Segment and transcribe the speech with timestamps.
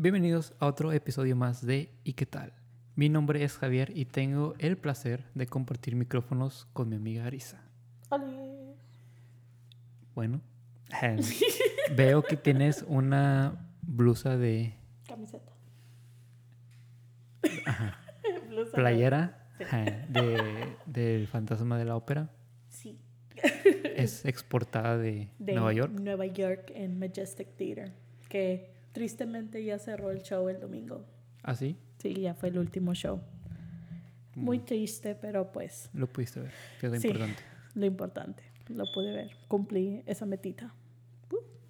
[0.00, 2.52] Bienvenidos a otro episodio más de ¿Y qué tal?
[2.94, 7.60] Mi nombre es Javier y tengo el placer de compartir micrófonos con mi amiga Arisa.
[8.08, 8.26] Hola.
[10.14, 10.40] Bueno,
[11.02, 11.16] eh,
[11.96, 14.74] veo que tienes una blusa de
[15.08, 15.52] Camiseta.
[17.66, 17.98] ajá,
[18.48, 18.72] Blusa.
[18.76, 19.64] playera Sí.
[20.10, 22.30] de, del fantasma de la ópera.
[22.68, 23.00] Sí.
[23.96, 25.92] Es exportada de, De Nueva York.
[25.92, 27.92] Nueva York en Majestic Theater.
[28.28, 31.04] Que tristemente ya cerró el show el domingo.
[31.42, 31.76] ¿Así?
[31.98, 33.20] Sí, ya fue el último show.
[34.34, 34.40] Mm.
[34.44, 37.08] Muy triste, pero pues Lo pudiste ver, que es lo Sí.
[37.08, 37.42] importante.
[37.74, 38.42] lo importante.
[38.68, 39.30] Lo pude ver.
[39.48, 40.74] Cumplí esa metita.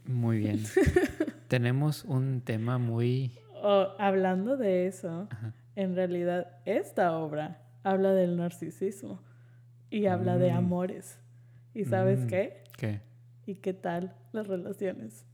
[0.05, 0.61] Muy bien.
[1.49, 3.33] Tenemos un tema muy...
[3.63, 5.53] Oh, hablando de eso, Ajá.
[5.77, 9.23] en realidad esta obra habla del narcisismo
[9.91, 10.57] y habla de Mm.
[10.57, 11.19] amores.
[11.75, 12.27] ¿Y sabes Mm.
[12.27, 12.65] qué?
[12.77, 13.01] ¿Qué?
[13.47, 15.27] ¿Y qué tal las relaciones?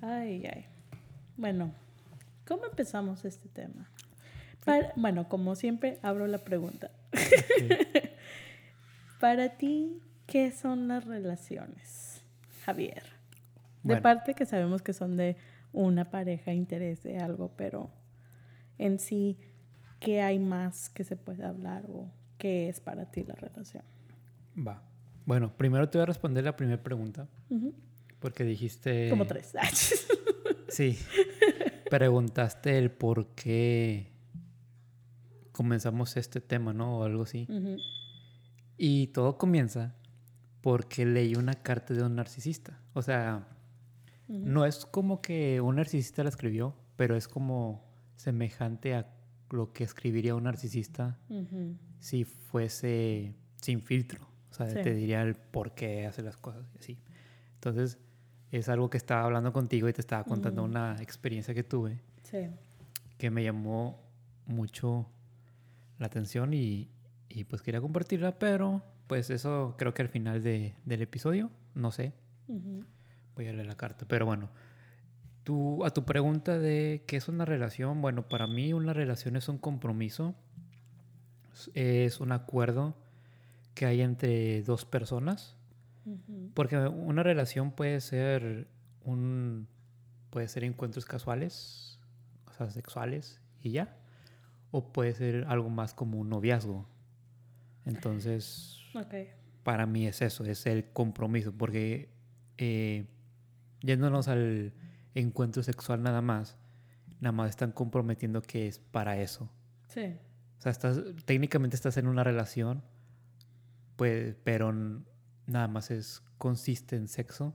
[0.00, 0.66] Ay, ay.
[1.36, 1.72] Bueno,
[2.46, 3.88] ¿cómo empezamos este tema?
[4.64, 6.90] Para- bueno, como siempre, abro la pregunta.
[9.20, 12.22] Para ti, ¿qué son las relaciones,
[12.64, 13.02] Javier?
[13.82, 14.02] De Bueno.
[14.02, 15.36] parte que sabemos que son de
[15.72, 17.90] una pareja, interés de algo, pero
[18.78, 19.38] en sí,
[20.00, 23.84] ¿qué hay más que se puede hablar o qué es para ti la relación?
[24.56, 24.82] Va.
[25.26, 27.28] Bueno, primero te voy a responder la primera pregunta.
[28.20, 29.10] Porque dijiste...
[29.10, 29.52] Como tres.
[30.68, 30.98] Sí.
[31.90, 34.12] Preguntaste el por qué
[35.52, 36.98] comenzamos este tema, ¿no?
[36.98, 37.46] O algo así.
[38.76, 39.94] Y todo comienza
[40.60, 42.80] porque leí una carta de un narcisista.
[42.92, 43.48] O sea,
[44.28, 49.08] no es como que un narcisista la escribió, pero es como semejante a
[49.50, 51.18] lo que escribiría un narcisista
[52.00, 54.35] si fuese sin filtro.
[54.58, 54.82] O sea, Sí.
[54.82, 56.98] te diría el por qué hace las cosas y así.
[57.54, 57.98] Entonces,
[58.50, 62.48] es algo que estaba hablando contigo y te estaba contando una experiencia que tuve Sí.
[63.18, 64.00] que me llamó
[64.46, 65.08] mucho
[65.98, 66.88] la atención y,
[67.28, 71.90] y, pues quería compartirla, pero pues eso creo que al final de- del episodio, no
[71.92, 72.12] sé,
[73.34, 74.48] voy a leer la carta, pero bueno.
[75.44, 79.48] Tú, a tu pregunta de qué es una relación, bueno, para mí una relación es
[79.48, 80.34] un compromiso,
[81.74, 82.94] es un acuerdo
[83.76, 85.54] que hay entre dos personas,
[86.54, 88.68] porque una relación puede ser
[89.04, 89.68] un
[90.30, 92.00] puede ser encuentros casuales,
[92.46, 93.96] o sea, sexuales y ya,
[94.70, 96.88] o puede ser algo más como un noviazgo.
[97.84, 98.80] Entonces,
[99.62, 102.08] para mí es eso, es el compromiso, porque
[102.56, 103.06] eh,
[103.82, 104.72] yéndonos al
[105.14, 106.56] encuentro sexual nada más,
[107.20, 109.50] nada más están comprometiendo que es para eso.
[109.88, 110.16] Sí.
[110.58, 112.82] O sea, estás, técnicamente estás en una relación,
[113.96, 114.72] pues, pero
[115.46, 117.54] nada más es consiste en sexo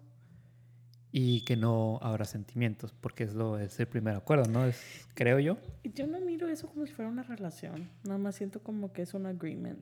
[1.14, 4.66] y que no habrá sentimientos, porque es lo es el primer acuerdo, ¿no?
[4.66, 4.82] Es,
[5.14, 5.58] creo yo.
[5.84, 7.90] Yo no miro eso como si fuera una relación.
[8.06, 9.80] Nada más siento como que es un agreement.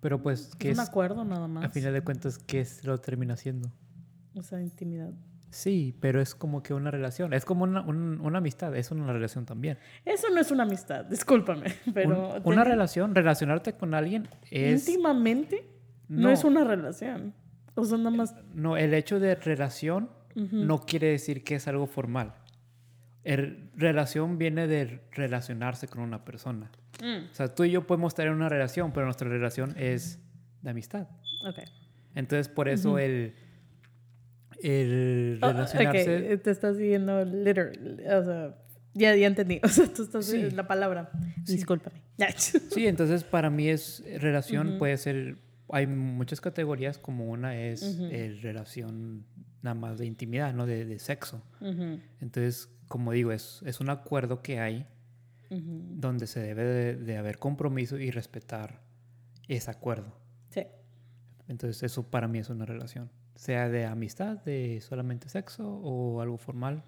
[0.00, 1.64] Pero pues, ¿qué Es un acuerdo nada más.
[1.64, 3.70] A final de cuentas, ¿qué es lo termina siendo?
[4.34, 5.12] O sea, intimidad.
[5.50, 9.10] Sí, pero es como que una relación, es como una, un- una amistad, es una
[9.12, 9.78] relación también.
[10.04, 11.72] Eso no es una amistad, discúlpame.
[11.94, 14.86] Pero Un- una relación, relacionarte con alguien es...
[14.88, 15.64] íntimamente
[16.08, 16.22] no.
[16.22, 16.30] No.
[16.30, 17.34] es una relación.
[17.74, 18.34] O sea, nada más.
[18.54, 22.34] No, el hecho de relación no quiere decir que es algo formal.
[23.24, 26.70] El- relación viene de relacionarse con una persona.
[27.02, 30.20] Mm, O sea, tú y yo podemos estar en una relación, pero nuestra relación es
[30.62, 31.08] de amistad.
[31.44, 31.58] Ok.
[32.14, 33.34] Entonces, por eso el,
[34.62, 36.34] el Oh, relacionarse...
[36.34, 38.00] ok, te estás siguiendo literal.
[38.20, 38.54] O sea,
[38.94, 39.60] ya, ya entendí.
[39.62, 40.50] O sea, tú estás Sí.
[40.50, 41.10] la palabra.
[41.44, 41.54] Sí.
[41.54, 42.02] Discúlpame.
[42.36, 45.36] Sí, entonces para mí es relación, puede ser,
[45.70, 48.06] hay muchas categorías, como una es Ujú.
[48.10, 49.24] eh, relación
[49.62, 50.66] nada más de intimidad, ¿no?
[50.66, 51.42] De, de sexo.
[52.20, 54.86] Entonces, como digo, es, es un acuerdo que hay
[55.50, 58.82] donde se debe de, de haber compromiso y respetar
[59.48, 60.14] ese acuerdo.
[60.50, 60.62] Sí.
[61.48, 63.10] Entonces, eso para mí es una relación.
[63.34, 66.82] Sea de amistad, de solamente sexo, o algo formal,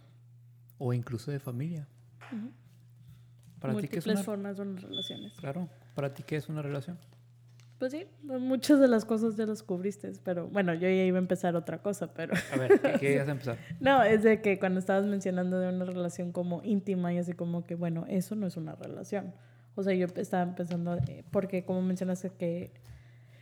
[0.78, 1.88] o incluso de familia.
[3.60, 5.32] ¿Para ti qué es Múltiples una formas unas relaciones.
[5.34, 6.98] Claro, ¿para ti qué es una relación?
[7.80, 11.18] Pues sí, muchas de las cosas ya las cubriste, pero bueno, yo ya iba a
[11.18, 13.56] empezar otra cosa, pero A ver, ¿qué, qué ibas a empezar?
[13.80, 17.64] no, es de que cuando estabas mencionando de una relación como íntima y así como
[17.64, 19.32] que, bueno, eso no es una relación.
[19.76, 22.74] O sea, yo estaba pensando, eh, porque como mencionaste que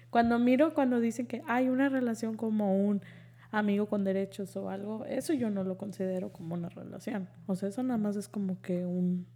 [0.08, 3.02] cuando miro, cuando dicen que hay una relación como un
[3.50, 7.28] amigo con derechos o algo, eso yo no lo considero como una relación.
[7.48, 9.26] O sea, eso nada más es como que un,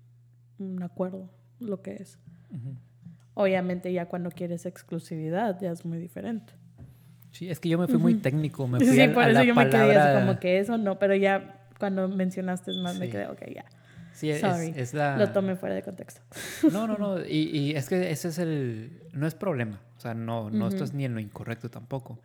[0.61, 1.29] un acuerdo,
[1.59, 2.21] lo que es.
[3.35, 6.53] Obviamente ya cuando quieres exclusividad ya es muy diferente.
[7.31, 9.39] Sí, es que yo me fui muy técnico, me fui sí, a, por a eso
[9.39, 13.07] la yo me quedé así como que eso no, pero ya cuando mencionaste más me
[13.07, 13.13] Sí.
[13.13, 13.65] quedé, ok, ya.
[14.13, 15.17] Sí, es, Sorry, es la...
[15.17, 16.21] Lo tomé fuera de contexto.
[16.71, 17.19] No, no, no.
[17.25, 19.03] Y, y es que ese es el...
[19.15, 19.81] No es problema.
[19.97, 20.75] O sea, no, no Ujú.
[20.75, 22.19] estás ni en lo incorrecto tampoco.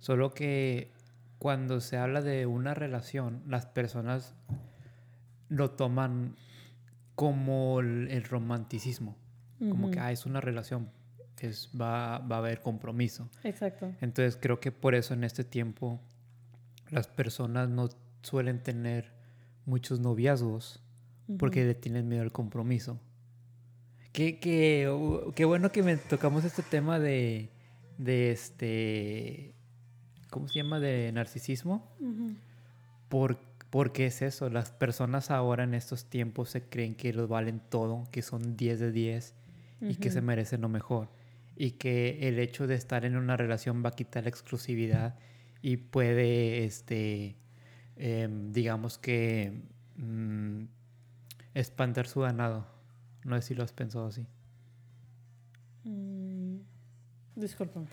[0.00, 0.90] Solo que
[1.38, 4.34] cuando se habla de una relación, las personas
[5.48, 6.34] lo toman
[7.14, 9.16] como el, el romanticismo.
[9.58, 10.88] Como que ah, es una relación,
[11.40, 13.28] es, va, va a haber compromiso.
[13.42, 13.92] Exacto.
[14.00, 16.00] Entonces creo que por eso en este tiempo
[16.90, 17.88] las personas no
[18.22, 19.12] suelen tener
[19.66, 20.82] muchos noviazgos
[21.38, 22.98] porque le tienen miedo al compromiso.
[24.12, 27.50] Qué, qué, uh, qué bueno que me tocamos este tema de,
[27.98, 29.54] de este,
[30.30, 30.80] ¿cómo se llama?
[30.80, 31.86] De narcisismo.
[32.00, 32.34] Ujú.
[33.10, 33.38] Por,
[33.68, 38.04] porque es eso, las personas ahora en estos tiempos se creen que los valen todo,
[38.10, 39.34] que son 10 de 10
[39.80, 40.26] y que se Ujú.
[40.26, 41.08] merecen lo mejor.
[41.56, 45.16] Y que el hecho de estar en una relación va a quitar la exclusividad
[45.62, 47.36] y puede, este,
[47.96, 49.62] em, digamos que,
[49.96, 50.64] mm,
[51.54, 52.66] espantar su ganado.
[53.24, 54.26] No sé si lo has pensado así.
[55.84, 56.58] Mm,
[57.36, 57.86] Discúlpame.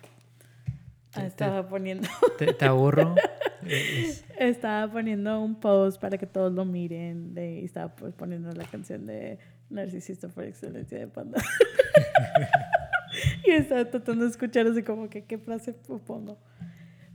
[1.13, 3.15] Te- estaba poniendo, ¿Te, te aburro?
[3.63, 8.13] Eh, es- estaba poniendo un post para que todos lo miren de, y estaba pues,
[8.13, 9.39] poniendo la canción de
[9.69, 11.41] Narcisista por excelencia de Panda.
[13.45, 16.37] y estaba tratando de escuchar así como que qué frase pongo.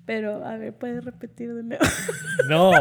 [0.06, 1.84] Pero, a ver, ¿puedes repetir de nuevo?
[2.48, 2.72] No.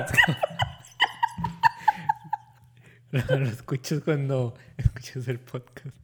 [3.12, 5.96] Lo, lo escuchas cuando escuchas el podcast.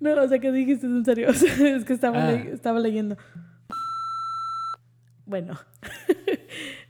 [0.00, 1.28] No, o sea, ¿qué dijiste en serio?
[1.30, 2.32] O sea, es que estaba, Ah.
[2.32, 3.16] le- estaba leyendo.
[5.26, 5.58] Bueno,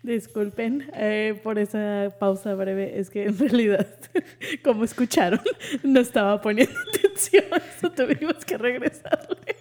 [0.02, 2.98] disculpen eh, por esa pausa breve.
[2.98, 3.86] Es que en realidad,
[4.64, 5.40] como escucharon,
[5.82, 7.44] no estaba poniendo atención.
[7.76, 9.56] Eso tuvimos que regresarle.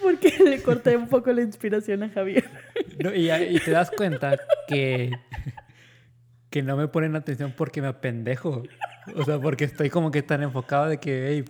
[0.00, 2.48] Porque le corté un poco la inspiración a Javier.
[3.02, 3.28] No, y,
[3.60, 5.10] te das cuenta que,
[6.48, 8.62] que no me ponen atención porque me apendejo.
[9.14, 11.44] O sea, porque estoy como que tan enfocado de que, hey,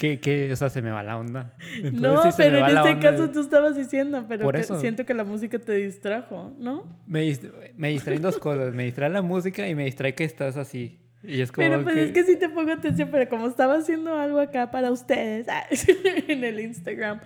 [0.00, 1.52] que, que, o sea, se me va la onda.
[1.76, 4.80] Entonces, no, si pero en este onda, caso tú estabas diciendo, pero Por que eso.
[4.80, 6.86] siento que la música te distrajo, ¿no?
[7.06, 7.30] Me,
[7.76, 8.74] me distraen dos cosas.
[8.74, 10.98] Me distrae la música y me distrae que estás así.
[11.22, 12.04] Y es como Pero pues que...
[12.04, 15.46] es que sí te pongo atención, pero como estaba haciendo algo acá para ustedes
[16.28, 17.20] en el Instagram.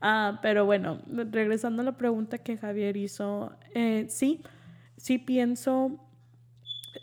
[0.00, 1.00] Ah, pero bueno,
[1.30, 4.42] regresando a la pregunta que Javier hizo, eh, sí,
[4.96, 6.04] sí pienso,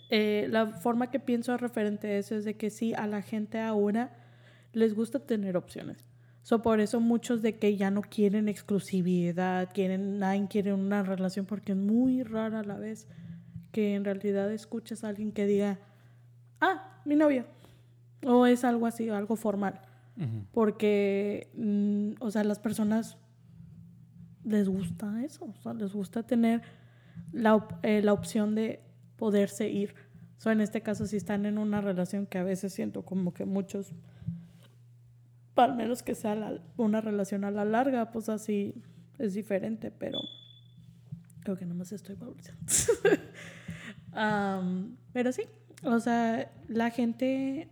[0.10, 3.62] eh, la forma que pienso referente a eso es de que sí, a la gente
[3.62, 4.25] ahora
[4.76, 6.06] les gusta tener opciones.
[6.44, 11.48] So, por eso muchos de que ya no quieren exclusividad, quieren, nadie quiere una relación
[11.48, 13.08] porque es muy rara a la vez
[13.72, 15.80] que en realidad escuchas a alguien que diga,
[16.62, 17.46] ah, mi novio.
[18.24, 19.82] O es algo así, algo formal.
[20.52, 23.18] Porque, mm, o sea, las personas
[24.44, 25.46] les gusta eso.
[25.46, 26.62] O sea, les gusta tener
[27.32, 28.82] la, op- eh, la opción de
[29.18, 29.96] poderse ir.
[30.38, 33.46] So, en este caso, si están en una relación que a veces siento como que
[33.46, 33.94] muchos,
[35.56, 38.74] al menos que sea la- una relación a la larga, pues así
[39.20, 40.20] es diferente, pero
[41.42, 42.64] creo que nomás estoy balanceando.
[44.14, 45.44] Am, pero sí,
[45.84, 47.70] o sea, la gente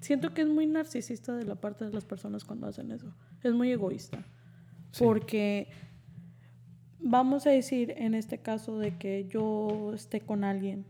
[0.00, 3.14] siento que es muy narcisista de la parte de las personas cuando hacen eso.
[3.42, 4.18] Es muy egoísta.
[4.92, 5.02] Sí.
[5.04, 5.68] Porque
[7.00, 10.84] vamos a decir en este caso de que yo esté con alguien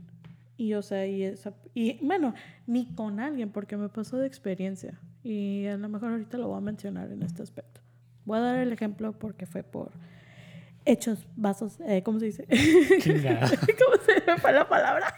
[0.57, 2.35] y o sea, y esa y bueno,
[2.67, 6.59] ni con alguien porque me pasó de experiencia y a lo mejor ahorita lo voy
[6.59, 7.81] a mencionar en este aspecto.
[8.25, 9.93] Voy a dar el ejemplo porque fue por
[10.85, 12.47] hechos, vasos, eh, ¿cómo se dice?
[13.01, 13.49] Chingada.
[13.49, 15.15] ¿Cómo se me fue la palabra?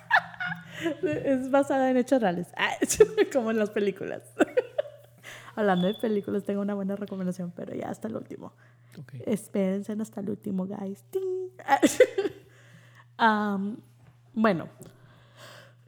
[1.03, 2.49] Es basada en hechos reales,
[3.33, 4.23] como en las películas.
[5.55, 8.53] Hablando de películas, tengo una buena recomendación, pero ya hasta el último.
[8.99, 9.15] Ok.
[9.27, 11.05] Espérense hasta el último, guys.
[13.17, 13.79] Am,
[14.33, 14.69] bueno,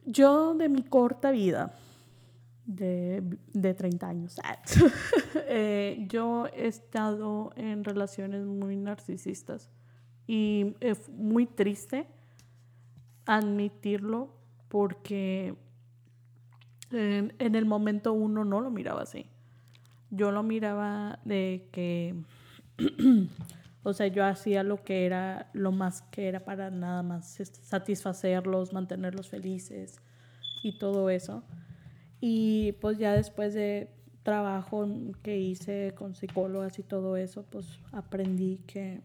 [0.05, 1.73] yo de mi corta vida,
[2.67, 4.35] de, de 30 años,
[5.47, 9.71] eh, yo he estado en relaciones muy narcisistas
[10.27, 12.07] y es muy triste
[13.25, 14.35] admitirlo
[14.67, 15.55] porque
[16.91, 19.25] en, en el momento uno no lo miraba así.
[20.09, 22.15] Yo lo miraba de que,
[23.83, 27.61] o sea, yo hacía lo que era, lo más que era para nada más este,
[27.61, 30.01] satisfacerlos, mantenerlos felices
[30.63, 31.43] y todo eso.
[32.19, 33.89] Y pues ya después de
[34.23, 34.87] trabajo
[35.23, 39.01] que hice con psicólogas y todo eso, pues aprendí que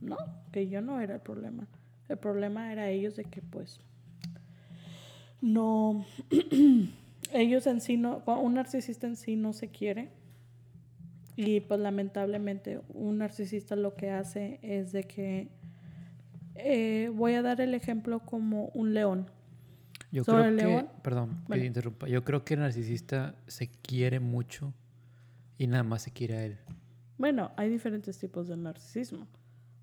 [0.00, 0.16] no,
[0.52, 1.66] que yo no era el problema.
[2.08, 3.80] El problema era ellos de que pues
[5.40, 6.04] no,
[7.32, 10.08] ellos en sí no, un narcisista en sí no se quiere
[11.36, 15.48] Y pues lamentablemente un narcisista lo que hace es de que
[16.56, 19.30] eh, voy a dar el ejemplo como un león.
[20.10, 20.88] Yo ¿Sobre creo que, león?
[21.02, 21.60] perdón, que Bueno.
[21.62, 22.08] te interrumpa.
[22.08, 24.72] Yo creo que el narcisista se quiere mucho
[25.58, 26.58] y nada más se quiere a él.
[27.18, 29.26] Bueno, hay diferentes tipos de narcisismo.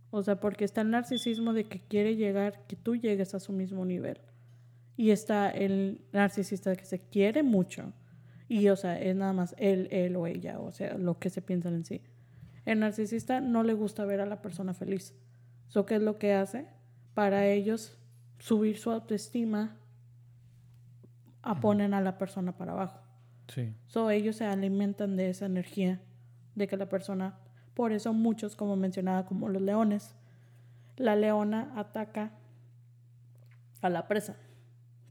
[0.10, 3.52] O sea, porque está el narcisismo de que quiere llegar, que tú llegues a su
[3.52, 4.18] mismo nivel.
[4.98, 7.92] Y está el narcisista que se quiere mucho.
[8.48, 11.42] Y, o sea, es nada más él, él o ella, o sea, lo que se
[11.42, 12.02] piensan en sí.
[12.64, 15.14] El narcisista no le gusta ver a la persona feliz.
[15.68, 16.68] ¿So qué es lo que hace?
[17.14, 17.98] Para ellos,
[18.40, 19.76] subir su autoestima,
[21.46, 23.00] a ponen a la persona para abajo.
[23.48, 23.74] Sí.
[23.86, 26.02] So, ellos se alimentan de esa energía
[26.56, 27.38] de que la persona,
[27.76, 30.16] por eso muchos, como mencionaba, como los leones,
[30.98, 32.32] la leona ataca
[33.82, 34.36] a la presa.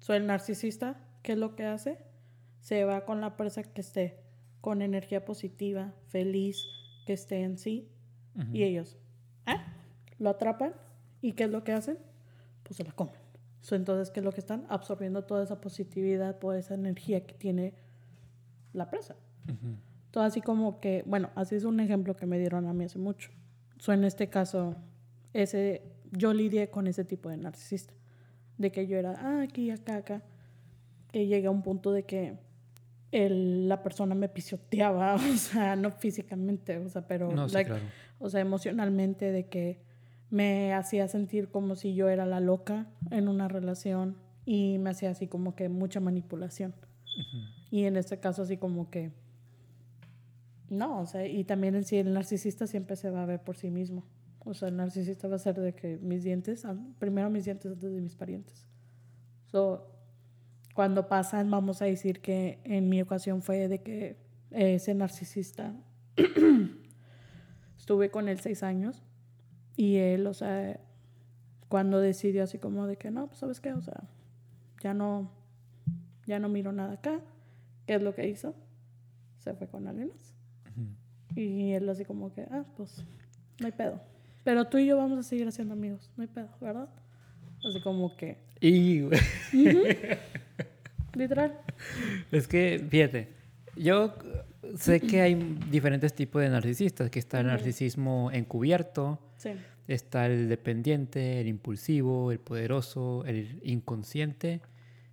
[0.01, 1.99] So, el narcisista, ¿qué es lo que hace?
[2.61, 4.21] Se va con la presa que esté
[4.61, 6.59] con energía positiva, feliz,
[7.07, 7.91] que esté en sí,
[8.51, 8.97] y ellos
[9.47, 9.63] ¿ah?
[10.19, 10.73] lo atrapan
[11.21, 11.99] y ¿qué es lo que hacen?
[12.63, 13.24] Pues se la comen.
[13.65, 14.67] So, entonces, ¿qué es lo que están?
[14.69, 17.73] Absorbiendo toda esa positividad, toda esa energía que tiene
[18.75, 19.17] la presa.
[19.47, 19.77] Ujú.
[20.11, 22.99] Todo así como que, bueno, así es un ejemplo que me dieron a mí hace
[22.99, 23.31] mucho.
[23.79, 24.77] So, en este caso,
[25.33, 25.81] ese,
[26.13, 27.95] yo lidié con ese tipo de narcisista.
[28.59, 30.23] De que yo era, ah, aquí, acá, acá.
[31.11, 32.37] Que llegué a un punto de que
[33.13, 37.71] el- la persona me pisoteaba, o sea, no físicamente, o sea, pero, No, sí, like,
[37.71, 37.85] claro.
[38.19, 39.81] o sea, emocionalmente, de que
[40.35, 45.11] me hacía sentir como si yo era la loca en una relación y me hacía
[45.11, 46.75] así como que mucha manipulación.
[47.71, 49.13] Y en este caso así como que
[50.69, 53.57] no, o sea, y también en sí el narcisista siempre se va a ver por
[53.57, 54.05] sí mismo.
[54.41, 57.71] O sea, el narcisista va a ser de que mis dientes, an- primero mis dientes
[57.71, 58.67] antes de mis parientes.
[59.47, 59.87] So,
[60.75, 64.17] cuando pasan, vamos a decir que en mi ocasión fue de que
[64.51, 65.75] ese narcisista
[67.79, 69.03] estuve con él seis años
[69.77, 70.81] y él, o sea,
[71.69, 74.05] cuando decidió así como de que no, pues sabes qué, o sea,
[74.81, 75.31] ya no,
[76.27, 77.21] ya no miro nada acá,
[77.87, 78.55] ¿qué es lo que hizo?
[79.39, 80.35] Se fue con alguien más.
[81.37, 83.05] Y él así como que, ah, pues,
[83.59, 84.01] no hay pedo.
[84.45, 86.89] Pero tú y yo vamos a seguir siendo amigos, no hay pedo, ¿verdad?
[87.69, 89.01] Así como que, Y
[91.15, 91.59] literal.
[92.31, 93.29] es que, fíjate,
[93.77, 94.15] yo
[94.77, 95.35] sé que hay
[95.71, 99.51] diferentes tipos de narcisistas, que está el narcisismo encubierto, Sí.
[99.87, 104.61] está el dependiente, el impulsivo, el poderoso, el inconsciente,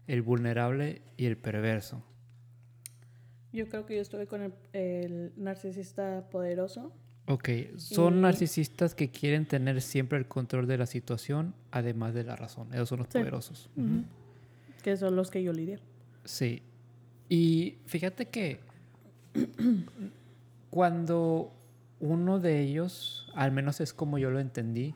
[0.08, 2.04] el vulnerable y el perverso.
[3.54, 6.92] Yo creo que yo estuve con el, el narcisista poderoso.
[7.28, 12.24] Ok, son Y- narcisistas que quieren tener siempre el control de la situación, además de
[12.24, 12.74] la razón.
[12.74, 13.20] Esos son los Sí.
[13.20, 13.70] poderosos.
[13.76, 13.86] Ujú.
[13.88, 14.04] Ujú.
[14.84, 15.80] Que son los que yo lidié.
[16.24, 16.64] Sí.
[17.30, 18.60] Y fíjate que
[20.70, 21.52] cuando
[22.02, 24.96] uno de ellos, al menos es como yo lo entendí,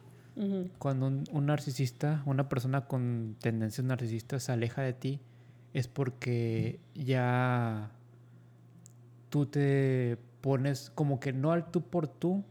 [0.80, 5.22] cuando un, un narcisista, una persona con tendencias narcisistas se aleja de ti,
[5.74, 7.90] es porque ya
[9.30, 12.44] tú te pones como que no al tú por tú,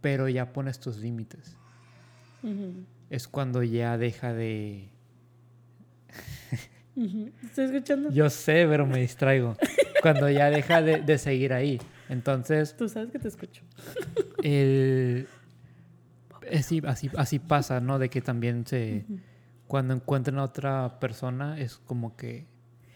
[0.00, 1.56] pero ya pones tus límites.
[3.10, 4.88] Es cuando ya deja de...
[7.44, 8.10] ¿Estoy escuchando?
[8.10, 9.56] Yo sé, pero me distraigo.
[10.02, 11.80] Cuando ya deja de, de seguir ahí.
[12.08, 13.62] Entonces, Tú sabes que te escucho.
[14.42, 15.26] el...
[16.52, 17.98] Así, así, así pasa, ¿no?
[17.98, 19.04] De que también se...
[19.66, 22.46] Cuando encuentran a otra persona es como que...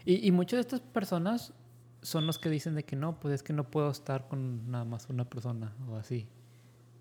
[0.07, 1.53] Y, y muchas de estas personas
[2.01, 4.85] son los que dicen de que no, pues es que no puedo estar con nada
[4.85, 6.27] más una persona o así.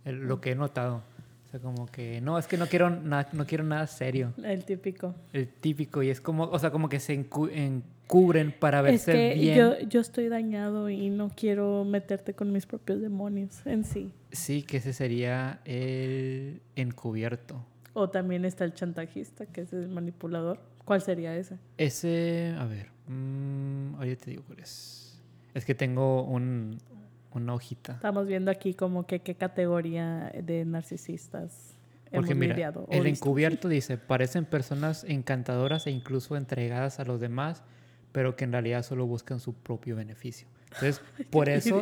[0.04, 1.02] El- lo que he notado.
[1.46, 4.34] O sea, como que no, es que no quiero, nada no quiero nada serio.
[4.44, 5.16] El típico.
[5.34, 6.04] El típico.
[6.04, 7.50] Y es como, o sea, como que se encu-
[8.12, 9.58] encubren para Es verse que bien.
[9.58, 14.12] yo, yo estoy dañado y no quiero meterte con mis propios demonios en sí.
[14.32, 17.66] Sí, que ese sería el encubierto.
[17.94, 20.60] O también está el chantajista, que es el manipulador.
[20.86, 21.58] ¿Cuál sería ese?
[21.78, 25.20] Ese, a ver, mm, ahorita te digo cuál es.
[25.54, 26.78] Es que tengo un,
[27.34, 27.94] una hojita.
[27.94, 31.76] Estamos viendo aquí como que qué categoría de narcisistas
[32.10, 32.56] Porque hemos mira,
[32.90, 33.26] el visto.
[33.26, 37.64] encubierto dice, parecen personas encantadoras e incluso entregadas a los demás,
[38.12, 40.48] pero que en realidad solo buscan su propio beneficio.
[40.74, 41.82] Entonces, por eso,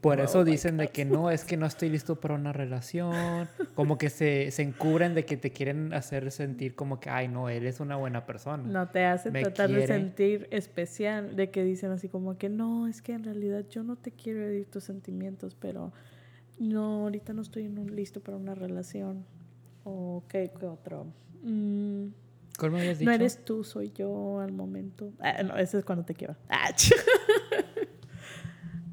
[0.00, 3.98] por eso dicen de que no, es que no estoy listo para una relación, como
[3.98, 7.66] que se, se encubren de que te quieren hacer sentir como que, ay, no, él
[7.66, 8.62] es una buena persona.
[8.62, 12.86] No te hace Me tratar de sentir especial, de que dicen así como que no,
[12.86, 15.92] es que en realidad yo no te quiero herir tus sentimientos, pero
[16.58, 19.24] no, ahorita no estoy en un- listo para una relación.
[19.84, 21.06] O qué, qué otro.
[21.42, 22.06] Mm,
[22.58, 23.10] ¿Cuál me habías dicho?
[23.10, 25.12] no eres tú, soy yo al momento.
[25.20, 26.36] Ah, no, ese es cuando te quiero.
[26.48, 26.70] Ah,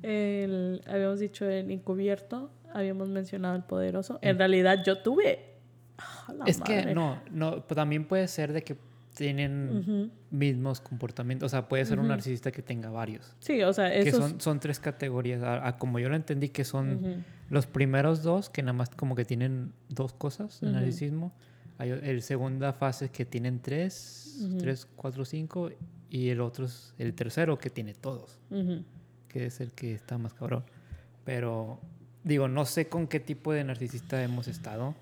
[0.04, 4.20] El, habíamos dicho el encubierto, habíamos mencionado el poderoso.
[4.22, 5.54] En realidad yo tuve...
[5.98, 8.76] Ah, es que no, no, pues también puede ser de que
[9.14, 11.48] tienen mismos comportamientos.
[11.48, 13.36] O sea, puede ser un narcisista que tenga varios.
[13.40, 15.42] Sí, o sea, Que son, son tres categorías.
[15.78, 19.72] como yo lo entendí, que son los primeros dos, que nada más como que tienen
[19.90, 21.32] dos cosas, el narcisismo.
[21.84, 25.70] Hay el segunda fase que tienen tres, tres, cuatro, cinco.
[26.10, 28.40] Y el otro es el tercero que tiene todos.
[29.28, 30.64] Que es el que está más cabrón.
[31.26, 31.82] Pero,
[32.24, 34.96] digo, no sé con qué tipo de narcisista hemos estado.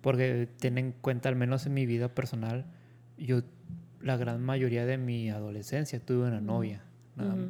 [0.00, 2.66] Porque ten en cuenta, al menos en mi vida personal,
[3.16, 3.42] yo
[4.00, 6.82] la gran mayoría de mi adolescencia tuve una novia.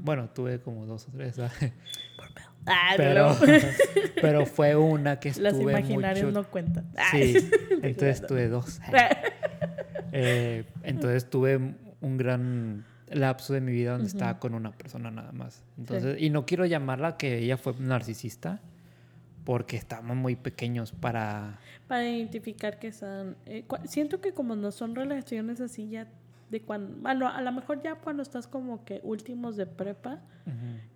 [0.03, 1.41] Bueno, tuve como dos o tres.
[2.67, 3.37] Ah, pero,
[4.21, 6.91] pero fue una que estuve Las imaginarios no cuentan.
[7.11, 7.37] Sí,
[7.83, 8.81] entonces tuve dos.
[10.15, 11.57] Eh, entonces tuve
[12.03, 15.65] un gran lapso de mi vida donde estaba con una persona nada más.
[15.79, 18.61] Entonces, y no quiero llamarla que ella fue narcisista,
[19.45, 21.59] porque estamos muy pequeños para...
[21.89, 23.39] Para identificar que son...
[23.47, 26.07] Eh, siento que como no son relaciones así ya
[26.53, 26.95] de cuando...
[27.01, 30.21] Bueno, a lo mejor ya cuando estás como que últimos de prepa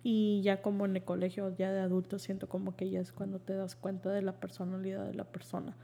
[0.03, 3.39] y ya como en el colegio ya de adultos siento como que ya es cuando
[3.39, 5.75] te das cuenta de la personalidad de la persona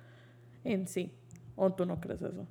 [0.63, 1.11] en sí.
[1.55, 2.47] ¿O tú no crees eso?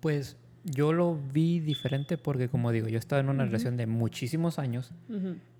[0.00, 4.58] Pues yo lo vi diferente porque como digo, yo estaba en una relación de muchísimos
[4.58, 4.92] años,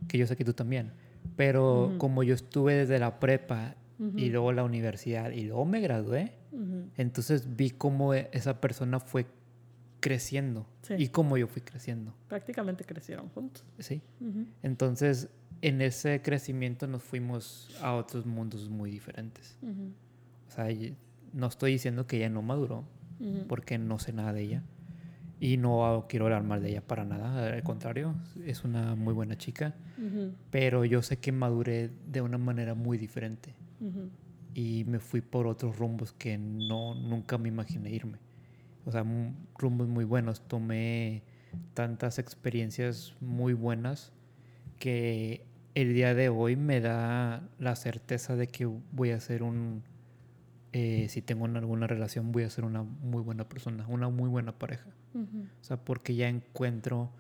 [0.09, 0.93] que yo sé que tú también.
[1.37, 3.77] Pero como yo estuve desde la prepa
[4.17, 6.33] y luego la universidad y luego me gradué,
[6.97, 9.27] entonces vi cómo e, esa persona fue
[10.05, 10.67] creciendo
[10.99, 12.15] y cómo yo fui creciendo.
[12.29, 13.65] Prácticamente crecieron juntos.
[13.79, 14.03] Sí.
[14.63, 15.31] Entonces,
[15.63, 19.57] en ese crecimiento nos fuimos a otros mundos muy diferentes.
[20.47, 20.67] O sea,
[21.33, 22.85] no estoy diciendo que ella no maduró,
[23.49, 24.63] porque no sé nada de ella.
[25.41, 29.39] Y no quiero hablar mal de ella para nada, al contrario, es una muy buena
[29.39, 29.75] chica,
[30.51, 33.55] pero yo sé que maduré de una manera muy diferente
[34.53, 38.19] y me fui por otros rumbos que no, nunca me imaginé irme.
[38.87, 39.05] O sea,
[39.57, 41.23] rumbos muy buenos, tomé
[41.75, 44.13] tantas experiencias muy buenas
[44.79, 49.83] que el día de hoy me da la certeza de que voy a ser un,
[50.73, 54.53] eh, si tengo alguna relación, voy a ser una muy buena persona, una muy buena
[54.59, 54.91] pareja.
[55.15, 57.13] O sea, porque ya encuentro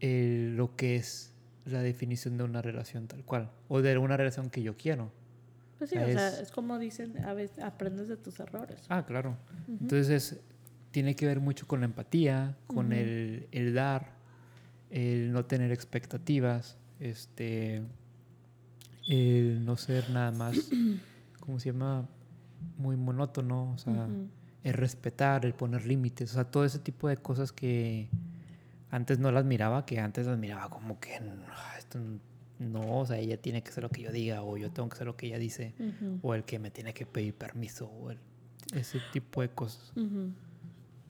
[0.00, 1.32] eh, lo que es
[1.64, 5.10] la definición de una relación tal cual, o de una relación que yo quiero.
[5.78, 8.82] Pues sí, o sea, es, como dicen, a veces aprendes de tus errores.
[8.88, 9.36] Ah, claro.
[9.68, 10.40] Entonces,
[10.98, 14.14] tiene que ver mucho con la empatía, con el, el, dar,
[14.90, 17.84] el no tener expectativas, este,
[19.06, 20.58] el no ser nada más,
[21.38, 22.08] ¿cómo se llama?
[22.78, 24.08] muy monótono, o sea,
[24.64, 28.08] el respetar, el poner límites, o sea, todo ese tipo de cosas que
[28.90, 31.20] antes no las miraba, que antes las miraba como que
[31.78, 32.00] esto
[32.58, 34.94] no, o sea, ella tiene que hacer lo que yo diga, o yo tengo que
[34.94, 35.76] hacer lo que ella dice,
[36.22, 38.10] o el que me tiene que pedir permiso, o
[38.74, 39.92] ese tipo de cosas.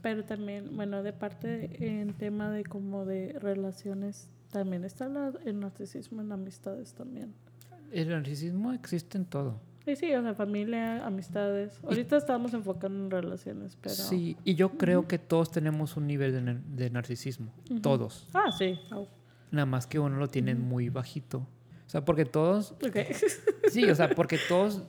[0.02, 5.08] Pero también, bueno, de parte en tema de como de relaciones, también está
[5.44, 7.34] el narcisismo en amistades también.
[7.90, 9.60] El narcisismo existe en todo.
[9.84, 11.80] Sí, sí, o sea, familia, amistades.
[11.82, 13.94] Ahorita estamos enfocando en relaciones, pero...
[13.94, 17.54] Sí, y yo creo que todos tenemos un nivel de, narcisismo.
[17.80, 18.28] Todos.
[18.34, 18.78] Ah, sí.
[19.50, 21.38] Nada más que uno lo tiene muy bajito.
[21.86, 22.74] O sea, porque todos...
[23.70, 24.82] sí, o sea, porque todos,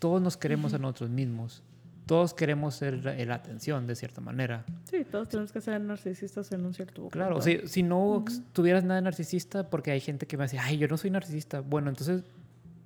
[0.00, 1.62] todos nos queremos a nosotros mismos.
[2.10, 4.64] Todos queremos ser la, atención, de cierta manera.
[4.82, 7.12] Sí, todos tenemos que ser narcisistas en un cierto punto.
[7.12, 10.76] Claro, si, si no tuvieras nada de narcisista, porque hay gente que me dice, ay,
[10.76, 11.60] yo no soy narcisista.
[11.60, 12.24] Bueno, entonces,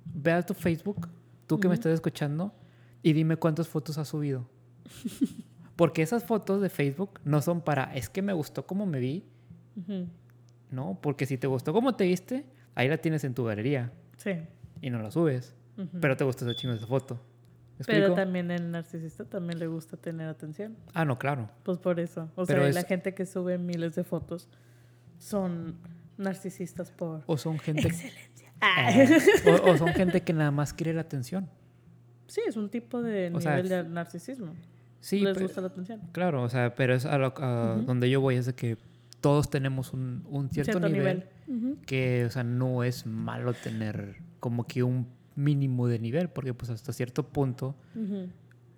[0.05, 1.09] ve a tu Facebook
[1.47, 2.53] tú que me estás escuchando,
[3.01, 4.47] y dime cuántas fotos has subido.
[5.75, 9.25] Porque esas fotos de Facebook no son para, es que me gustó cómo me vi.
[10.69, 13.91] No, porque si te gustó cómo te viste, ahí la tienes en tu galería.
[14.17, 14.33] Sí.
[14.81, 15.55] Y no la subes.
[15.99, 17.19] Pero te gusta ese chingo esa foto.
[17.85, 20.77] Pero también el narcisista también le gusta tener atención.
[20.93, 21.49] Ah, no, claro.
[21.63, 22.29] Pues por eso.
[22.35, 24.47] O sea, la gente que sube miles de fotos
[25.17, 25.75] son
[26.17, 27.23] narcisistas por...
[27.25, 27.91] O son gente...
[28.61, 28.89] Ah.
[29.65, 31.49] o, son gente que nada más quiere la atención.
[32.27, 34.53] Sí, es un tipo de nivel de narcisismo.
[35.01, 36.01] Sí, les gusta la atención.
[36.13, 38.77] Claro, o sea, pero es a, lo, donde yo voy es de que
[39.19, 41.25] todos tenemos un, un cierto, nivel,
[41.85, 46.69] que, o sea, no es malo tener como que un mínimo de nivel, porque pues
[46.71, 47.75] hasta cierto punto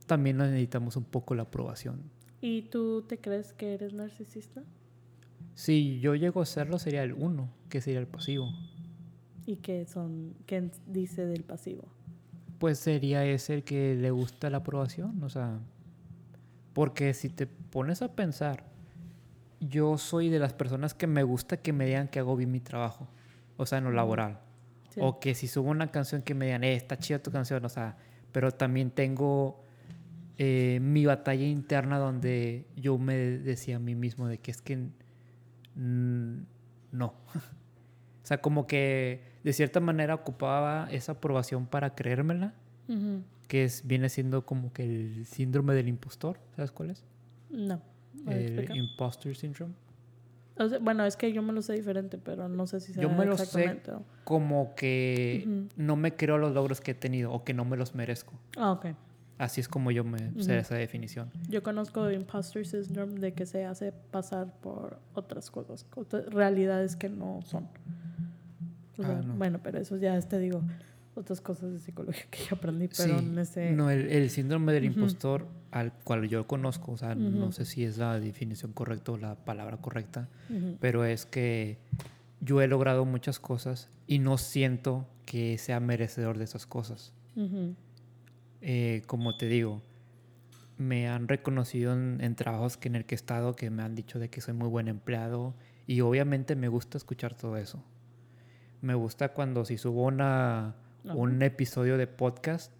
[0.05, 2.01] también necesitamos un poco la aprobación.
[2.41, 4.63] ¿Y tú te crees que eres narcisista?
[5.55, 8.53] Si yo llego a serlo, sería el uno, que sería el pasivo.
[9.45, 11.85] ¿Y qué son, qué dice del pasivo?
[12.59, 15.59] Pues sería ese el que le gusta la aprobación, o sea,
[16.73, 18.65] porque si te pones a pensar,
[19.59, 22.59] yo soy de las personas que me gusta que me digan que hago bien mi
[22.59, 23.07] trabajo.
[23.59, 24.39] o sea, en lo laboral.
[24.97, 25.01] Sí.
[25.03, 27.69] O que si subo una canción que me digan, eh, está chida tu canción, o
[27.69, 27.97] sea,
[28.31, 29.63] pero también tengo
[30.39, 34.77] eh, mi batalla interna donde yo me decía a mí mismo de que es que
[35.75, 36.37] mm,
[36.91, 37.05] no.
[38.23, 42.53] o sea, como que de cierta manera ocupaba esa aprobación para creérmela,
[43.47, 47.05] que es, viene siendo como que el síndrome del impostor, ¿sabes cuál es?
[47.49, 47.81] No.
[48.25, 49.73] ¿Me El imposter syndrome.
[50.59, 53.03] O sea, bueno, es que yo me lo sé diferente, pero no sé si sea
[53.03, 53.81] Yo me lo sé
[54.23, 55.69] Como que Ujú.
[55.75, 58.33] no me creo los logros que he tenido o que no me los merezco.
[58.57, 58.87] Ah, ok.
[59.37, 60.59] Así es como yo me sé Ujú.
[60.61, 61.29] esa definición.
[61.47, 65.85] Yo conozco imposter syndrome de que se hace pasar por otras cosas,
[66.31, 67.67] realidades que no son.
[68.97, 69.35] O sea, Ah, no.
[69.35, 70.61] Bueno, pero eso ya te digo,
[71.13, 73.71] otras cosas de psicología que yo aprendí, pero Sí, en ese...
[73.73, 74.93] No, el, el síndrome del Ujú.
[75.01, 75.47] impostor
[75.79, 77.51] al cual yo conozco, o sea, no Ujú.
[77.51, 80.77] sé si es la definición correcta o la palabra correcta, Ujú.
[80.79, 81.77] pero es que
[82.41, 87.13] yo he logrado muchas cosas y no siento que sea merecedor de esas cosas.
[87.35, 87.75] Ujú.
[88.61, 89.81] Eh, como te digo,
[90.77, 93.95] me han reconocido en, en trabajos que en el que he estado que me han
[93.95, 95.53] dicho de que soy muy buen empleado
[95.87, 97.83] y obviamente me gusta escuchar todo eso.
[98.81, 100.75] Me gusta cuando si subo una,
[101.09, 101.15] Ajá.
[101.17, 102.71] un episodio de podcast,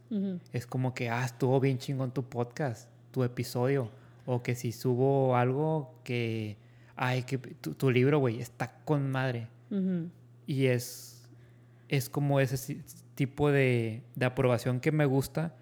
[0.54, 3.92] es como que, ah, estuvo bien chingón tu podcast, tu episodio.
[4.26, 6.58] O que si subo algo que,
[6.96, 9.48] ay, que tu, tu libro, güey, está con madre.
[10.46, 11.28] Y es,
[11.90, 12.82] es como ese
[13.16, 15.56] tipo de, de aprobación que me gusta,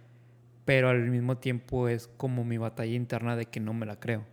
[0.65, 4.23] pero al mismo tiempo es como mi batalla interna de que no me la creo.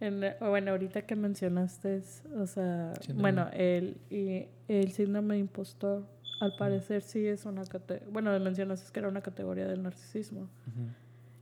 [0.00, 2.02] En- bueno, ahorita que mencionaste,
[2.38, 3.20] o sea, Síndrome.
[3.22, 3.96] bueno, el,
[4.68, 6.06] el síndrome de impostor,
[6.40, 10.48] al parecer sí es una categoría, bueno, mencionaste que era una categoría del narcisismo.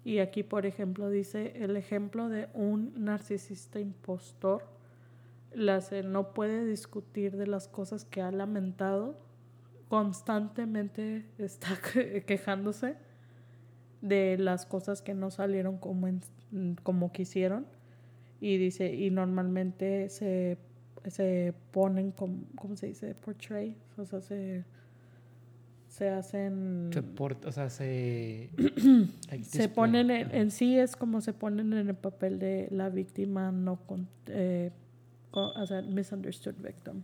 [0.05, 4.63] Y aquí, por ejemplo, dice el ejemplo de un narcisista impostor.
[5.55, 9.17] La se- no puede discutir de las cosas que ha lamentado.
[9.89, 12.97] Constantemente está que- quejándose
[14.03, 17.67] de las cosas que no salieron como, en- como quisieron.
[18.41, 20.59] Y dice, y normalmente se,
[21.07, 23.15] se ponen como, ¿cómo se dice?
[23.15, 23.77] Portray.
[23.97, 24.65] O sea, se,
[25.97, 26.91] se hacen...
[26.93, 28.51] Se por- o sea, se...
[29.43, 33.77] se ponen en, sí es como se ponen en el papel de la víctima no
[33.77, 34.73] con, eh,
[35.31, 37.03] con- o sea misunderstood victim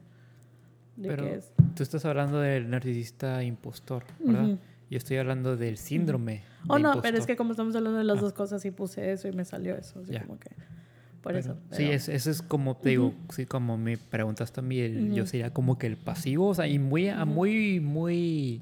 [0.96, 4.58] de Pero que es tú estás hablando del narcisista impostor, ¿verdad?
[4.90, 6.42] Yo estoy hablando del síndrome.
[6.66, 8.22] oh de no pero es que como estamos hablando de las Ah.
[8.22, 10.50] dos cosas y puse eso y me salió eso así como que
[11.22, 14.62] por Pero- eso Sí, es, eso es como te digo, sí, como me preguntaste a
[14.64, 18.60] mí, el- yo sería como que el pasivo, o sea, y muy, muy, muy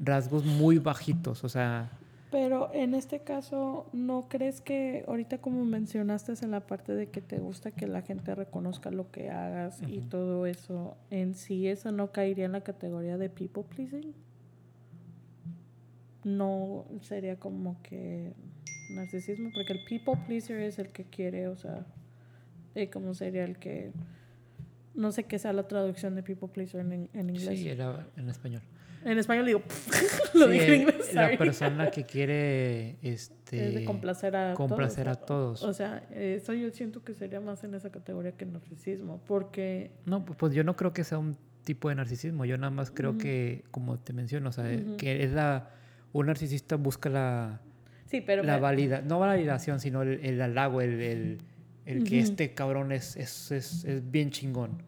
[0.00, 1.90] rasgos muy bajitos, o sea,
[2.30, 7.20] Pero en este caso, ¿no crees que ahorita como mencionaste en la parte de que
[7.20, 11.90] te gusta que la gente reconozca lo que hagas y todo eso, en sí eso
[11.90, 14.14] no caería en la categoría de people pleasing?
[16.24, 18.34] No sería como que
[18.90, 21.86] narcisismo, porque el people pleaser es el que quiere, o sea,
[22.74, 23.92] eh, como sería el que...
[24.94, 27.58] No sé qué sea la traducción de people pleaser en, en inglés.
[27.58, 28.62] sí, era en español.
[29.04, 29.62] En español digo,
[30.34, 31.14] lo Sí, dije en inglés.
[31.14, 31.36] la sorry.
[31.38, 35.16] persona que quiere este Es de complacer a complacer todos.
[35.22, 35.62] a todos.
[35.62, 39.92] O sea, eso yo siento que sería más en esa categoría que narcisismo, porque...
[40.04, 42.90] No, pu- pues yo no creo que sea un tipo de narcisismo, yo nada más
[42.90, 43.18] creo Ujú.
[43.18, 44.96] que, como te menciono, o sea, Ujú.
[44.96, 45.70] que es la,
[46.12, 47.60] un narcisista busca la,
[48.06, 48.42] Sí, pero...
[48.42, 51.38] la me- valida, no validación, sino el, el halago, el, el,
[51.86, 52.30] el que Ujú.
[52.30, 54.82] este cabrón es, es, es, es bien chingón.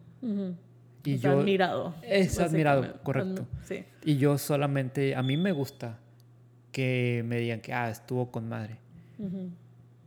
[1.03, 1.95] Y sea, yo, admirado.
[2.03, 3.47] Es admirado, correcto.
[3.65, 3.83] Sí.
[4.03, 5.97] y yo solamente, a mí me gusta
[6.71, 8.77] que me digan que, ah, estuvo con madre.
[9.17, 9.49] Ujú.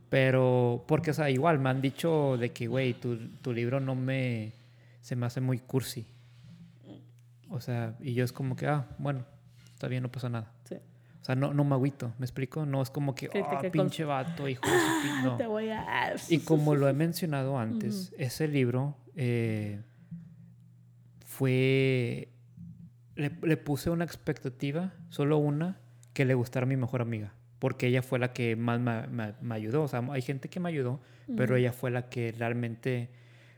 [0.08, 3.94] Pero, porque, o sea, igual me han dicho de que, güey, tu, tu libro no
[3.94, 4.52] me,
[5.00, 6.06] se me hace muy cursi.
[7.50, 9.24] O sea, y yo es como que, ah, bueno,
[9.72, 10.50] está bien, no pasa nada.
[10.68, 10.76] Sí.
[11.20, 12.66] O sea, no, no me agüito, ¿me explico?
[12.66, 15.22] No es como que, ah, con- pinche vato, hijo de su pin-".
[15.24, 15.36] No.
[15.36, 16.14] Te voy a...
[16.28, 19.80] Y como lo he mencionado antes, ese libro eh,
[21.38, 22.28] fue...
[23.16, 25.78] Le, le puse una expectativa, solo una,
[26.14, 27.32] que le gustara a mi mejor amiga.
[27.58, 29.82] Porque ella fue la que más me, me- me ayudó.
[29.82, 31.00] O sea, hay gente que me ayudó,
[31.36, 33.10] pero ella fue la que realmente...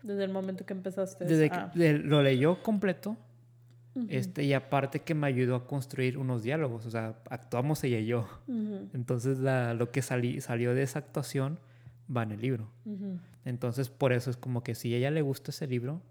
[0.03, 1.25] Desde el momento que empezaste.
[1.25, 3.17] Desde que ah, de- lo leyó completo,
[3.95, 6.85] ujú, este, y aparte que me ayudó a construir unos diálogos.
[6.87, 8.29] O sea, actuamos ella y yo.
[8.95, 11.59] Entonces la, lo que salí, salió de esa actuación
[12.15, 12.71] va en el libro.
[13.45, 16.03] Entonces, por eso es como que si a ella le gusta ese libro.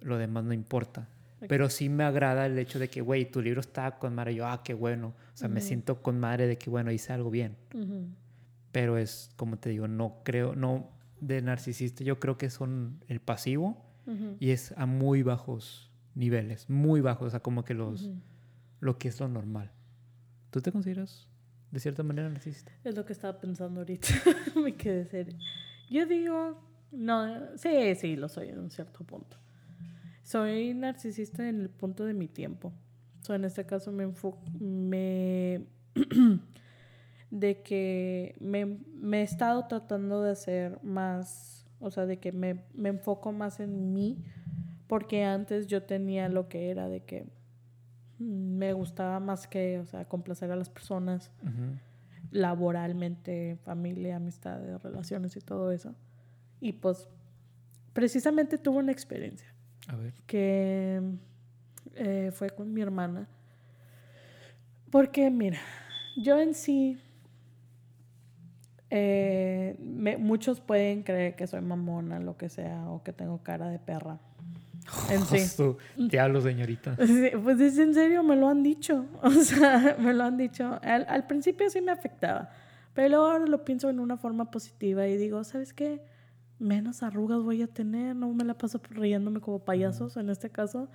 [0.00, 1.08] Lo demás no importa.
[1.48, 4.34] Pero sí me agrada el hecho de que, güey, tu libro está con madre.
[4.34, 5.14] Yo, ah, qué bueno.
[5.32, 7.56] O sea, me siento con madre de que, bueno, hice algo bien.
[8.72, 13.20] Pero es, como te digo, no creo, no, de narcisista, yo creo que son el
[13.20, 13.84] pasivo
[14.40, 18.10] y es a muy bajos niveles, muy bajos, o sea, como que los,
[18.80, 19.70] lo que es lo normal.
[20.50, 21.28] ¿Tú te consideras
[21.70, 22.72] de cierta manera narcisista?
[22.82, 24.08] Es lo que estaba pensando ahorita,
[24.56, 25.36] me quedé serio.
[25.88, 26.60] Yo digo,
[26.90, 29.36] no, sí, sí, lo soy en un cierto punto.
[30.22, 32.72] Soy narcisista en el punto de mi tiempo.
[33.20, 35.66] So, en este caso me enfoco, me
[37.30, 42.64] de que me, me, he estado tratando de hacer más, o sea, de que me,
[42.74, 44.24] me, enfoco más en mí,
[44.86, 47.26] porque antes yo tenía lo que era de que
[48.18, 51.30] me gustaba más que, o sea, complacer a las personas
[52.30, 55.94] laboralmente, familia, amistades, relaciones y todo eso.
[56.60, 57.08] Y pues,
[57.92, 59.54] precisamente tuve una experiencia.
[59.90, 60.14] A ver.
[60.26, 61.00] Que
[61.94, 63.28] eh, fue con mi hermana.
[64.90, 65.58] Porque, mira,
[66.16, 66.98] yo en sí
[68.90, 69.76] eh,
[70.18, 74.18] muchos pueden creer que soy mamona, lo que sea, o que tengo cara de perra.
[75.10, 75.38] En sí.
[76.08, 76.96] Te hablo, señorita.
[77.44, 79.06] pues es en serio, me lo han dicho.
[79.22, 80.78] O sea, me lo han dicho.
[80.82, 82.50] Al, al, principio sí me afectaba,
[82.94, 86.02] pero ahora lo pienso en una forma positiva y digo, ¿sabes qué?
[86.60, 90.90] Menos arrugas voy a tener, no me la paso riéndome como payasos en este caso.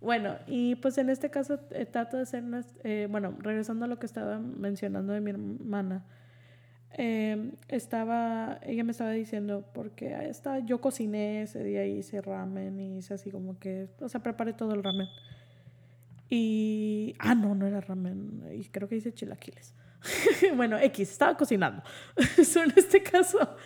[0.00, 2.44] Bueno, y pues en este caso eh, trato de ser,
[2.84, 6.04] eh, bueno, regresando a lo que estaba mencionando de mi hermana,
[6.92, 12.98] em, estaba, ella me estaba diciendo, porque está, yo cociné ese día, hice ramen y
[12.98, 15.06] hice así como que, o sea, preparé todo el ramen.
[16.28, 19.74] Y, ah, no, no era ramen, y creo que hice chilaquiles.
[20.56, 21.82] bueno, X, estaba cocinando.
[22.36, 23.56] En este caso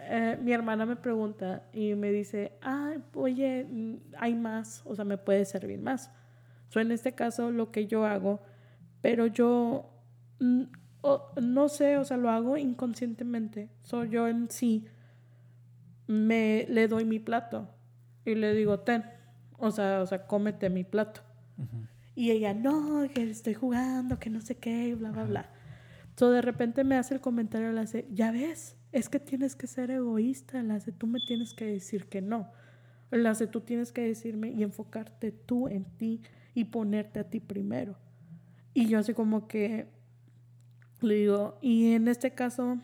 [0.00, 5.04] eh, mi hermana me pregunta y me dice, ah, oye, mm, hay más, o sea,
[5.04, 6.10] me puede servir más.
[6.68, 8.40] So, en este caso, lo que yo hago,
[9.00, 9.90] pero yo
[10.40, 10.62] mm,
[11.42, 13.70] no sé, o sea, lo hago inconscientemente.
[13.82, 14.86] Soy yo en sí
[16.06, 17.68] me le doy mi plato
[18.24, 19.04] y le digo, ten,
[19.58, 21.22] o sea, o sea, cómete mi plato.
[22.14, 25.50] Y ella, no, que estoy jugando, que no sé qué, bla, bla, bla.
[26.16, 29.66] So, de repente me hace el comentario, le hace, ya ves, es que tienes que
[29.66, 32.50] ser egoísta, de tú me tienes que decir que no.
[33.10, 36.22] de tú tienes que decirme y enfocarte tú en ti
[36.54, 37.96] y ponerte a ti primero.
[38.74, 39.86] Y yo así como que
[41.00, 42.78] le digo, y en este caso,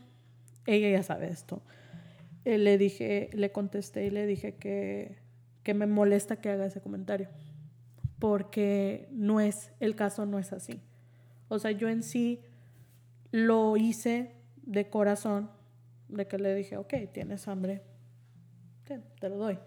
[0.66, 1.62] ella ya sabe esto.
[2.44, 5.16] Eh, le dije, le contesté y le dije que,
[5.62, 7.28] que me molesta que haga ese comentario.
[8.18, 10.80] Porque no es, el caso no es así.
[11.48, 12.40] O sea, yo en sí
[13.30, 15.50] lo hice de corazón
[16.16, 17.82] de que le dije, ok, tienes hambre,
[18.84, 19.58] te, lo doy.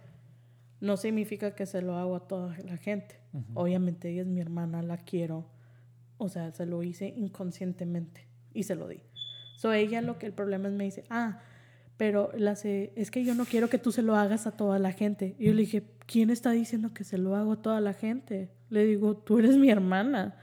[0.79, 3.19] No significa que se lo hago a toda la gente.
[3.53, 5.45] Obviamente ella es mi hermana, la quiero.
[6.17, 9.01] O sea, se lo hice inconscientemente y se lo di.
[9.55, 11.41] So ella lo que el problema es me dice, ah,
[11.97, 14.91] pero la es que yo no quiero que tú se lo hagas a toda la
[14.91, 15.35] gente.
[15.39, 18.51] Y yo le dije, ¿quién está diciendo que se lo hago a toda la gente?
[18.69, 20.35] Le digo, tú eres mi hermana.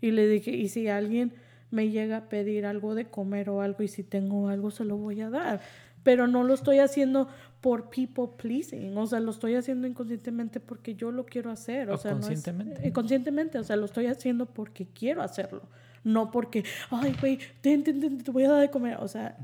[0.00, 1.34] Y le dije, y si alguien
[1.72, 4.96] me llega a pedir algo de comer o algo y si tengo algo se lo
[4.96, 5.60] voy a dar.
[6.04, 7.28] Pero no lo estoy haciendo
[7.60, 11.96] por people pleasing, o sea, lo estoy haciendo inconscientemente porque yo lo quiero hacer, o,
[11.96, 12.86] sea, conscientemente.
[12.86, 15.62] Eh, conscientemente, o sea, lo estoy haciendo porque quiero hacerlo,
[16.02, 19.38] no porque, ay, güey, te, te, voy a dar de comer, o sea,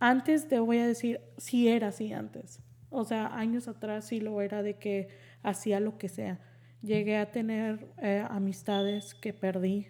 [0.00, 2.58] antes te voy a decir, sí era así antes,
[2.90, 5.08] o sea, años atrás sí lo era de que
[5.44, 6.40] hacía lo que sea.
[6.82, 9.86] Llegué a tener eh, amistades que perdí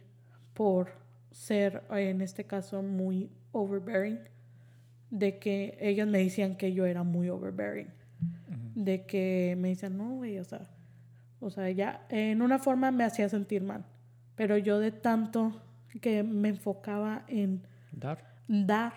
[0.52, 1.06] por
[1.37, 4.18] ser, en este caso, muy overbearing,
[5.11, 7.88] de que ellas me decían que yo era muy overbearing,
[8.75, 10.70] de que me decían, no, güey, o sea,
[11.38, 13.85] o sea, ya en una forma me hacía sentir mal,
[14.35, 15.62] pero yo de tanto
[16.01, 18.94] que me enfocaba en dar, dar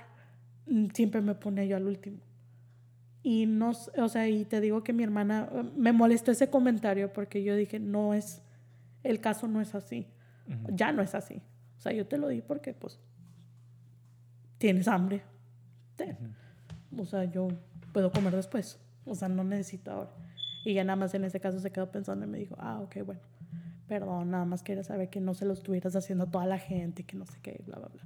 [0.94, 2.20] siempre me ponía yo al último.
[3.22, 7.44] Y no, o sea, y te digo que mi hermana me molestó ese comentario porque
[7.44, 8.42] yo dije, no es,
[9.04, 10.08] el caso no es así,
[10.70, 11.42] ya no es así.
[11.80, 13.00] O sea, yo te lo di porque, pues,
[14.58, 15.24] tienes hambre.
[16.98, 17.48] O sea, yo
[17.94, 18.80] puedo comer después.
[19.06, 20.12] O sea, no necesito ahora.
[20.66, 22.98] Y ya nada más en ese caso se quedó pensando y me dijo, ah, ok,
[23.06, 23.22] bueno,
[23.88, 27.04] perdón, nada más quería saber que no se lo estuvieras haciendo a toda la gente,
[27.04, 28.04] que no sé qué, bla, bla, bla.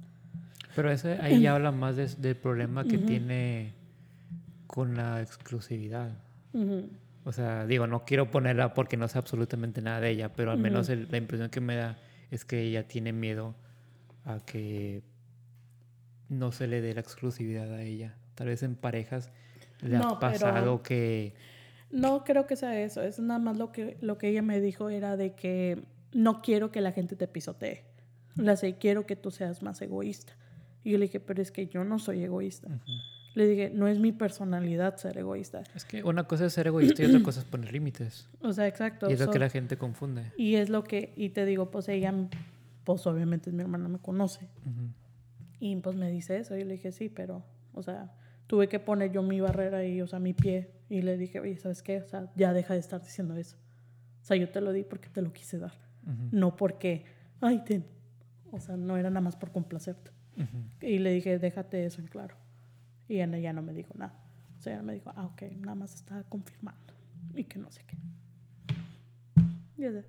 [0.76, 3.74] Pero ese, ahí ya habla más del problema que tiene
[4.68, 6.12] con la exclusividad.
[7.24, 10.58] O sea, digo, no quiero ponerla porque no sé absolutamente nada de ella, pero al
[10.58, 11.98] menos la impresión que me da
[12.30, 13.56] es que ella tiene miedo
[14.24, 15.02] a que
[16.28, 18.16] no se le dé la exclusividad a ella.
[18.34, 19.30] Tal vez en parejas
[19.80, 21.34] le ha pasado que...
[21.90, 23.02] No creo que sea eso.
[23.02, 26.72] Es nada más lo que, lo que ella me dijo era de que no quiero
[26.72, 27.84] que la gente te pisotee.
[28.36, 30.36] La sé, quiero que tú seas más egoísta.
[30.82, 32.68] Y yo le dije, pero es que yo no soy egoísta.
[33.34, 35.62] Le dije, no es mi personalidad ser egoísta.
[35.74, 38.28] Es que una cosa es ser egoísta y otra cosa es poner límites.
[38.40, 39.08] O sea, exacto.
[39.08, 40.32] Y es lo que la gente confunde.
[40.36, 42.12] Y es lo que, y te digo, pues ella,
[42.84, 44.48] pues obviamente mi hermana me conoce.
[45.58, 46.56] Y pues me dice eso.
[46.56, 48.12] Y le dije, sí, pero, o sea,
[48.46, 50.70] tuve que poner yo mi barrera ahí, o sea, mi pie.
[50.88, 52.02] Y le dije, oye, ¿sabes qué?
[52.02, 53.56] O sea, ya deja de estar diciendo eso.
[54.22, 55.72] O sea, yo te lo di porque te lo quise dar.
[56.30, 57.06] No porque,
[57.40, 57.86] ay, ten.
[58.52, 60.10] O sea, no era nada más por complacerte.
[60.82, 62.36] Y le dije, déjate eso en claro.
[63.08, 64.14] Y ella ya no me dijo nada.
[64.58, 66.94] O sea, ella me dijo, ah, ok, nada más estaba confirmando.
[67.34, 67.96] Y que no sé qué.
[69.76, 70.06] Y así.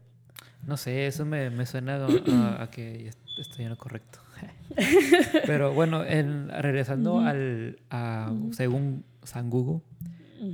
[0.66, 4.20] No sé, eso me, me suena a, a que est- estoy en lo correcto.
[5.46, 9.82] Pero bueno, en- regresando al, a, según San Google,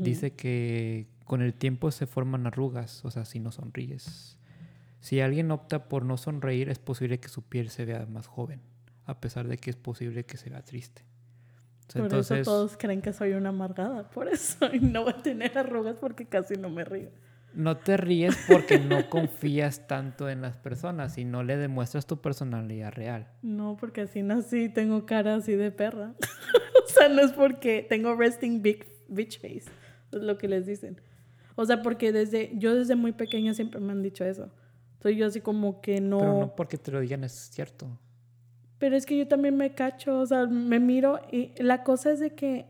[0.03, 4.37] dice que con el tiempo se forman arrugas, o sea, si no sonríes.
[4.99, 8.59] Si alguien opta por no sonreír, es posible que su piel se vea más joven,
[9.05, 11.03] a pesar de que es posible que se vea triste.
[11.93, 14.09] Por entonces, eso todos creen que soy una amargada.
[14.11, 14.73] Por eso.
[14.73, 17.09] Y no voy a tener arrugas porque casi no me río.
[17.53, 22.21] No te ríes porque no confías tanto en las personas y no le demuestras tu
[22.21, 23.27] personalidad real.
[23.41, 26.13] No, porque así nací, tengo cara así de perra.
[26.85, 29.69] o sea, no es porque tengo resting big bitch face.
[30.11, 31.01] Es lo que les dicen.
[31.55, 34.49] O sea, porque desde, yo desde muy pequeña siempre me han dicho eso.
[34.93, 36.19] Entonces yo así como que no...
[36.19, 37.87] Pero no porque te lo digan es cierto.
[38.77, 42.19] Pero es que yo también me cacho, o sea, me miro y la cosa es
[42.19, 42.65] de que,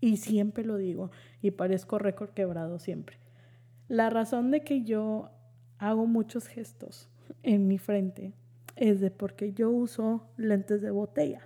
[0.00, 3.21] y siempre lo digo, y parezco récord quebrado siempre.
[3.92, 5.28] La razón de que yo
[5.76, 7.10] hago muchos gestos
[7.42, 8.32] en mi frente
[8.74, 11.42] es de porque yo uso lentes de botella.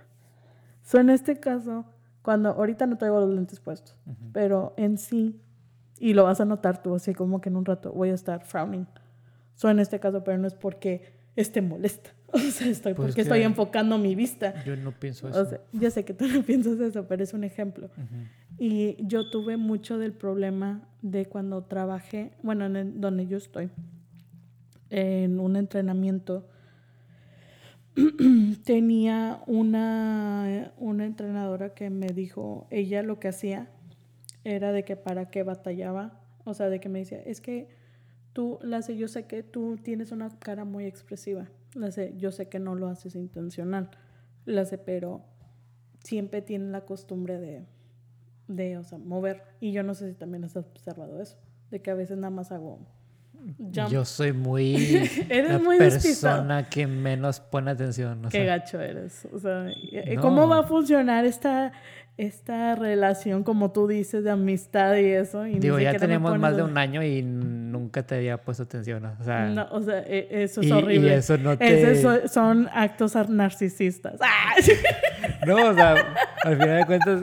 [0.81, 1.83] So, en este caso,
[2.21, 3.97] cuando ahorita no traigo los lentes puestos,
[4.31, 5.41] pero en sí,
[5.99, 8.45] y lo vas a notar tú, así como que en un rato voy a estar
[8.45, 8.87] frowning.
[9.55, 12.11] So, en este caso, pero no es porque esté molesta.
[12.33, 14.63] O sea, estoy Pues porque es estoy enfocando mi vista.
[14.65, 15.41] Yo no pienso eso.
[15.41, 17.89] O sea, yo sé que tú no piensas eso, pero es un ejemplo.
[18.59, 23.69] Y yo tuve mucho del problema de cuando trabajé, bueno, en el- donde yo estoy,
[24.89, 26.47] en un entrenamiento,
[28.63, 33.69] tenía una, una entrenadora que me dijo, ella lo que hacía
[34.43, 37.67] era de que para qué batallaba, o sea, de que me decía, es que
[38.37, 42.31] tú, la sé, yo sé que tú tienes una cara muy expresiva, la sé, yo
[42.31, 43.89] sé que no lo haces intencional,
[44.45, 45.23] la sé, pero
[46.03, 47.65] siempre tienen la costumbre de,
[48.47, 49.41] de, o sea, mover.
[49.59, 51.35] Y yo no sé si también has observado eso,
[51.71, 52.77] de que a veces nada más hago
[53.57, 53.89] jump.
[53.89, 54.75] Yo soy muy
[55.29, 56.35] Eres la muy despistado.
[56.37, 58.21] persona que menos pone atención.
[58.29, 59.27] Qué sea, gacho eres.
[59.33, 60.21] O sea, ¿y- No.
[60.21, 61.71] ¿cómo va a funcionar esta,
[62.17, 65.45] esta relación, como tú dices, de amistad y eso?
[65.47, 67.21] Y digo, ya tenemos más de un año y
[67.97, 69.05] nunca te había puesto atención.
[69.19, 71.15] O sea, No, o sea, e- eso es y, y horrible.
[71.15, 71.91] eso no te...
[71.91, 74.15] Esos son, actos ar- narcisistas.
[74.21, 74.53] ¡Ah!
[75.45, 75.95] No, o sea,
[76.43, 77.21] al final de cuentas,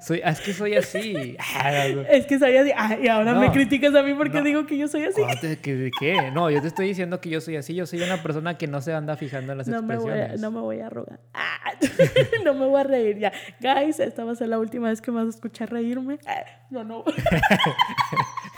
[0.00, 1.36] soy, es que soy así.
[1.38, 1.84] Ah.
[2.08, 2.72] Es que soy así.
[2.74, 4.44] Ah, y ahora me criticas a mí porque no.
[4.44, 5.20] digo que yo soy así.
[5.20, 6.30] ¿Cuándo te- ¿Qué, de qué?
[6.30, 7.74] No, yo te estoy diciendo que yo soy así.
[7.74, 10.14] Yo soy una persona que no se anda fijando en las No me, voy a,
[10.14, 10.40] expresiones.
[10.40, 10.88] no me voy a.
[11.34, 11.72] Ah,
[12.44, 13.32] no me voy a reír ya.
[13.60, 16.18] Guys, esta va a ser la última vez que me vas a escuchar reírme.
[16.26, 17.04] Ah, No, no.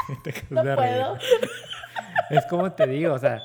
[0.50, 0.76] No reír.
[0.76, 1.18] puedo.
[2.30, 3.40] Es como te digo, o sea,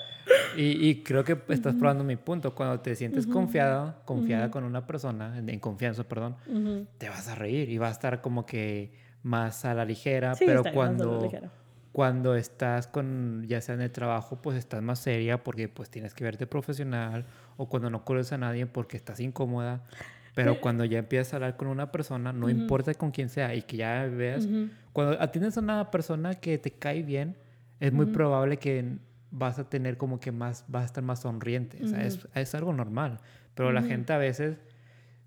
[0.55, 2.55] y, y creo que estás probando mi punto.
[2.55, 6.35] Cuando te sientes confiado, confiada con una persona, en, en confianza, perdón,
[6.97, 8.93] te vas a reír y va a estar como que
[9.23, 11.29] más a la ligera, Sí, pero cuando,
[11.91, 16.13] cuando estás con, ya sea en el trabajo, pues estás más seria porque pues tienes
[16.13, 17.25] que verte profesional
[17.57, 19.81] o cuando no conoces a nadie porque estás incómoda.
[20.43, 23.63] Pero cuando ya empiezas a hablar con una persona, no importa con quién sea y
[23.63, 24.69] que ya veas, Ujú.
[24.93, 27.35] cuando atiendes a una persona que te cae bien,
[27.79, 28.97] es muy probable que
[29.31, 31.79] vas a tener como que más, vas a estar más sonriente.
[31.83, 33.19] O sea, es, es algo normal.
[33.55, 34.57] Pero la gente a veces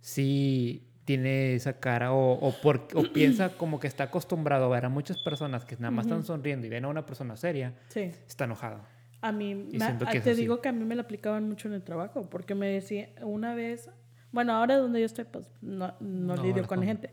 [0.00, 4.84] sí tiene esa cara o, o, por- o piensa como que está acostumbrado a ver
[4.84, 8.12] a muchas personas que nada más están sonriendo y ven a una persona seria, Sí.
[8.28, 8.80] está enojado.
[9.22, 12.30] A mí, me- te digo que a mí me la aplicaban mucho en el trabajo,
[12.30, 13.90] porque me decía una vez,
[14.33, 17.11] bueno, ahora donde yo estoy, pues no, no, lidio con gente,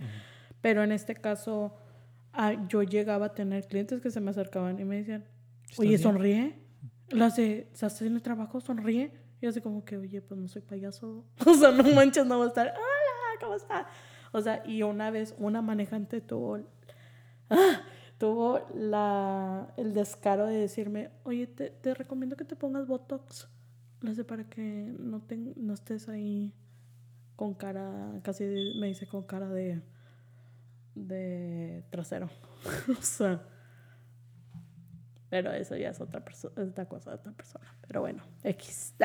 [0.62, 1.76] pero en este caso
[2.34, 5.26] ah, yo llegaba a tener clientes que se me acercaban y me decían,
[5.78, 6.02] oye, bien?
[6.02, 6.60] sonríe,
[7.10, 8.60] las de, ¿estás en el trabajo?
[8.62, 9.12] Sonríe.
[9.40, 11.24] Y así como que, oye, pues no soy payaso.
[11.46, 13.88] O sea, no manches, no voy a estar, hola, ¿cómo está?
[14.32, 16.60] O sea, y una vez una manejante tuvo,
[17.50, 17.82] ah,
[18.18, 23.48] tuvo la, el descaro de decirme, oye, te, te recomiendo que te pongas Botox.
[24.02, 26.54] Lo sé para que no, te, no estés ahí
[27.38, 28.44] con cara, casi
[28.76, 29.82] me dice con cara de,
[30.96, 32.30] de trasero.
[33.00, 33.42] o sea,
[35.30, 37.66] pero eso ya es otra, perso- es otra cosa de otra persona.
[37.88, 38.94] Pero bueno, X.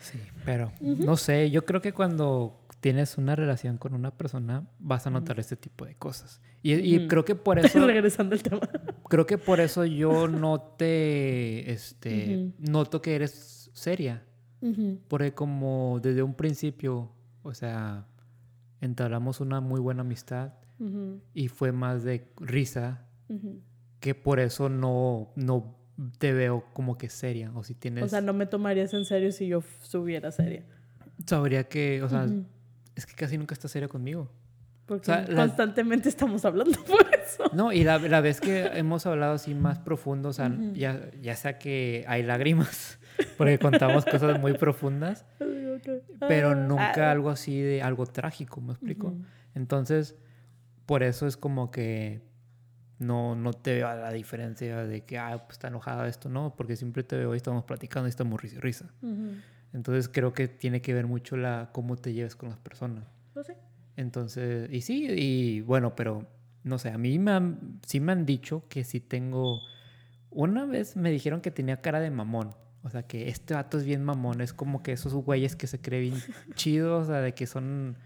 [0.00, 5.08] Sí, pero no sé, yo creo que cuando tienes una relación con una persona vas
[5.08, 6.40] a notar este tipo de cosas.
[6.62, 7.84] Y, y creo que por eso...
[7.84, 8.60] Regresando al tema.
[9.08, 11.72] Creo que por eso yo no te...
[11.72, 14.22] Este, Noto que eres seria.
[15.08, 17.10] Porque como desde un principio,
[17.42, 18.06] o sea,
[18.80, 20.54] entablamos una muy buena amistad
[21.34, 23.06] y fue más de risa
[24.00, 25.76] que por eso no, no
[26.18, 27.50] te veo como que seria.
[27.54, 28.04] O si tienes...
[28.04, 30.64] O sea, no me tomarías en serio si yo subiera seria.
[31.26, 32.26] Sabría que, o sea,
[32.94, 34.30] es que casi nunca estás seria conmigo.
[34.86, 37.44] Porque constantemente estamos hablando por eso.
[37.52, 41.36] No, y la, la, vez que hemos hablado así más profundo, o sea, ya, ya
[41.36, 42.97] sea que hay lágrimas,
[43.36, 45.24] porque contamos cosas muy profundas,
[46.20, 46.54] pero ah.
[46.54, 47.12] nunca ah.
[47.12, 49.14] algo así de algo trágico, ¿me explico?
[49.54, 50.16] Entonces,
[50.86, 52.22] por eso es como que
[52.98, 56.76] no, no te veo la diferencia de que, ah, pues está enojada esto, no, porque
[56.76, 58.90] siempre te veo y estamos platicando y estamos risa risa.
[59.72, 63.04] Entonces creo que tiene que ver mucho la cómo te lleves con las personas.
[63.34, 63.56] No sé.
[63.96, 66.26] Entonces, y sí, y bueno, pero
[66.64, 69.60] no sé, a mí me han, sí me han dicho que si tengo...
[70.30, 72.54] Una vez me dijeron que tenía cara de mamón.
[72.82, 74.40] O sea, que este vato es bien mamón.
[74.40, 76.22] Es como que esos güeyes que se creen bien
[76.54, 77.96] chidos, o sea, de que son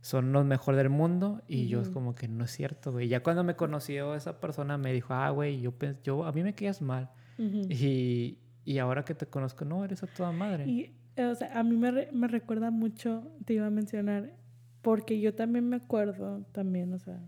[0.00, 3.08] son los mejores del mundo y yo es como que no es cierto, güey.
[3.08, 6.54] Ya cuando me conoció esa persona me dijo, ah, güey, yo, yo a mí me
[6.54, 7.10] quedas mal.
[7.36, 10.66] y, y, ahora que te conozco, no, eres a toda madre.
[10.66, 14.34] Y, o sea, a mí me, me recuerda mucho, te iba a mencionar,
[14.82, 17.20] porque yo también me acuerdo, también, o sea,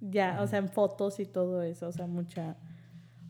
[0.00, 2.56] ya, o sea, en fotos y todo eso, o sea, mucha,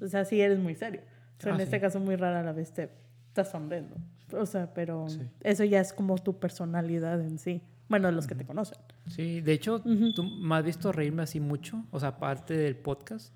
[0.00, 1.02] o sea, sí eres muy serio.
[1.38, 2.90] O sea, en ah, este caso muy rara la vez te
[3.28, 3.96] estás sonriendo.
[4.32, 5.06] O sea, pero
[5.42, 7.62] eso ya es como tu personalidad en sí.
[7.88, 8.78] Bueno, los que te conocen.
[9.06, 11.84] Sí, de hecho, ¿tú me has visto reírme así mucho?
[11.90, 13.32] O sea, aparte del podcast.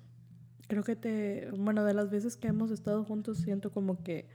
[0.67, 1.49] Creo que te.
[1.57, 4.27] Bueno, de las veces que hemos estado juntos, siento como que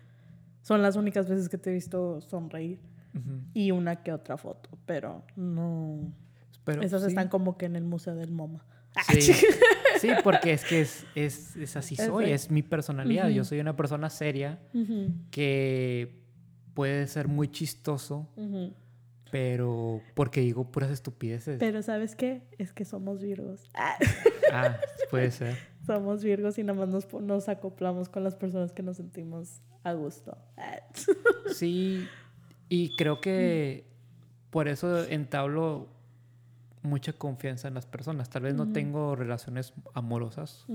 [0.62, 2.80] son las únicas veces que te he visto sonreír.
[3.52, 6.12] Y una que otra foto, pero no.
[6.62, 8.64] Pero, Esas están como que en el Museo del MoMA.
[9.08, 9.32] Sí,
[9.98, 13.28] sí porque es que es, es, es así soy, es mi personalidad.
[13.28, 14.58] Yo soy una persona seria
[15.30, 16.22] que
[16.74, 18.28] puede ser muy chistoso
[19.30, 21.58] pero porque digo puras estupideces.
[21.58, 22.42] Pero ¿sabes qué?
[22.58, 23.70] Es que somos virgos.
[24.52, 24.78] ah,
[25.10, 25.56] puede ser.
[25.86, 29.94] Somos virgos y nada más nos, nos acoplamos con las personas que nos sentimos a
[29.94, 30.36] gusto.
[31.54, 32.06] sí,
[32.68, 33.86] y creo que
[34.50, 35.88] por eso entablo
[36.82, 38.30] mucha confianza en las personas.
[38.30, 40.66] Tal vez no tengo relaciones amorosas,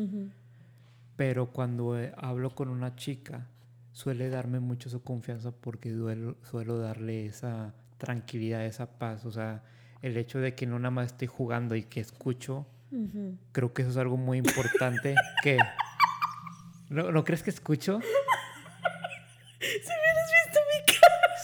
[1.16, 3.48] pero cuando eh, hablo con una chica
[3.92, 5.96] suele darme mucho su confianza porque
[6.50, 9.26] suelo darle esa tranquilidad, esa paz.
[9.26, 9.64] O sea,
[10.02, 12.66] el hecho de que no nada más estoy jugando y que escucho,
[13.52, 15.16] creo que eso es algo muy importante.
[15.44, 15.58] que
[16.90, 18.00] ¿No, ¿No crees que escucho?
[19.64, 19.93] Si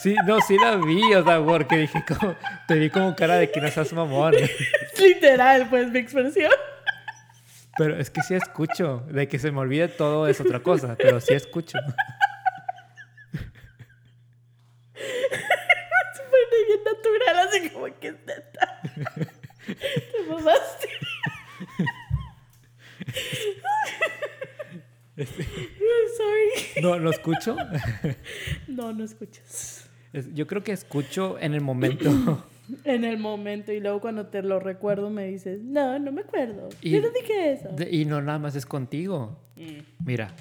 [0.02, 2.34] Sí, no, sí la vi, o sea, porque dije, como,
[2.66, 4.34] te vi como cara de que no seas mamón.
[4.98, 6.52] Literal, pues, mi expresión.
[7.76, 9.04] Pero es que sí escucho.
[9.10, 11.78] De que se me olvide todo es otra cosa, pero sí escucho.
[17.40, 18.80] así como que neta.
[19.66, 20.88] Te mamaste.
[26.16, 26.82] sorry.
[26.82, 27.56] No, ¿lo escucho?
[28.68, 29.89] No, no escuchas.
[30.12, 32.44] Yo creo que escucho en el momento.
[32.84, 36.68] En el momento y luego cuando te lo recuerdo me dices, no, no me acuerdo.
[36.80, 37.68] Yo no dije eso.
[37.90, 39.40] y no nada más es contigo.
[39.56, 40.04] Mm.
[40.06, 40.32] Mira,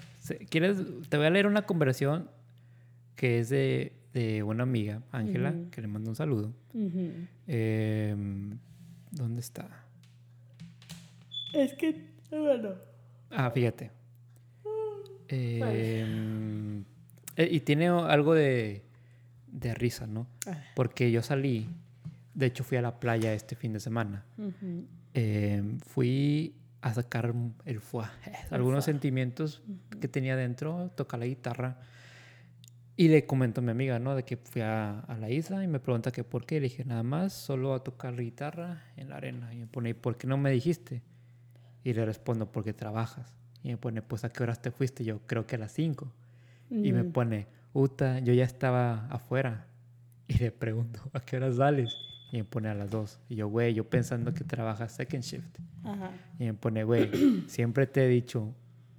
[0.48, 0.78] ¿quieres?
[1.10, 2.30] Te voy a leer una conversación
[3.16, 6.54] que es de de una amiga, Ángela, que le mando un saludo.
[7.48, 8.58] Em,
[9.12, 9.86] ¿Dónde está?
[11.54, 12.76] Es que, bueno.
[13.30, 13.92] Ah, fíjate.
[15.28, 16.84] Em,
[17.36, 18.84] eh, y tiene algo de,
[19.52, 20.28] de risa, ¿no?
[20.48, 20.64] Ah.
[20.76, 21.70] Porque yo salí,
[22.34, 24.26] de hecho fui a la playa este fin de semana.
[25.14, 27.34] Em, fui a sacar
[27.66, 28.14] el fuá,
[28.52, 29.62] algunos sentimientos
[30.00, 31.78] que tenía dentro, tocar la guitarra
[33.00, 34.14] y le comento a mi amiga, ¿no?
[34.14, 36.56] De que fui a, la isla y me pregunta que por qué.
[36.56, 39.54] Le dije, nada más, solo a tocar la guitarra en la arena.
[39.54, 41.02] Y me pone, ¿por qué no me dijiste?
[41.86, 43.38] Y le respondo, porque trabajas.
[43.64, 45.06] Y me pone, pues, ¿a qué horas te fuiste?
[45.06, 46.12] Yo creo que a las 5.
[46.72, 47.12] Y me mm.
[47.14, 49.66] pone, Uta, yo ya estaba afuera.
[50.28, 51.96] Y le pregunto, ¿a qué horas sales?
[52.32, 53.20] Y me pone a las 2.
[53.30, 55.60] Y yo, güey, yo pensando que trabajas second shift.
[55.84, 56.12] Ajá.
[56.38, 58.54] Y me pone, güey, siempre te he dicho,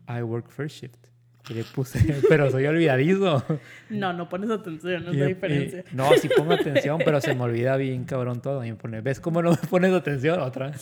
[0.09, 1.07] I work first shift.
[1.49, 1.99] Y le puse,
[2.29, 3.43] pero soy olvidadizo.
[3.89, 5.85] No, no pones atención, no es la diferencia.
[5.93, 8.65] no, sí pongo atención, pero se me olvida bien cabrón todo.
[8.65, 10.41] Y me pone, ¿ves cómo no me pones atención?
[10.41, 10.73] Otra.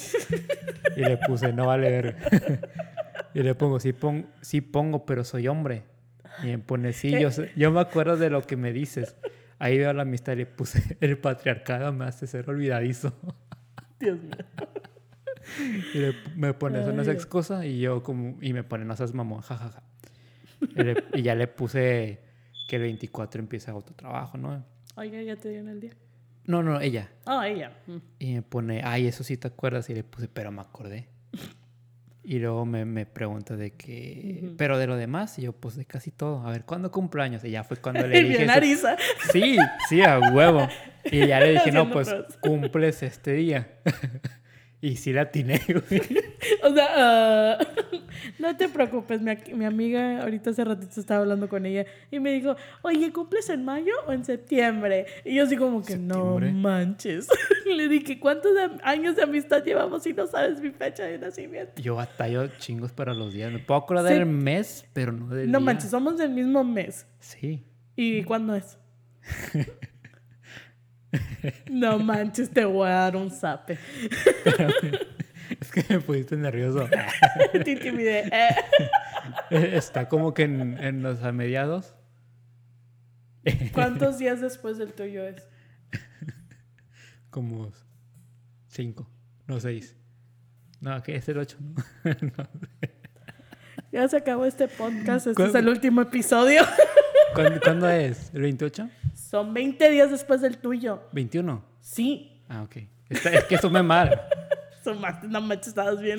[0.96, 2.16] Y le puse, no vale ver.
[3.34, 3.94] Y le pongo, sí,
[4.40, 5.84] sí pongo, pero soy hombre.
[6.42, 9.16] Y me pone, sí, yo, yo me acuerdo de lo que me dices.
[9.58, 13.12] ahí veo la amistad y le puse, el patriarcado me hace ser olvidadizo.
[14.00, 14.32] Dios mío.
[15.94, 17.14] Y le- me pone, eso no es Ay.
[17.14, 17.64] excusa.
[17.66, 19.82] Y yo como, y me pone, no seas mamón, jajaja.
[20.60, 22.20] Y, le- y ya le puse
[22.68, 24.64] que el 24 empieza otro trabajo, ¿no?
[24.96, 25.92] Oiga, ya te dieron el día.
[26.44, 27.08] No, no, ella.
[27.26, 27.72] Ah, ella.
[27.86, 27.96] Mm.
[28.18, 29.88] Y me pone, ay, eso sí te acuerdas.
[29.90, 31.08] Y le puse, pero me acordé.
[32.30, 34.56] Y luego me, me pregunta de que, Ujú.
[34.58, 35.38] pero de lo demás.
[35.38, 36.46] Y yo, pues de casi todo.
[36.46, 37.42] A ver, ¿cuándo cumpleaños?
[37.42, 38.46] Y ya fue cuando le dije.
[38.50, 38.98] Ariza.
[39.32, 39.56] Sí,
[39.88, 40.68] sí, a huevo.
[41.10, 43.68] Y ya le dije, no, pues cumples este día.
[44.80, 46.02] y sí la atiné, güey.
[46.62, 47.58] O sea, ah,
[48.38, 52.32] no te preocupes, mi, mi amiga ahorita hace ratito estaba hablando con ella y me
[52.32, 55.06] dijo, oye, ¿cumples en mayo o en septiembre?
[55.24, 56.52] Y yo así como que Septiembre.
[56.52, 57.26] no manches.
[57.66, 58.52] Le dije, ¿cuántos
[58.82, 61.80] años de amistad llevamos y no sabes mi fecha de nacimiento?
[61.82, 63.52] Yo batallo chingos para los días.
[63.52, 64.14] Me puedo acordar Sí.
[64.14, 65.64] del mes, pero no del No día.
[65.66, 67.06] manches, somos del mismo mes.
[67.18, 67.64] Sí.
[67.96, 68.78] ¿Y cuándo es?
[71.70, 73.78] No manches, te voy a dar un zape.
[75.60, 76.86] Es que me pusiste nervioso.
[77.64, 78.28] te intimidé.
[78.30, 78.54] Eh.
[79.50, 81.94] Está como que en, en los a mediados.
[83.72, 85.48] ¿Cuántos días después del tuyo es?
[87.30, 87.72] Como
[88.66, 89.08] cinco,
[89.46, 89.96] no seis.
[90.82, 91.56] No, que es el ocho.
[92.04, 92.48] ¿no?
[93.90, 96.60] Ya se acabó este podcast, este ¿Cuál- es el último episodio.
[97.34, 98.30] ¿Cuándo, cuándo es?
[98.34, 98.90] ¿El 28?
[99.28, 101.02] Son 20 días después del tuyo.
[101.12, 101.60] ¿21?
[101.80, 102.40] Sí.
[102.48, 102.76] Ah, ok.
[103.10, 104.22] Está- es que sumé mal.
[104.82, 106.18] Sumaste, no manches, estabas bien.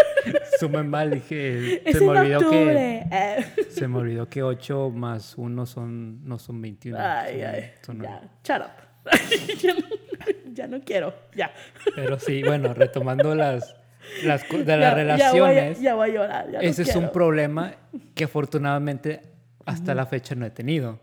[0.60, 1.10] Sumé mal.
[1.10, 2.44] Dije, es se me en olvidó que...
[2.46, 3.06] octubre.
[3.10, 3.44] Eh.
[3.70, 6.96] Se me olvidó que 8 más 1 son, no son 21.
[7.00, 7.70] Ay, son- ay.
[7.82, 8.02] son.
[8.02, 9.58] Ya, shut up.
[9.60, 11.12] ya, no, ya no quiero.
[11.34, 11.50] Ya.
[11.96, 13.74] Pero sí, bueno, retomando las,
[14.22, 16.46] las de Ya- las ya voy a- relaciones, Ya voy a, llorar.
[16.52, 17.74] Ya no ese es un problema
[18.14, 19.22] que afortunadamente
[19.66, 21.00] hasta la fecha no he tenido.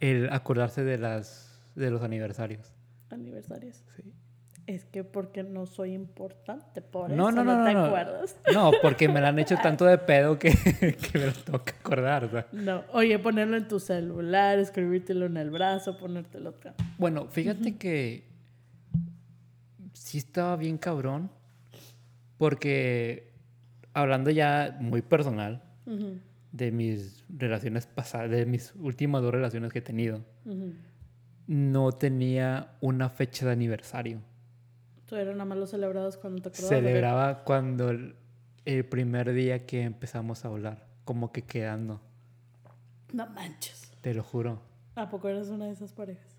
[0.00, 2.72] El acordarse de, las, de los aniversarios.
[3.10, 3.84] Aniversarios.
[3.96, 4.12] Sí.
[4.66, 8.36] Es que porque no soy importante, por No, eso no, no, no, te no, acuerdas.
[8.52, 10.50] No, porque me la han hecho tanto de pedo que,
[11.12, 12.30] que me lo tengo que acordar.
[12.30, 12.46] sea.
[12.52, 16.74] No, oye, ponerlo en tu celular, escribírtelo en el brazo, ponértelo acá.
[16.98, 18.28] Bueno, fíjate que
[19.94, 21.30] sí estaba bien cabrón.
[22.36, 23.32] Porque
[23.94, 26.20] hablando ya muy personal Ujú,
[26.52, 30.24] de mis relaciones pasadas, de mis últimas dos relaciones que he tenido,
[31.46, 34.20] no tenía una fecha de aniversario.
[35.06, 36.68] Tú eras nada más los celebrados cuando te acordabas.
[36.68, 38.14] Celebraba cuando el,
[38.66, 42.00] el primer día que empezamos a hablar, como que quedando,
[43.12, 43.90] No manches.
[44.02, 44.60] te lo juro.
[44.94, 46.36] ¿A poco eres una de esas parejas?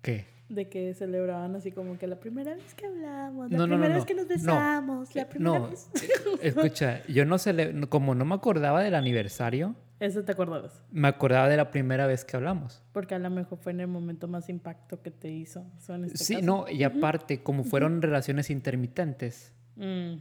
[0.00, 0.26] ¿Qué?
[0.50, 3.82] De que celebraban así como que la primera vez que hablamos, la No, no, no,
[3.82, 3.94] primera no.
[3.94, 4.28] vez que nos No.
[4.28, 5.88] besamos, la Eh, primera vez.
[6.02, 6.08] eh,
[6.42, 10.82] escucha, yo no cele- como no me acordaba del aniversario, Eso te acordabas.
[10.90, 12.82] me acordaba de la primera vez que hablamos.
[12.92, 15.64] Porque a lo mejor fue en el momento más impacto que te hizo.
[15.78, 16.46] Este Sí, caso.
[16.46, 19.52] no, y aparte, como fueron relaciones intermitentes.
[19.76, 20.14] Mm,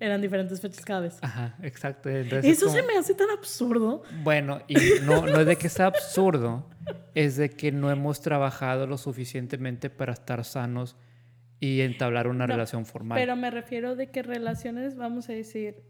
[0.00, 1.18] Eran diferentes fechas cada vez.
[1.22, 2.08] Ajá, exacto.
[2.08, 4.02] entonces es Eso como- se me hace tan absurdo.
[4.22, 4.74] Bueno, y
[5.04, 6.68] no, no es de que sea absurdo,
[7.14, 10.96] es de que no hemos trabajado lo suficientemente para estar sanos
[11.60, 13.18] y entablar una No, relación formal.
[13.18, 15.82] Pero me refiero de que relaciones, vamos a decir,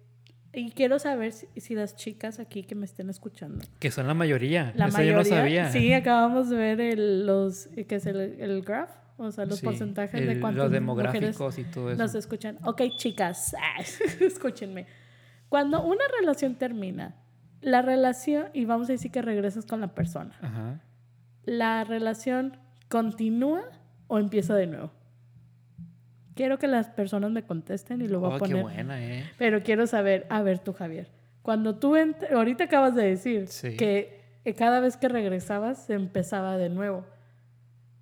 [0.55, 4.15] y quiero saber si, si las chicas aquí que me estén escuchando, Que son la
[4.15, 4.73] mayoría.
[4.77, 5.71] la Eso mayoría, yo no sabía.
[5.71, 8.91] sí, acabamos de ver el, los, ¿qué es el, el graph?
[9.21, 12.01] O sea, los Sí, porcentajes el- de cuántas Los mujeres demográficos y todo eso.
[12.03, 12.59] nos escuchan.
[12.65, 13.55] Ok, chicas,
[14.21, 14.87] escúchenme.
[15.49, 17.17] Cuando una relación termina,
[17.61, 20.81] la relación, y vamos a decir que regresas con la persona, Ajá.
[21.45, 22.57] ¿la relación
[22.89, 23.65] continúa
[24.07, 24.93] o empieza de nuevo?
[26.35, 28.63] Quiero que las personas me contesten y lo voy a Oh, qué poner.
[28.63, 29.25] buena, ¿eh?
[29.39, 31.09] Pero quiero saber, a ver tú, Javier,
[31.43, 31.97] cuando tú,
[32.33, 33.77] ahorita acabas de decir Sí.
[33.77, 37.05] que eh, cada vez que regresabas se empezaba de nuevo.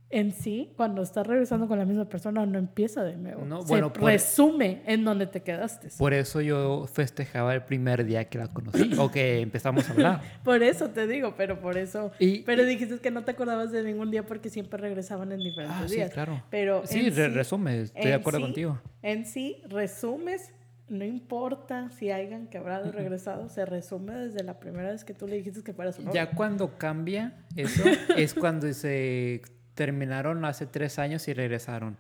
[0.08, 3.44] En sí, cuando estás regresando con la misma persona, no empieza de nuevo.
[3.44, 5.88] No, se bueno, resume en donde te quedaste.
[5.98, 10.20] Por eso yo festejaba el primer día que la conocí o que empezamos a hablar.
[10.44, 12.12] Por eso te digo, pero por eso.
[12.20, 15.76] Y- pero dijiste que no te acordabas de ningún día porque siempre regresaban en diferentes
[15.76, 16.12] Ah, sí, días.
[16.12, 16.40] claro.
[16.50, 18.80] Pero Sí, re- resume, estoy de acuerdo sí- contigo.
[19.02, 20.52] En sí, resumes,
[20.88, 25.26] no importa si hayan quebrado y regresado, se resume desde la primera vez que tú
[25.26, 26.14] le dijiste que fuera su novio.
[26.14, 27.82] Ya cuando cambia eso
[28.16, 29.42] es cuando se
[29.76, 31.96] terminaron hace tres años y regresaron.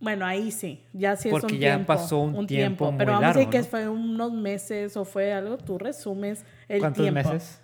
[0.00, 1.86] Bueno, ahí sí, ya sí es Porque un ya tiempo.
[1.86, 3.64] pasó un tiempo muy Pero vamos a decir largo, que ¿no?
[3.64, 7.30] fue unos meses o fue algo, tú resumes el ¿Cuántos tiempo.
[7.32, 7.60] meses?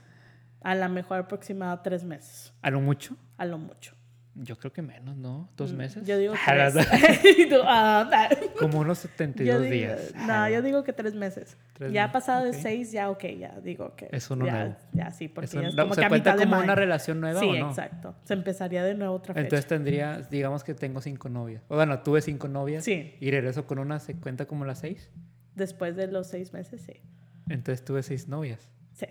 [0.63, 3.17] A lo mejor aproximado tres meses, ¿A lo mucho?
[3.39, 3.95] a lo mucho.
[4.41, 5.49] Yo creo que menos, ¿no?
[5.57, 6.03] ¿Dos meses?
[6.05, 6.87] Mm, Yo digo Ah, la- tres.
[7.65, 8.29] Ah, ah.
[8.59, 10.13] Como unos Yo 72 digo- días.
[10.15, 11.57] No, Ah, yo digo que tres meses.
[11.73, 14.09] Tres ya meses, pasado de seis, ya ok, ya digo que.
[14.13, 14.77] Es uno ya, nuevo.
[14.93, 16.75] Ya, sí, porque Eso ya es como ¿Se que a cuenta mitad de como una
[16.77, 17.69] relación nueva Sí, o no?
[17.71, 18.15] exacto.
[18.25, 19.43] Se empezaría de nuevo otra fecha.
[19.45, 21.63] Entonces tendría, digamos que tengo cinco novias.
[21.69, 22.85] O bueno, tuve cinco novias.
[22.85, 23.15] Sí.
[23.21, 25.11] Y regreso con una, ¿se cuenta como las seis?
[25.57, 27.01] Después de los seis meses, sí.
[27.49, 28.71] Entonces tuve seis novias.
[28.93, 29.07] Sí.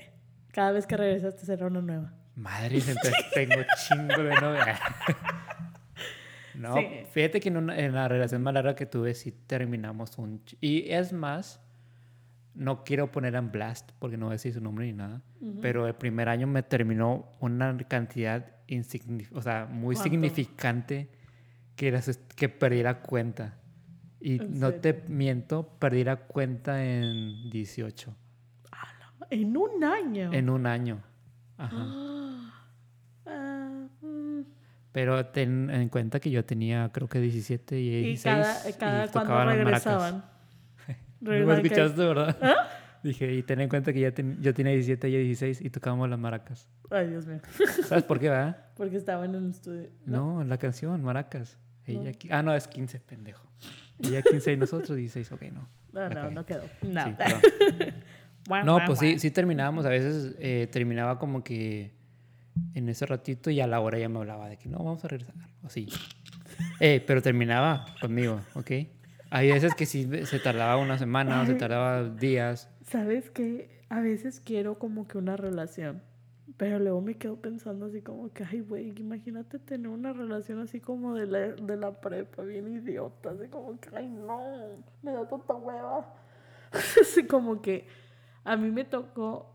[0.53, 2.13] Cada vez que regresaste será una nueva.
[2.37, 3.55] Madre, entonces tengo
[3.87, 4.79] chingo de novias.
[6.55, 6.87] No, Sí.
[7.11, 10.41] fíjate que en, una- en la relación más larga que tuve sí terminamos un...
[10.59, 11.61] Y es más,
[12.55, 15.21] no quiero poner en blast porque no voy a decir su nombre ni nada,
[15.61, 18.53] pero el primer año me terminó una cantidad
[19.33, 20.09] o sea, muy ¿Cuánto?
[20.09, 21.09] significante
[21.75, 22.01] que, era,
[22.35, 23.59] que perdí la cuenta.
[24.19, 28.15] Y ¿En no te miento, perdí la cuenta en 18,
[29.29, 30.33] En un año.
[30.33, 31.03] en un año.
[31.57, 32.53] Ajá.
[33.29, 34.41] Ah, mm.
[34.93, 39.05] Pero ten en cuenta que yo tenía creo que 17 y y 16 cada, cada
[39.05, 40.25] y cuando regresaban.
[41.19, 42.37] ¿No que- escuchaste, verdad?
[42.41, 42.55] ¿Ah?
[43.03, 45.69] Dije, y ten en cuenta que ya ten- yo tenía 17 y ella 16 y
[45.69, 46.67] tocábamos las maracas.
[46.89, 47.39] Ay, Dios mío.
[47.85, 48.57] ¿Sabes por qué, va?
[48.75, 49.89] Porque estaban en el estudio.
[50.05, 51.57] No, la canción, maracas.
[51.85, 52.35] Ella, No.
[52.35, 53.45] Ah, no, es 15, pendejo.
[53.99, 55.67] Ella 15 y nosotros 16, ok, no.
[55.93, 56.63] No, no, no quedó.
[56.81, 57.03] No.
[57.03, 57.15] Sí.
[58.47, 59.19] Guau, No, guau, pues sí, guau.
[59.19, 59.85] sí terminábamos.
[59.85, 61.91] A veces eh, terminaba como que
[62.73, 65.07] en ese ratito y a la hora ya me hablaba de que no, vamos a
[65.07, 65.35] regresar.
[65.63, 65.87] O sí.
[66.79, 68.71] Eh, pero terminaba conmigo, ¿ok?
[69.29, 72.69] Hay veces que sí se tardaba una semana o se tardaba días.
[72.83, 73.69] ¿Sabes qué?
[73.89, 76.01] A veces quiero como que una relación.
[76.55, 80.79] Pero luego me quedo pensando así como que, ay, güey, imagínate tener una relación así
[80.79, 84.39] como de la, de la prepa, bien idiota, así como que, ay, no,
[85.03, 86.15] me da tanta hueva.
[87.01, 87.85] así como que
[88.47, 89.53] a mí me tocó,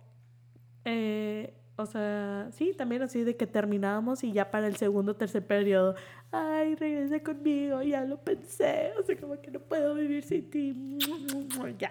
[0.84, 5.47] eh, o sea, sí, también así de que terminábamos y ya para el segundo, tercer
[5.47, 5.95] periodo,
[6.30, 10.99] ay, regresa conmigo, ya lo pensé, así como que no puedo vivir sin ti,
[11.78, 11.90] ya.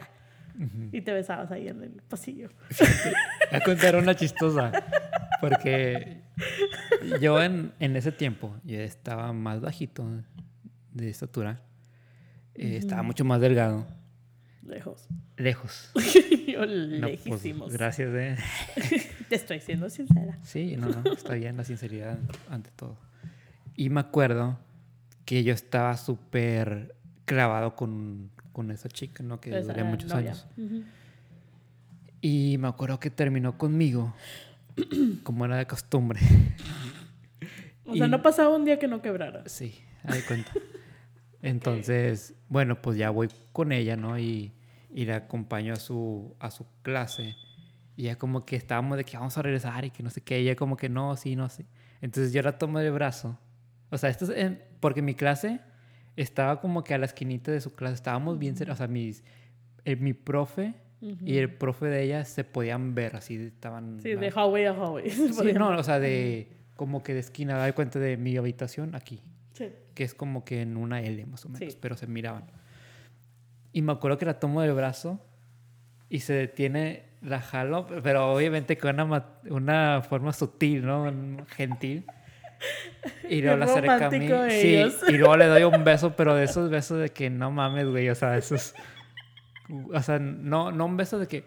[0.91, 2.49] Y te besabas ahí en el pasillo.
[2.79, 4.71] Voy a contar una chistosa.
[5.39, 6.21] Porque
[7.19, 10.05] yo en, en ese tiempo yo estaba más bajito
[10.91, 11.61] de estatura.
[12.53, 13.87] Eh, Estaba mucho más delgado.
[14.65, 15.07] Lejos.
[15.37, 15.91] Lejos.
[16.47, 17.73] Yo No, pues, lejísimos.
[17.73, 18.35] gracias, eh.
[19.29, 20.37] Te estoy siendo sincera.
[20.43, 22.97] Sí, no, no, está bien la sinceridad ante todo.
[23.75, 24.59] Y me acuerdo
[25.25, 26.95] que yo estaba súper
[27.25, 29.39] clavado con, con esa chica, ¿no?
[29.39, 30.31] Que duré muchos novia.
[30.31, 30.47] años.
[32.21, 34.13] Y me acuerdo que terminó conmigo,
[35.23, 36.19] como era de costumbre.
[37.85, 39.43] O sea, no pasaba un día que no quebrara.
[39.47, 40.51] Sí, de cuenta.
[41.41, 44.17] Entonces, bueno, pues ya voy con ella, ¿no?
[44.19, 44.51] Y,
[44.93, 47.35] y le acompaño a su, a su clase.
[47.97, 50.39] Y ya como que estábamos de que vamos a regresar y que no sé qué.
[50.39, 51.65] Y ella como que no, sí, no sé.
[52.01, 53.37] Entonces yo la tomo del brazo.
[53.89, 55.59] O sea, esto es en- porque mi clase
[56.15, 57.95] estaba como que a la esquinita de su clase.
[57.95, 58.73] Estábamos bien cerca.
[58.73, 59.23] O sea, mis,
[59.85, 60.73] eh, mi profe
[61.25, 63.35] y el profe de ella se podían ver así.
[63.35, 63.99] Estaban...
[64.01, 65.09] Sí, de hallway a hallway.
[65.09, 69.19] Sí, no, o sea, de como que de esquina, da cuenta de mi habitación aquí
[69.69, 69.73] Sí.
[69.93, 71.77] que es como que en una L más o menos, Sí.
[71.81, 72.45] pero se miraban.
[73.73, 75.19] Y me acuerdo que la tomo del brazo
[76.09, 81.11] y se detiene, la jalo, pero obviamente con una, una forma sutil, ¿no?
[81.47, 82.05] Gentil.
[83.29, 84.27] Y luego la acerca a mí.
[84.49, 87.87] Sí, y luego le doy un beso, pero de esos besos de que no mames,
[87.87, 88.73] güey, o sea, esos...
[89.93, 91.45] O sea, no, no un beso de que...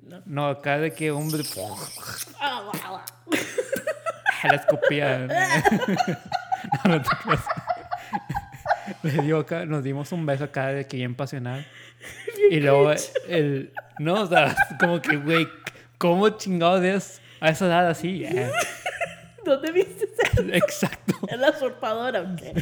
[0.00, 0.22] No.
[0.26, 1.30] No, acá de que un...
[2.40, 3.04] Ah.
[4.44, 5.28] La escupía.
[6.84, 7.44] no, no te creas.
[9.02, 11.66] Le dio acá, nos dimos un beso acá de que bien pasional.
[12.50, 12.92] y luego
[13.28, 13.72] el.
[13.98, 15.48] No, o sea, como que, güey,
[15.98, 18.24] ¿cómo chingados es a esa edad así?
[18.24, 18.50] Eh,
[19.44, 20.42] ¿Dónde viste eso?
[20.52, 21.14] exacto.
[21.28, 22.52] ¿Es la usurpadora o qué?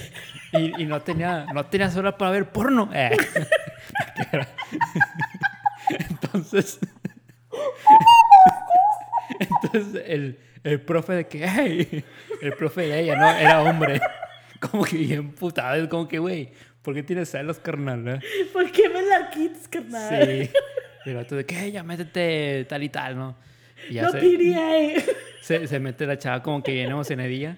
[0.53, 2.91] Y, y no tenía, no tenía sola para ver porno.
[2.93, 3.17] Eh.
[6.11, 6.79] Entonces.
[9.39, 12.05] Entonces el, el profe de que, hey,
[12.43, 13.31] el profe de ella, ¿no?
[13.31, 14.01] Era hombre.
[14.61, 15.75] Como que bien putado.
[15.83, 16.51] Es como que, güey,
[16.83, 18.07] ¿por qué tienes celos, carnal?
[18.07, 18.21] eh?
[18.53, 20.27] ¿Por qué me la quitas, carnal?
[20.27, 20.51] Sí.
[21.07, 23.37] Y el vato de que, "Hey, ya métete tal y tal, ¿no?
[23.89, 25.03] Y ya No se, PDA.
[25.41, 27.57] se, se mete la chava como que bien emocionadilla.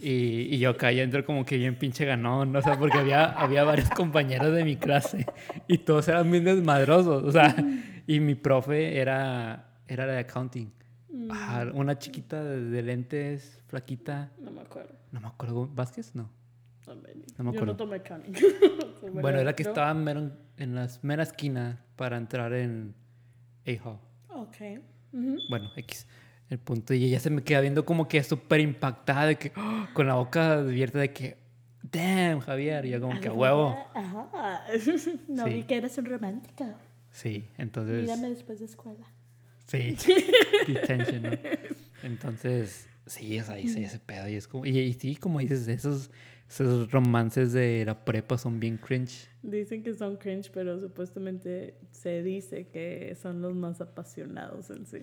[0.00, 2.58] Y, y yo acá ya entro como que bien pinche ganón, ¿no?
[2.58, 5.24] o sea, porque había, había varios compañeros de mi clase
[5.68, 7.54] y todos eran bien desmadrosos, o sea,
[8.06, 10.70] y mi profe era, era de accounting.
[11.30, 14.94] Ah, una chiquita de, de lentes, flaquita, No me acuerdo.
[15.12, 16.14] no me acuerdo, ¿Vázquez?
[16.14, 16.30] No.
[16.86, 17.08] No me,
[17.38, 17.66] No me Yo acuerdo.
[17.66, 18.02] no tomé.
[19.20, 22.94] Bueno, era que estaba mero en, en la mera esquina para entrar en
[23.66, 23.98] A-Hall.
[24.30, 24.56] Ok.
[25.48, 26.06] Bueno, X.
[26.48, 29.86] El punto, y ella se me queda viendo como que súper impactada, de que, ¡oh!
[29.94, 31.38] con la boca abierta de que,
[31.82, 33.74] damn, Javier, y yo como que, huevo.
[33.94, 34.64] Ajá.
[35.28, 35.50] No Sí.
[35.54, 36.66] vi que eres un romántico.
[37.10, 39.06] Sí, entonces, Mírame después de escuela.
[39.66, 39.96] Sí,
[40.66, 41.30] detention, ¿no?
[42.02, 45.66] Entonces, sí, o sea, hice ese pedo, y es como, y, y sí, como dices,
[45.68, 46.10] esos,
[46.48, 49.28] esos romances de la prepa son bien cringe.
[49.42, 54.98] Dicen que son cringe, pero supuestamente se dice que son los más apasionados en sí.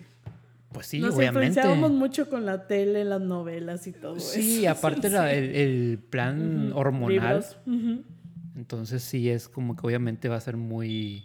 [0.72, 1.46] Pues sí, Nos obviamente.
[1.48, 4.70] influenciábamos mucho con la tele, las novelas y todo Sí, eso.
[4.72, 6.78] aparte la- el, el plan Ujú.
[6.78, 7.10] hormonal.
[7.12, 7.56] Libros.
[7.66, 8.02] Ujú.
[8.56, 11.24] Entonces sí es como que obviamente va a ser muy...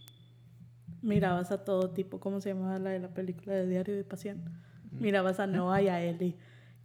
[1.02, 4.38] Mirabas a todo tipo, ¿cómo se llamaba la de la película de Diario de Pasión?
[4.92, 5.02] Mm.
[5.02, 6.36] Mirabas a Noah y a Ellie.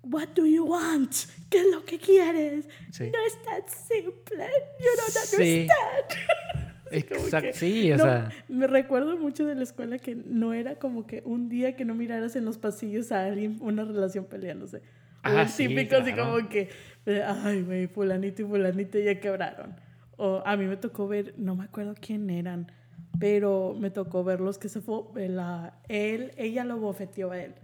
[0.03, 1.13] What do you want?
[1.49, 2.69] ¿Qué es lo que quieres?
[2.93, 3.05] Sí.
[3.11, 4.47] No es tan simple.
[4.79, 5.67] You don't Sí.
[5.67, 6.75] understand.
[6.91, 8.29] Exacto, sí, o No, sea...
[8.49, 11.95] Me recuerdo mucho de la escuela que no era como que un día que no
[11.95, 14.79] miraras en los pasillos a alguien una relación peleándose.
[14.79, 14.81] O
[15.25, 16.35] Ah, el sí, típico así claro.
[16.35, 16.69] como que,
[17.07, 19.75] ay, güey, fulanito y fulanito ya quebraron.
[20.19, 22.71] O a mí me tocó ver, no me acuerdo quién eran,
[23.19, 27.55] pero me tocó verlos que se fue, la, él, ella lo bofeteó a él.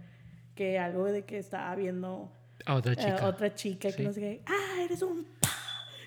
[0.55, 2.31] Que algo de que estaba viendo
[2.65, 3.25] A otra eh, chica.
[3.25, 4.03] otra chica que Sí.
[4.03, 5.49] no sé qué, ah, eres un pa.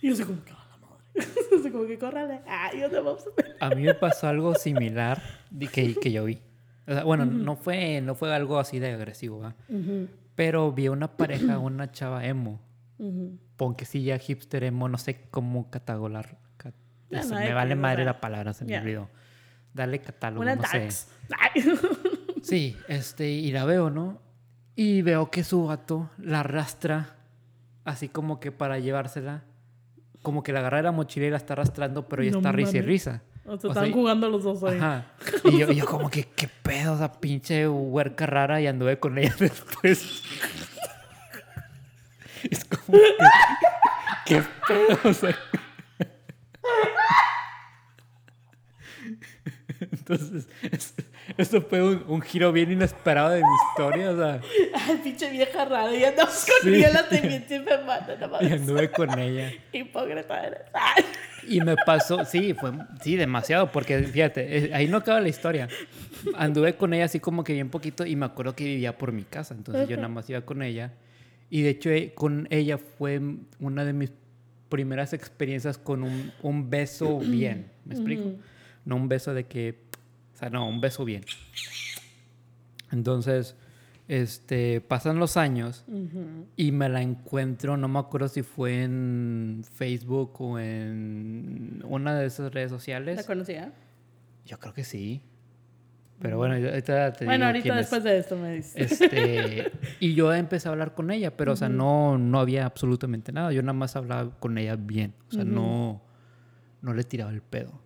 [0.03, 1.05] Y yo soy como que, "A la madre.
[1.61, 3.57] Así como que córrale, ay, ¿dónde vamos a ver?
[3.61, 5.21] A mí me pasó algo similar
[5.51, 6.41] de que, que yo vi.
[6.87, 9.55] O sea, bueno, no, fue, no fue algo así de agresivo, ¿va?
[10.35, 12.61] Pero vi una pareja, una chava emo.
[12.99, 13.39] Ujú.
[13.57, 16.37] Porque sí, ya hipster emo, no sé cómo catalogar.
[16.59, 16.73] ca-
[17.11, 18.81] No, no, me vale o madre la palabra, se me ya.
[18.83, 19.09] olvidó.
[19.75, 20.79] Dale catálogo, Una no sé.
[20.81, 21.09] tax.
[22.43, 24.21] Sí, este, y la veo, ¿no?
[24.77, 27.17] Y veo que su vato la arrastra,
[27.87, 29.45] así como que para llevársela.
[30.23, 32.53] Como que la agarra de la mochila y la está arrastrando, pero ella No está
[32.53, 33.23] risa y risa.
[33.47, 34.77] O sea, O están sea, jugando los dos ahí.
[34.79, 35.07] Ajá.
[35.45, 36.95] Y yo, yo como que, ¿qué pedo?
[36.97, 40.23] Esa pinche huerca rara y anduve con ella después.
[42.51, 43.15] Es como que,
[44.27, 44.99] ¿qué pedo?
[45.11, 45.35] O sea,
[49.93, 50.95] Entonces, es-
[51.39, 54.41] esto fue un, un giro bien inesperado de mi historia, o sea,
[54.75, 55.95] Ay, pinche vieja rara.
[55.95, 56.77] Y andamos con Sí.
[56.77, 59.53] ella, la te siempre manda, no y anduve con ella.
[59.73, 60.61] Hipócrita eres.
[60.73, 61.05] Ay.
[61.47, 62.73] Y me pasó, sí, fue,
[63.03, 65.69] sí, demasiado, porque fíjate, eh, ahí no acaba la historia.
[66.37, 69.25] Anduve con ella así como que bien poquito y me acuerdo que vivía por mi
[69.25, 70.93] casa, entonces yo nada más iba con ella.
[71.51, 73.21] Y de hecho eh, con ella fue
[73.61, 74.11] una de mis
[74.71, 78.31] primeras experiencias con un, un beso bien, ¿me explico?
[78.85, 79.81] No un beso de que,
[80.35, 81.25] o sea, no, un beso bien.
[82.91, 83.57] Entonces,
[84.09, 85.85] este, pasan los años
[86.57, 92.27] y me la encuentro, no me acuerdo si fue en Facebook o en una de
[92.27, 93.27] esas redes ¿La sociales.
[93.27, 93.73] conocía?
[94.45, 95.23] Yo creo que sí.
[96.21, 97.77] Pero bueno, ahorita te Bueno, digo ahorita es.
[97.81, 98.93] después de esto me dices.
[99.03, 103.33] Este, y yo empecé a hablar con ella, pero o sea, no, no había absolutamente
[103.33, 103.53] nada.
[103.53, 105.13] Yo nada más hablaba con ella bien.
[105.29, 106.03] O sea, no,
[106.83, 107.81] no le tiraba el pedo.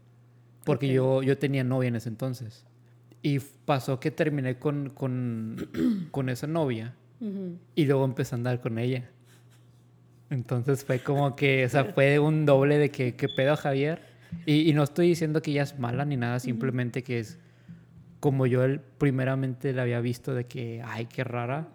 [0.68, 0.92] Porque Ok.
[0.92, 2.66] yo, yo tenía novia en ese entonces.
[3.22, 5.56] Y pasó que terminé con, con,
[6.12, 7.56] con esa novia Ujú.
[7.74, 9.08] y luego empecé a andar con ella.
[10.30, 14.02] Entonces fue como que, o sea, fue un doble de que, ¿qué pedo, Javier?
[14.44, 17.38] Y, y no estoy diciendo que ella es mala ni nada, simplemente que es
[18.20, 21.68] como yo él primeramente la había visto de que, ay, qué rara,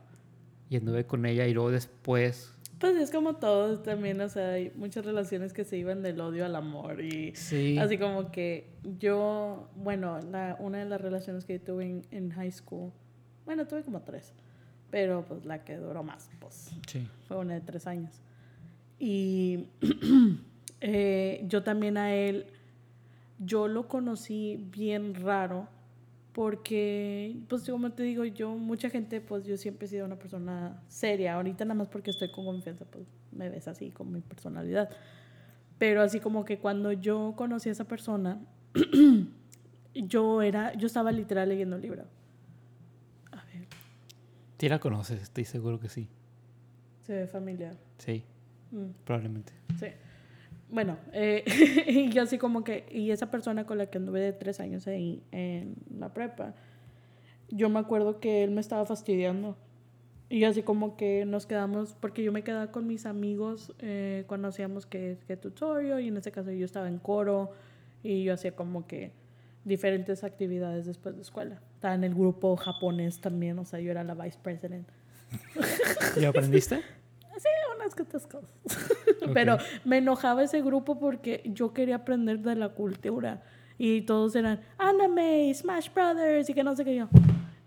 [0.70, 2.54] y anduve con ella y luego después,
[2.84, 6.46] Pues es como todos también, o sea, hay muchas relaciones que se iban del odio
[6.46, 11.60] al amor y sí, así como que yo, bueno, la, una de las relaciones que
[11.60, 12.92] tuve en, en high school,
[13.46, 14.34] bueno, tuve como tres,
[14.92, 18.20] pero pues la que duró más, pues sí, fue una de tres años.
[19.00, 19.70] Y
[20.82, 22.48] eh, yo también a él,
[23.40, 25.70] yo lo conocí bien raro
[26.34, 30.82] porque, pues como te digo, yo, mucha gente, pues yo siempre he sido una persona
[30.88, 31.36] seria.
[31.36, 34.90] Ahorita nada más porque estoy con confianza, pues me ves así con mi personalidad.
[35.78, 38.42] Pero así como que cuando yo conocí a esa persona,
[39.94, 42.04] yo era, yo estaba literal leyendo un libro.
[43.32, 43.68] A ver,
[44.58, 46.08] sí la conoces, estoy seguro que sí,
[47.04, 47.76] se ve familiar.
[47.98, 48.24] sí,
[48.72, 48.90] Mm.
[49.06, 49.54] probablemente.
[49.80, 49.86] Sí.
[50.70, 51.44] Bueno, eh,
[51.88, 54.88] y yo así como que, y esa persona con la que anduve de tres años
[54.88, 56.54] ahí en la prepa,
[57.50, 59.58] yo me acuerdo que él me estaba fastidiando.
[60.30, 64.48] Y así como que nos quedamos, porque yo me quedaba con mis amigos eh, cuando
[64.48, 67.52] hacíamos que, que tutorial, y en ese caso yo estaba en coro,
[68.02, 69.12] y yo hacía como que
[69.64, 71.62] diferentes actividades después de escuela.
[71.76, 74.88] Estaba en el grupo japonés también, o sea, yo era la vice president.
[76.20, 76.82] ¿Y aprendiste?
[77.84, 78.50] Sí, unas cuantas cosas.
[79.34, 83.44] Pero me enojaba ese grupo porque yo quería aprender de la cultura.
[83.78, 87.10] Y todos eran anime, Smash Brothers y que no sé qué yo.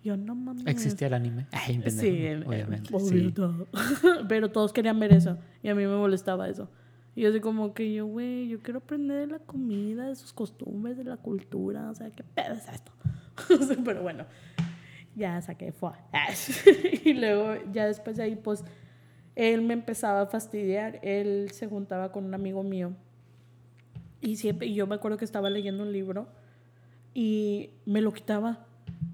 [0.04, 0.64] Yo no mames.
[0.66, 1.46] ¿Existía el anime?
[1.50, 2.96] Ay, Sí, obviamente.
[3.00, 3.34] sí.
[4.28, 5.36] Pero todos querían ver eso.
[5.62, 6.70] Y a mí me molestaba eso.
[7.16, 10.32] Y yo así como que yo, güey, yo quiero aprender de la comida, de sus
[10.32, 11.90] costumbres, de la cultura.
[11.90, 12.92] O sea, ¿qué pedo es esto?
[13.84, 14.26] Pero bueno,
[15.16, 15.90] ya saqué fue.
[17.04, 18.64] y luego, ya después de ahí, pues,
[19.36, 20.98] él me empezaba a fastidiar.
[21.02, 22.92] Él se juntaba con un amigo mío.
[24.20, 26.26] Y siempre, y yo me acuerdo que estaba leyendo un libro
[27.14, 28.66] y me lo quitaba.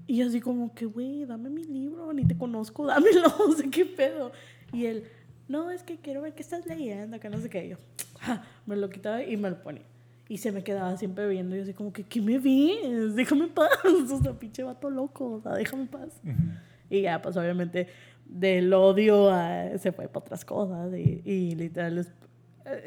[0.07, 3.85] Y así como que, güey, dame mi libro, ni te conozco, dámelo, o sea, qué
[3.85, 4.31] pedo.
[4.71, 5.03] Y él,
[5.47, 7.65] no, es que quiero ver qué estás leyendo, que no sé qué.
[7.65, 7.77] Y yo,
[8.21, 9.83] "Ja", me lo quitaba y me lo ponía.
[10.29, 13.13] Y se me quedaba siempre viendo y yo así como que, ¿qué me ves?
[13.13, 13.69] Déjame en paz,
[14.11, 16.21] o sea, pinche vato loco, o sea, déjame en paz.
[16.23, 16.33] Ujú.
[16.89, 17.87] Y ya, pues obviamente
[18.33, 22.11] del odio a- se fue para otras cosas y, y literal es-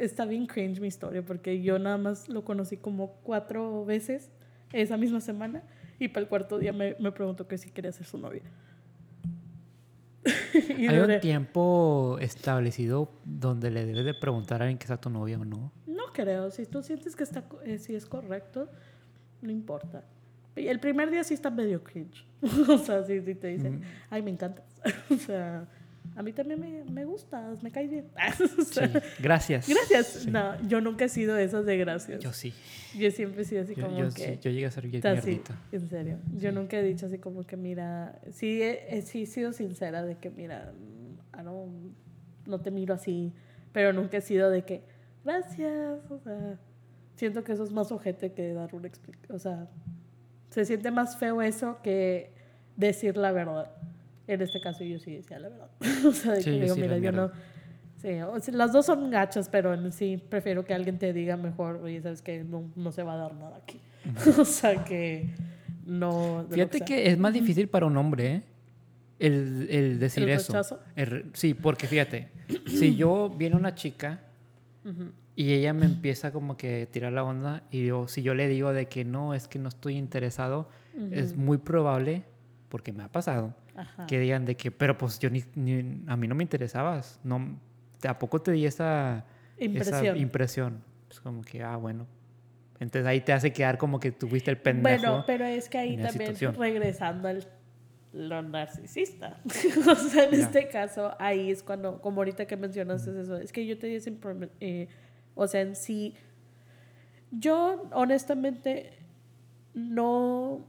[0.01, 4.31] está bien cringe mi historia porque yo nada más lo conocí como cuatro veces
[4.73, 5.63] esa misma semana
[5.99, 8.43] y para el cuarto día me, me preguntó que si quería ser su novia.
[10.55, 15.11] ¿Hay duré- un tiempo establecido donde le debes de preguntar a alguien que sea tu
[15.11, 15.73] novia o no?
[15.87, 18.69] No creo, si tú sientes que está, eh, si es correcto,
[19.43, 20.05] no importa.
[20.57, 22.27] El primer día sí está medio cringe.
[22.69, 24.65] o sea, sí, sí te dicen, ay, me encantas.
[25.11, 25.66] o sea,
[26.14, 28.07] a mí también me, me gustas, me caes bien.
[28.59, 28.74] O Sí.
[28.74, 29.68] sea, Gracias.
[29.68, 30.07] Gracias.
[30.07, 30.30] Sí.
[30.30, 32.22] No, yo nunca he sido de esas de gracias.
[32.22, 32.53] Yo Yo, sí.
[33.11, 34.34] siempre he sido así Yo, como yo que...
[34.34, 34.39] sí.
[34.43, 35.57] Yo llegué a ser bien o sea, sí, mierdita.
[35.72, 36.18] en serio.
[36.39, 40.16] Yo nunca he dicho así como que, mira, sí, he, sí he sido sincera de
[40.16, 40.72] que, mira,
[41.34, 41.93] I don't-
[42.47, 43.32] no te miro así,
[43.72, 44.82] pero nunca he sido de que,
[45.24, 46.59] gracias, o sea,
[47.16, 49.68] siento que eso es más ojete que dar una explicación, o sea,
[50.51, 52.30] se siente más feo eso que
[52.76, 53.70] decir la verdad.
[54.29, 55.70] En este caso yo sí decía la verdad.
[56.07, 57.31] o sea, de Sí, que yo digo, sí mira, yo no...
[57.97, 61.37] Sí, o sea, las dos son gachas, pero en sí prefiero que alguien te diga
[61.37, 63.81] mejor, oye, sabes que no, no se va a dar nada aquí.
[64.39, 65.35] o sea, que
[65.87, 66.47] no...
[66.51, 68.43] Fíjate que es más difícil para un hombre, ¿eh?
[69.18, 70.81] El, el decir ¿El eso.
[70.95, 72.29] El sí, porque fíjate,
[72.66, 74.20] si yo viene una chica
[75.35, 78.47] y ella me empieza como que a tirar la onda y yo, si yo le
[78.47, 80.68] digo de que no, es que no estoy interesado,
[81.11, 82.24] es muy probable,
[82.68, 84.07] porque me ha pasado, Ajá.
[84.07, 87.59] que digan de que, pero pues yo ni, ni- a mí no me interesabas, no,
[88.07, 89.24] ¿a poco te di esa
[89.59, 90.05] Impresión.
[90.07, 90.85] Esa impresión?
[91.11, 92.07] Es como que, ah, bueno.
[92.79, 95.01] Entonces ahí te hace quedar como que tuviste el pendejo.
[95.03, 96.55] Bueno, pero es que ahí también situación.
[96.57, 97.47] regresando al
[98.12, 99.39] lo narcisista.
[99.91, 103.66] o sea, en este caso, ahí es cuando, como ahorita que mencionaste eso, es que
[103.66, 104.14] yo te di ese
[104.61, 104.89] eh,
[105.35, 106.14] o sea, en sí,
[107.31, 108.99] yo honestamente
[109.74, 110.66] no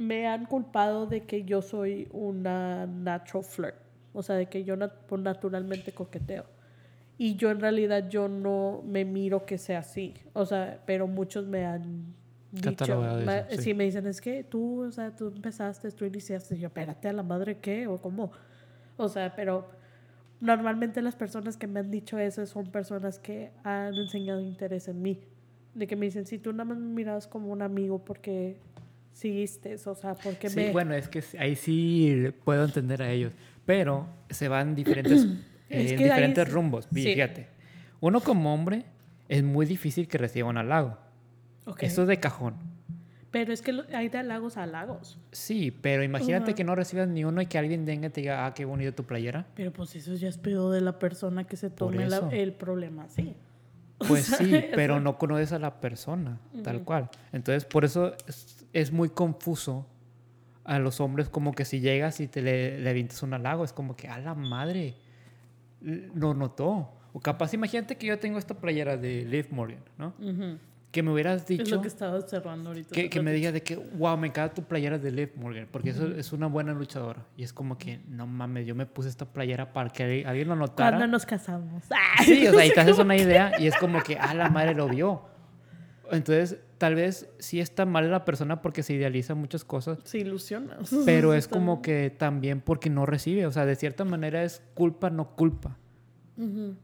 [0.00, 3.74] me han culpado de que yo soy una natural flirt,
[4.14, 6.46] o sea, de que yo nat- naturalmente coqueteo.
[7.18, 11.46] Y yo en realidad yo no me miro que sea así, o sea, pero muchos
[11.46, 12.14] me han
[12.50, 13.62] dicho, ma- eso, sí.
[13.62, 17.06] sí, me dicen, es que tú, o sea, tú empezaste, tú iniciaste, y yo, espérate,
[17.08, 17.86] a la madre, ¿qué?
[17.86, 18.32] O cómo,
[18.96, 19.68] o sea, pero
[20.40, 25.02] normalmente las personas que me han dicho eso son personas que han enseñado interés en
[25.02, 25.20] mí,
[25.74, 28.56] de que me dicen, si tú nada más me mirabas como un amigo porque
[29.12, 30.72] seguiste, o sea, porque Sí, me...
[30.72, 33.32] bueno, es que ahí sí puedo entender a ellos,
[33.66, 35.38] pero se van diferentes, eh,
[35.68, 36.88] en ahí diferentes sí- rumbos.
[36.92, 37.02] sí.
[37.02, 37.48] Fíjate,
[38.00, 38.84] uno como hombre
[39.28, 40.96] es muy difícil que reciba un halago.
[41.66, 41.82] Ok.
[41.82, 42.54] Eso es de cajón.
[43.30, 45.16] Pero es que hay de halagos a halagos.
[45.30, 46.54] Sí, pero imagínate Ajá.
[46.56, 48.92] que no recibas ni uno y que alguien venga y te diga, ah, qué bonito
[48.92, 49.46] tu playera.
[49.54, 53.06] Pero pues eso ya es pedo de la persona que se tome la- el problema.
[54.08, 57.08] Pues sí, eso- pero no conoces a la persona, tal cual.
[57.32, 58.14] Entonces, por eso
[58.72, 59.86] es, es muy confuso
[60.64, 63.72] a los hombres, como que si llegas y te le, le avientas un halago, es
[63.72, 64.94] como que, a la madre,
[65.80, 66.90] lo notó.
[67.12, 70.14] O capaz, imagínate que yo tengo esta playera de Liv Morgan, ¿no?
[70.20, 70.58] Ujú.
[70.92, 72.90] Que me hubieras Es dicho, lo que estaba observando ahorita.
[72.92, 75.90] que, que me digas de que, wow, me encanta tu playera de Liv Morgan, porque
[75.90, 77.24] eso es una buena luchadora.
[77.36, 80.56] Y es como que, no mames, yo me puse esta playera para que alguien lo
[80.56, 80.96] notara.
[80.98, 81.84] ¿Cuándo nos casamos?
[81.90, 82.22] ¡Ah!
[82.24, 84.74] Sí, o sea, y te haces una idea y es como que, ah, la madre
[84.74, 85.29] lo vio.
[86.10, 90.78] Entonces, tal vez sí está mal la persona porque se idealiza muchas cosas, Se ilusiona.
[91.04, 93.46] pero es como que también porque no recibe.
[93.46, 95.76] O sea, de cierta manera es culpa, no culpa.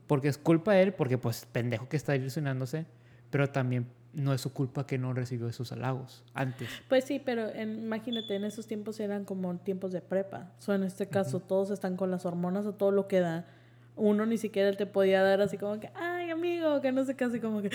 [0.06, 2.84] Porque es culpa de él, porque pues pendejo que está ilusionándose,
[3.30, 6.68] pero también no es su culpa que no recibió esos halagos antes.
[6.90, 10.52] Pues sí, pero en- imagínate, en esos tiempos eran como tiempos de prepa.
[10.66, 13.46] O en este caso, todos están con las hormonas o todo lo que da.
[13.94, 17.24] Uno ni siquiera te podía dar así como que, ay, amigo, que no sé qué,
[17.24, 17.70] así como que,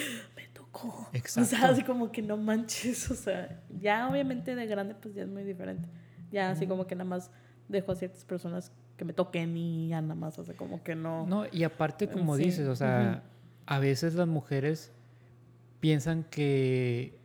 [0.72, 1.08] tocó.
[1.14, 1.50] O Exacto.
[1.50, 3.10] sea, así como que no manches.
[3.12, 5.88] O sea, ya obviamente de grande, pues ya es muy diferente.
[6.32, 7.30] Ya así como que nada más
[7.68, 11.26] dejo a ciertas personas que me toquen y ya nada más, hace como que no.
[11.26, 13.24] No, y aparte, como Sí, dices, o sea,
[13.66, 14.92] a veces las mujeres
[15.80, 17.18] piensan que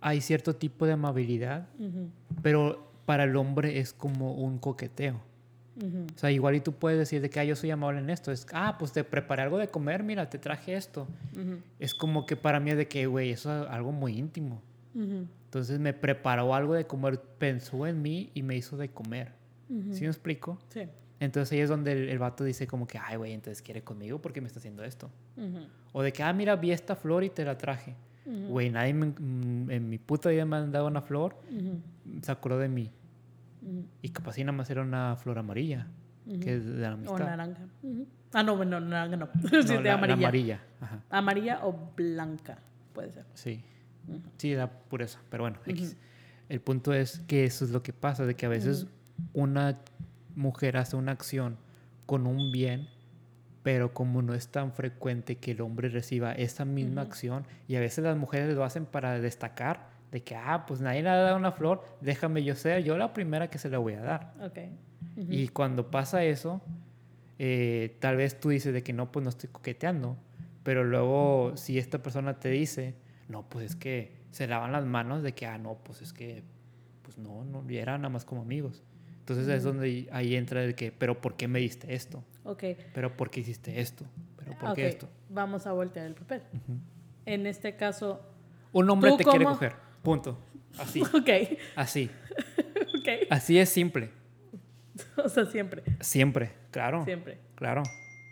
[0.00, 1.68] hay cierto tipo de amabilidad,
[2.42, 5.20] pero para el hombre es como un coqueteo.
[6.14, 8.30] O sea, igual y tú puedes decir de que ah, yo soy amable en esto.
[8.30, 11.06] Es, ah, pues te preparé algo de comer, mira, te traje esto.
[11.34, 14.60] ujú, Es como que para mí es de que, güey, eso es algo muy íntimo.
[14.94, 19.32] ujú, Entonces me preparó algo de comer, pensó en mí y me hizo de comer.
[19.92, 20.58] ¿Sí me explico?
[20.68, 20.82] Sí.
[21.18, 24.20] Entonces ahí es donde el, el vato dice como que, ay, güey, entonces quiere conmigo
[24.20, 25.10] porque me está haciendo esto.
[25.92, 27.94] O de que, ah, mira, vi esta flor y te la traje.
[28.50, 31.36] Güey, nadie me- mm, en mi puta vida me han dado una flor,
[32.22, 32.90] se acordó de mí.
[34.02, 35.86] Y capaz y nada más era una flor amarilla,
[36.40, 37.18] que es de la O amistad.
[37.20, 37.62] naranja.
[37.82, 38.06] Ujú.
[38.32, 39.28] Ah, no, bueno, naranja no.
[39.52, 40.14] No, sí, de la- la amarilla.
[40.14, 40.60] amarilla.
[40.80, 41.00] Ajá.
[41.10, 42.58] Amarilla o blanca,
[42.92, 43.24] puede ser.
[43.34, 43.62] Sí.
[44.38, 45.20] Sí, la pureza.
[45.30, 45.96] Pero bueno, X.
[46.48, 48.86] El punto es que eso es lo que pasa, de que a veces
[49.32, 49.78] una
[50.34, 51.56] mujer hace una acción
[52.06, 52.88] con un bien,
[53.62, 57.80] pero como no es tan frecuente que el hombre reciba esa misma acción, y a
[57.80, 61.36] veces las mujeres lo hacen para destacar, de que, ah, pues nadie le ha dado
[61.36, 64.34] una flor, déjame yo ser yo la primera que se la voy a dar.
[64.40, 64.58] Ok.
[65.16, 65.26] Ujú.
[65.32, 66.60] Y cuando pasa eso,
[67.38, 70.16] eh, tal vez tú dices de que no, pues no estoy coqueteando,
[70.62, 72.94] pero luego si esta persona te dice,
[73.28, 76.44] no, pues es que se lavan las manos de que, ah, no, pues es que,
[77.02, 78.82] pues no, no, era nada más como amigos.
[79.20, 79.72] Entonces es Ujú.
[79.72, 82.22] donde ahí entra el que, pero ¿por qué me diste esto?
[82.44, 82.64] Ok.
[82.92, 84.04] ¿Pero por qué hiciste esto?
[84.36, 84.74] ¿Pero por ok.
[84.74, 85.08] qué esto?
[85.30, 86.42] Vamos a voltear el papel.
[87.24, 88.20] En este caso,
[88.72, 90.38] Un hombre ¿Tú te quiere coger, punto.
[90.78, 91.28] Así, ok,
[91.76, 92.10] así.
[93.00, 93.08] ok.
[93.30, 94.10] Así es simple.
[95.16, 97.38] O sea, siempre, Siempre, claro, siempre.
[97.54, 97.82] claro.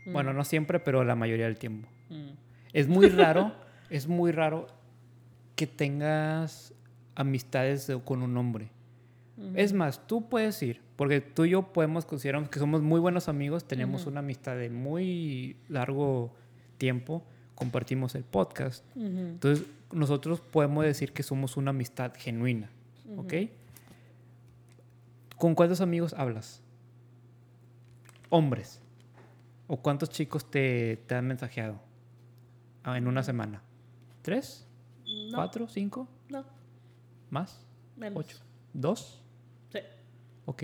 [0.07, 0.13] Mm.
[0.13, 1.89] Bueno, no siempre, pero la mayoría del tiempo.
[2.11, 2.31] Mm.
[2.75, 3.55] Es muy raro,
[3.89, 4.67] es muy raro
[5.57, 6.75] que tengas
[7.15, 8.69] amistades de- con un hombre.
[9.55, 13.27] Es más, tú puedes ir, porque tú y yo podemos considerarnos que somos muy buenos
[13.31, 16.35] amigos, tenemos una amistad de muy largo
[16.77, 17.25] tiempo,
[17.61, 18.83] compartimos el podcast.
[18.97, 22.71] Entonces, nosotros podemos decir que somos una amistad genuina.
[23.19, 23.35] ¿ok?
[25.37, 26.63] ¿Con cuántos amigos hablas?
[28.31, 28.81] Hombres.
[29.67, 31.79] ¿O cuántos chicos te, te han mensajeado
[32.87, 33.63] en una semana?
[34.23, 34.67] ¿Tres?
[35.31, 35.69] No, ¿Cuatro?
[35.69, 36.09] ¿Cinco?
[36.31, 36.47] No,
[37.29, 37.63] ¿Más?
[37.95, 38.25] menos.
[38.25, 38.39] ¿Ocho?
[38.73, 39.23] ¿Dos?
[39.71, 39.81] Sí.
[40.47, 40.63] Ok.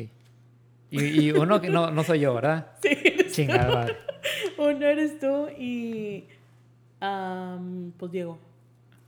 [0.90, 2.72] Y, y uno que no, no soy yo, ¿verdad?
[2.82, 2.96] Sí.
[3.32, 3.88] Chingada.
[4.56, 6.26] Uno eres tú y.
[7.00, 8.38] am, pues Diego.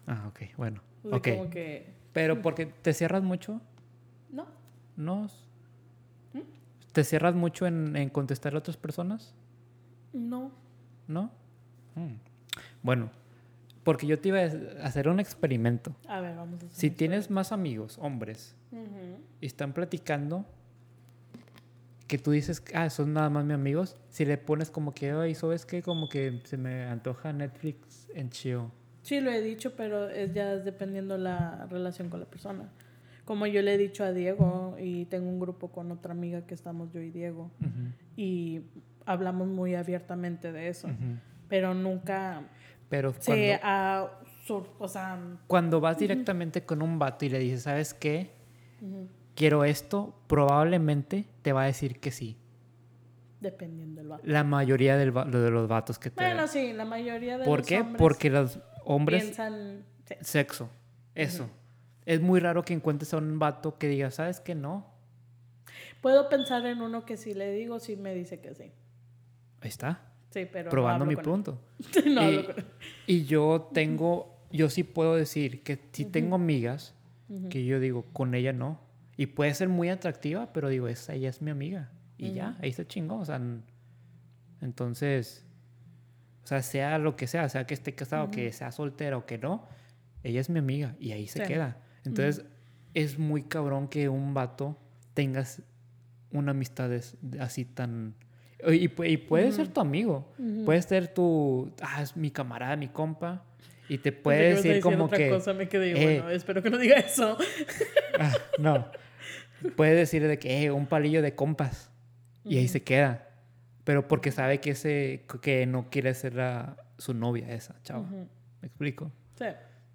[0.07, 0.81] Ah, ok, bueno.
[1.05, 1.29] O sea, Ok.
[1.37, 1.93] como que.
[2.13, 3.61] Pero porque te cierras mucho,
[4.31, 4.47] No.
[4.97, 5.29] ¿no?
[6.33, 6.41] ¿Mm?
[6.93, 9.35] ¿Te cierras mucho en, en contestar a otras personas?
[10.13, 10.51] No.
[11.07, 11.31] ¿No?
[11.95, 12.15] Mm.
[12.83, 13.11] Bueno,
[13.85, 15.95] porque yo te iba a hacer un experimento.
[16.09, 18.57] A ver, vamos a hacer Si tienes más amigos, hombres,
[19.41, 20.45] y están platicando,
[22.09, 25.35] que tú dices, ah, son nada más mis amigos, si le pones como que, ay,
[25.35, 25.83] ¿sabes qué?
[25.83, 28.63] Como que se me antoja Netflix en chill.
[29.03, 32.71] Sí, lo he dicho, pero es ya dependiendo la relación con la persona.
[33.25, 36.55] Como yo le he dicho a Diego y tengo un grupo con otra amiga que
[36.55, 38.63] estamos yo y Diego Ujú, y
[39.05, 41.19] hablamos muy abiertamente de eso, ujú.
[41.49, 42.43] pero nunca
[42.89, 43.61] Pero cuando, se
[44.47, 48.31] sur- o sea, cuando vas directamente con un vato y le dices, ¿sabes qué?
[49.39, 52.37] Quiero esto, probablemente te va a decir que sí.
[53.41, 54.23] dependiendo del vato.
[54.27, 56.25] La mayoría del va- de los vatos que te...
[56.25, 57.79] Bueno, sí, la mayoría de ¿Por los qué?
[57.79, 59.23] hombres Porque los hombres...
[59.23, 60.15] piensan sí.
[60.23, 60.69] Sexo.
[61.15, 61.49] Eso.
[62.05, 64.57] Es muy raro que encuentres a un vato que diga, ¿sabes qué?
[64.57, 64.87] No.
[66.01, 68.73] Puedo pensar en uno que si le digo, sí me dice que sí.
[69.61, 70.01] Ahí está.
[70.31, 71.61] Sí, pero no probando hablo mi punto.
[72.07, 72.55] no y, con
[73.07, 76.95] y yo tengo, yo sí puedo decir que si tengo amigas
[77.51, 78.81] que yo digo, con ella no.
[79.19, 81.91] Y puede ser muy atractiva, pero digo, esa ella es mi amiga.
[82.17, 83.21] Y ya, ahí está chingón.
[83.21, 83.39] O sea,
[84.61, 85.45] entonces,
[86.45, 89.39] o sea, sea lo que sea, sea que esté casado, que sea soltera o que
[89.39, 89.67] no,
[90.23, 91.47] ella es mi amiga y ahí se Sí.
[91.53, 91.77] queda.
[92.05, 92.45] Entonces,
[92.95, 94.79] es muy cabrón que un vato
[95.15, 95.63] tengas
[96.31, 96.91] una amistad
[97.41, 98.15] así tan...
[98.67, 100.33] Y, pu- y puede ser tu amigo,
[100.65, 101.73] puede ser tu...
[101.81, 103.45] Ah, es mi camarada, mi compa.
[103.89, 105.31] Y te puede decir como otra que...
[105.31, 107.37] cosa, me quedé, eh, bueno, espero que no diga eso.
[108.19, 108.87] Ah, no.
[109.77, 111.91] Puede decir de que eh, un palillo de compas.
[112.45, 112.73] Y ahí Ujú.
[112.73, 113.29] se queda.
[113.85, 118.01] Pero porque sabe que ese que no quiere ser la- su novia esa, chava.
[118.01, 118.29] Ujú.
[118.61, 119.13] ¿Me explico?
[119.37, 119.45] Sí.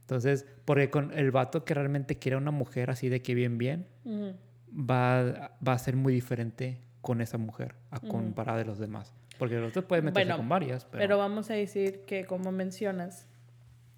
[0.02, 3.58] Entonces, porque con el vato que realmente quiere a una mujer así de que bien,
[3.58, 4.34] bien, Ujú.
[4.76, 9.14] va, va a ser muy diferente con esa mujer a comparada de los demás.
[9.38, 11.02] Porque los otros pueden meterse Bueno, con varias, Pero...
[11.02, 11.18] pero...
[11.18, 13.28] vamos a decir que, como mencionas,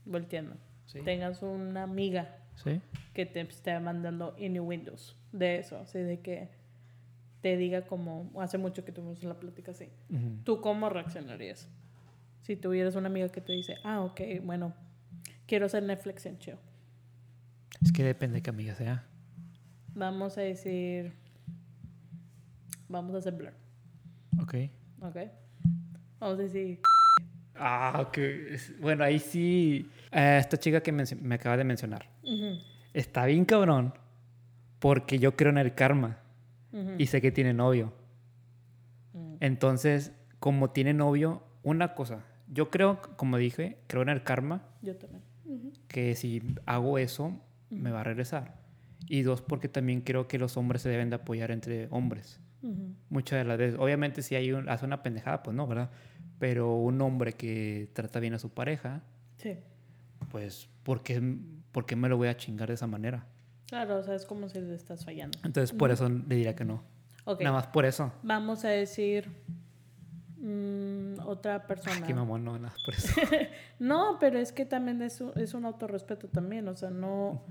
[0.06, 0.56] volteando,
[0.86, 1.00] Sí.
[1.04, 2.82] tengas una amiga ¿Sí?
[3.14, 6.50] que te esté mandando any windows de eso, así de que
[7.42, 10.40] te diga como, hace mucho que tuvimos la plática así, Ujú.
[10.44, 11.68] ¿tú cómo reaccionarías?
[12.42, 14.74] Si tuvieras una amiga que te dice, ah, ok, bueno,
[15.48, 16.58] quiero hacer Netflix en chill.
[17.84, 19.06] Es que depende de qué amiga sea.
[19.94, 21.14] Vamos a decir.
[22.90, 23.54] Vamos a hacer blur.
[24.42, 24.56] Ok.
[25.02, 25.18] Ok.
[26.20, 26.80] Vamos a decir.
[27.58, 28.18] Ah, ok.
[28.18, 29.90] Es- Bueno, ahí sí.
[30.12, 32.08] eh, esta chica que me acaba de mencionar.
[32.94, 33.94] Está bien cabrón.
[34.80, 36.20] Porque yo creo en el karma.
[36.98, 37.94] Y sé que tiene novio.
[39.14, 39.38] ujú.
[39.40, 42.26] Entonces, como tiene novio, una cosa.
[42.48, 44.64] Yo creo, como dije, creo en el karma.
[44.82, 45.24] Yo también.
[45.88, 47.40] Que si hago eso,
[47.70, 48.56] me va a regresar.
[49.08, 52.40] Y dos, porque también creo que los hombres se deben de apoyar entre hombres.
[53.10, 53.78] Muchas de las veces.
[53.80, 55.92] Obviamente, si hay un, hace una pendejada, pues no, ¿verdad?
[56.40, 59.02] Pero un hombre que trata bien a su pareja,
[59.38, 59.58] Sí.
[60.32, 61.22] pues, ¿por qué,
[61.72, 63.26] por qué me lo voy a chingar de esa manera?
[63.68, 65.38] Claro, o sea, es como si le estás fallando.
[65.44, 66.84] Entonces, por eso le diría que no.
[67.26, 67.42] Ok.
[67.42, 68.12] Nada más por eso.
[68.24, 69.30] Vamos a decir.
[70.38, 72.06] mm, otra persona.
[72.06, 73.14] Qué mamón, no, nada más por eso.
[73.80, 77.44] No, pero es que también es un, es un autorrespeto también, o sea, no...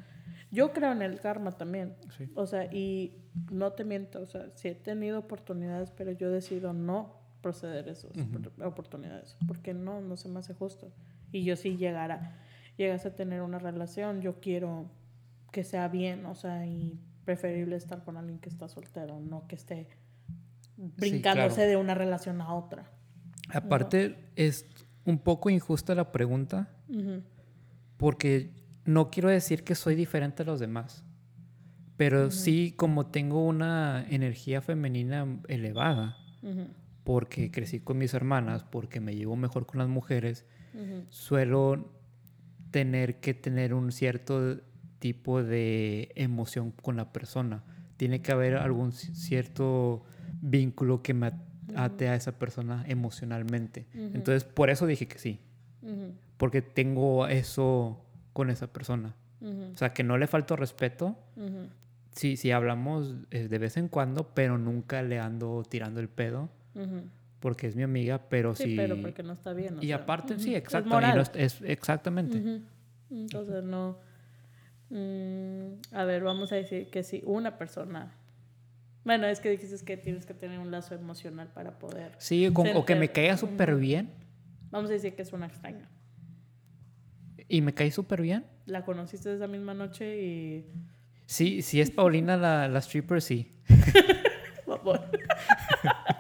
[0.53, 2.31] Yo creo en el karma también, Sí.
[2.37, 3.13] o sea, y
[3.51, 8.11] no te miento, o sea, sí he tenido oportunidades, pero yo decido no proceder esas
[8.17, 8.65] Ujú.
[8.65, 10.91] oportunidades, porque no, no se me hace justo.
[11.31, 12.39] Y yo sí llegara,
[12.79, 14.91] llegas a tener una relación, yo quiero
[15.53, 19.57] que sea bien, o sea, y preferible estar con alguien que está soltero, no que
[19.57, 19.89] esté
[20.97, 21.69] brincándose claro.
[21.69, 22.91] de una relación a otra.
[23.51, 24.65] Aparte, es
[25.05, 27.23] un poco injusta la pregunta Ujú,
[27.99, 28.51] porque
[28.87, 31.05] no quiero decir que soy diferente a los demás,
[31.99, 36.69] pero sí como tengo una energía femenina elevada, ujú,
[37.05, 41.05] porque crecí con mis hermanas, porque me llevo mejor con las mujeres, ujú.
[41.11, 41.91] suelo
[42.71, 44.61] tener que tener un cierto
[44.99, 47.63] tipo de emoción con la persona.
[47.97, 50.05] Tiene que haber algún ci- cierto
[50.41, 51.35] vínculo que me at-
[51.77, 53.87] ate a esa persona emocionalmente.
[53.95, 54.11] Ujú.
[54.15, 55.41] Entonces, por eso dije que sí,
[55.83, 59.15] Ujú, porque tengo eso con esa persona.
[59.43, 61.19] O sea, que no le falto respeto.
[62.13, 66.49] Sí, sí hablamos eh, de vez en cuando, pero nunca le ando tirando el pedo
[67.41, 68.77] Porque es mi amiga, pero Sí, sí.
[68.77, 69.79] pero porque no está bien.
[69.79, 70.89] o y sea, aparte, sí, exacto.
[70.89, 71.17] y moral.
[71.17, 72.39] no es- es, exactamente.
[72.39, 72.63] Ujú.
[73.11, 73.99] Entonces, no.
[74.91, 78.13] mm, a ver, vamos a decir que si una persona.
[79.05, 82.13] Bueno, es que dijiste que tienes que tener un lazo emocional para poder.
[82.19, 84.11] Sí, con- o que me caiga súper bien.
[84.71, 85.89] Vamos a decir que es una extraña.
[87.49, 88.47] Y me cae súper bien.
[88.65, 90.65] La conociste esa misma noche y.
[91.27, 93.51] Sí, si es Paulina la, la stripper, sí.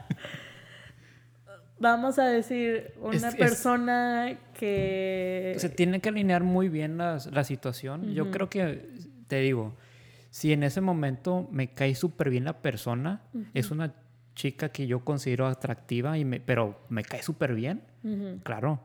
[1.85, 2.18] Vamos.
[2.18, 5.55] A decir una Es- es- persona que.
[5.59, 8.12] Se tiene que alinear muy bien las- la, situación.
[8.14, 8.89] Yo creo que,
[9.28, 9.74] te digo,
[10.30, 13.20] si en ese momento me cae súper bien la persona,
[13.53, 13.95] es una
[14.35, 17.82] chica que yo considero atractiva, y me, pero me cae súper bien,
[18.43, 18.80] claro.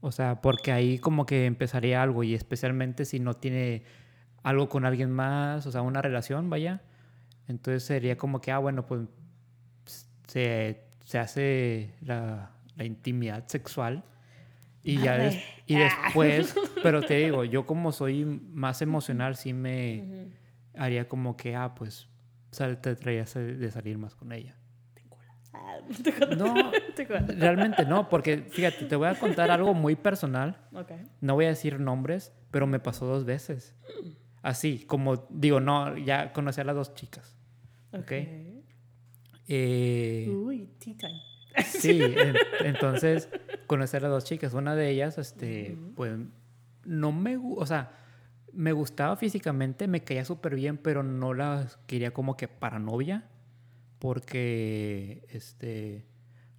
[0.00, 3.82] O sea, porque ahí como que empezaría algo y especialmente si no tiene
[4.42, 6.82] algo con alguien más, o sea, una relación, vaya.
[7.48, 9.00] Entonces sería como que, ah, bueno, pues
[10.26, 14.04] se, se hace la, la intimidad sexual
[14.82, 20.28] y ya des- y después, pero te digo, yo como soy más emocional, sí me
[20.76, 22.08] haría como que, ah, pues
[22.50, 24.54] sal- te traías de salir más con ella.
[25.54, 25.78] Ah.
[26.36, 26.72] No,
[27.38, 30.58] realmente no, porque fíjate, te voy a contar algo muy personal.
[30.74, 30.92] Ok.
[31.22, 33.74] No voy a decir nombres, pero me pasó dos veces.
[34.42, 37.34] Así, como digo, no, ya conocí a las dos chicas.
[37.92, 38.12] Ok.
[39.48, 41.22] Eh, Uy, tea time.
[41.64, 43.28] sí, en- entonces
[43.66, 44.52] conocí a las dos chicas.
[44.54, 46.18] Una de ellas, este, pues,
[46.84, 47.90] no me, o sea,
[48.52, 53.24] me gustaba físicamente, me caía súper bien, pero no la quería como que para novia,
[53.98, 56.06] porque, este,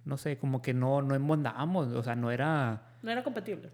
[0.04, 2.96] no sé, como que no, no embonábamos, o sea, no era...
[3.02, 3.70] No era compatible.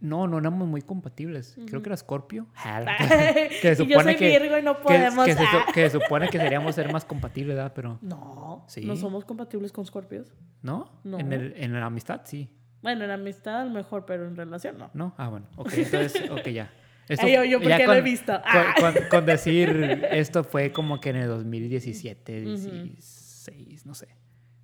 [0.00, 1.56] No, no éramos muy compatibles.
[1.66, 2.46] Creo que era Scorpio.
[3.62, 5.24] que se y yo supone soy que- Virgo y no podemos.
[5.26, 5.66] que se, ah.
[5.74, 7.72] que se supone que seríamos ser más compatibles, ¿verdad?
[7.74, 8.82] Pero, No, Sí.
[8.84, 10.32] no somos compatibles con Scorpios.
[10.62, 10.90] ¿no?
[11.04, 11.18] No.
[11.18, 12.48] En, el, en la amistad, sí.
[12.82, 14.90] Bueno, en amistad a lo mejor, pero en relación no.
[14.94, 15.14] ¿No?
[15.18, 15.46] Ah, bueno.
[15.56, 16.70] Ok, entonces, ok, ya.
[17.08, 18.32] Esto- Ay, yo- yo porque lo he visto.
[18.32, 18.74] Con, Ah.
[18.78, 19.68] con- con decir
[20.12, 22.70] esto fue como que en el 2017, Ujú.
[22.70, 24.08] 16, no sé.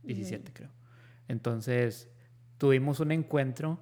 [0.04, 0.70] 17 creo.
[1.28, 2.08] Entonces,
[2.58, 3.80] tuvimos un encuentro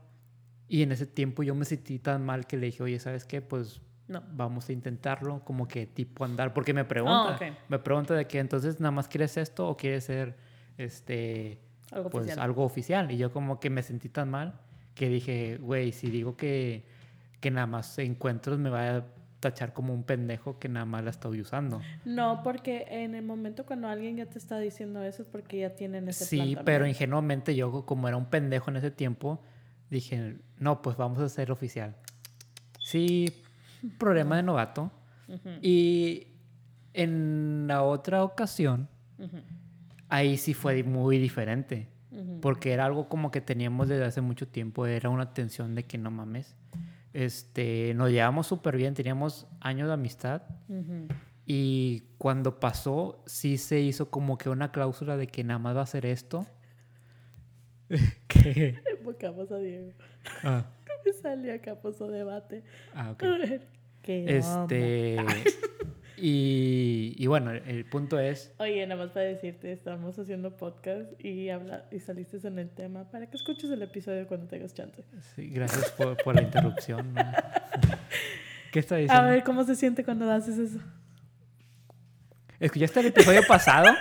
[0.68, 3.40] y en ese tiempo yo me sentí tan mal que le dije, oye, ¿sabes qué?
[3.42, 4.22] Pues No.
[4.32, 7.56] vamos a intentarlo, como que tipo andar, porque me pregunta, Ah, ok.
[7.68, 10.36] me pregunta de que entonces nada más quieres esto o quieres ser,
[10.78, 11.58] este,
[11.90, 12.44] Algo pues oficial.
[12.44, 13.10] algo oficial.
[13.10, 14.54] Y yo como que me sentí tan mal
[14.94, 16.84] que dije, güey, si digo que,
[17.40, 19.04] que nada más encuentros me va a
[19.40, 21.80] tachar como un pendejo que nada más la estoy usando.
[22.04, 25.74] No, porque en el momento cuando alguien ya te está diciendo eso es porque ya
[25.76, 29.42] tienen ese Sí, plan pero ingenuamente yo como era un pendejo en ese tiempo,
[29.90, 31.96] dije, no, pues vamos a ser oficial.
[32.78, 33.44] Sí,
[33.98, 34.90] problema de novato.
[35.62, 36.28] Y
[36.92, 38.88] en la otra ocasión,
[40.08, 41.88] ahí sí fue muy diferente.
[42.40, 44.86] Porque era algo como que teníamos desde hace mucho tiempo.
[44.86, 46.56] Era una tensión de que no mames.
[47.12, 50.42] Este, nos llevamos súper bien, teníamos años de amistad.
[51.46, 55.80] Y cuando pasó, sí se hizo como que una cláusula de que nada más va
[55.80, 56.46] a hacer esto.
[58.28, 58.78] ¿Qué?
[59.14, 59.92] Enfocamos a Diego.
[60.42, 60.64] Ah.
[61.04, 62.62] Me salió acá, puso debate.
[62.94, 63.22] Ah, ok.
[64.02, 65.16] ¿Qué este.
[66.16, 68.54] Y, y, bueno, el punto es...
[68.58, 73.10] Oye, nada más para decirte, estamos haciendo podcast y, habla, y saliste en el tema
[73.10, 75.04] para que escuches el episodio cuando tengas chance.
[75.34, 77.14] Sí, gracias por, por la interrupción.
[78.72, 79.22] ¿Qué está diciendo?
[79.22, 80.78] A ver, ¿cómo se siente cuando haces eso?
[82.60, 83.92] ¿Escuchaste el episodio pasado?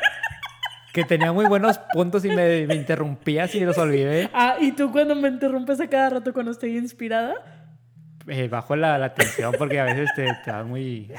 [0.93, 4.29] Que tenía muy buenos puntos y me, me interrumpías y los olvidé.
[4.33, 7.35] Ah, ¿y tú cuando me interrumpes a cada rato cuando estoy inspirada?
[8.27, 11.11] Eh, bajo la, la tensión porque a veces te, te das muy...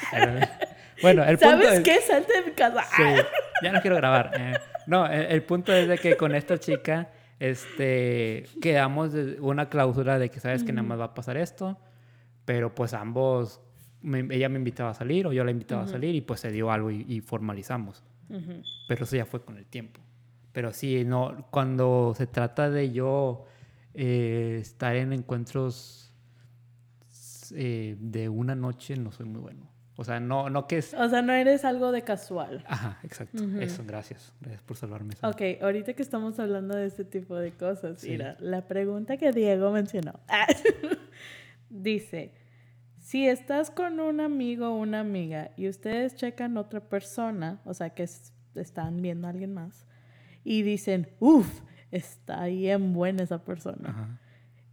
[1.02, 2.00] Bueno, el punto ¿Sabes qué?
[2.00, 2.84] Salte de mi casa.
[2.96, 3.02] Sí,
[3.62, 4.30] ya no quiero grabar.
[4.38, 4.54] Eh,
[4.86, 7.10] no, el, punto es de que con esta chica
[7.40, 11.78] este, quedamos una cláusula de que sabes que nada más va a pasar esto,
[12.44, 13.60] pero pues ambos,
[14.02, 16.70] ella me invitaba a salir o yo la invitaba a salir y pues se dio
[16.70, 18.04] algo y, formalizamos.
[18.88, 20.00] Pero eso ya fue con el tiempo.
[20.52, 23.44] Pero sí, no, cuando se trata de yo
[23.92, 26.12] eh, estar en encuentros
[27.54, 29.74] eh, de una noche, no soy muy bueno.
[29.96, 30.92] O sea, no, no que es...
[30.94, 32.64] O sea, no eres algo de casual.
[32.66, 33.44] Ajá, exacto.
[33.60, 34.32] Eso, gracias.
[34.40, 35.14] Gracias por salvarme.
[35.22, 39.70] Ok, ahorita que estamos hablando de este tipo de cosas, mira, la pregunta que Diego
[39.70, 40.18] mencionó.
[41.70, 42.32] dice,
[43.14, 47.90] si estás con un amigo o una amiga y ustedes checan otra persona, o sea,
[47.90, 48.02] que
[48.56, 49.86] están viendo a alguien más,
[50.42, 51.60] y dicen, uff,
[51.92, 53.90] está bien buena esa persona.
[53.90, 54.20] Ajá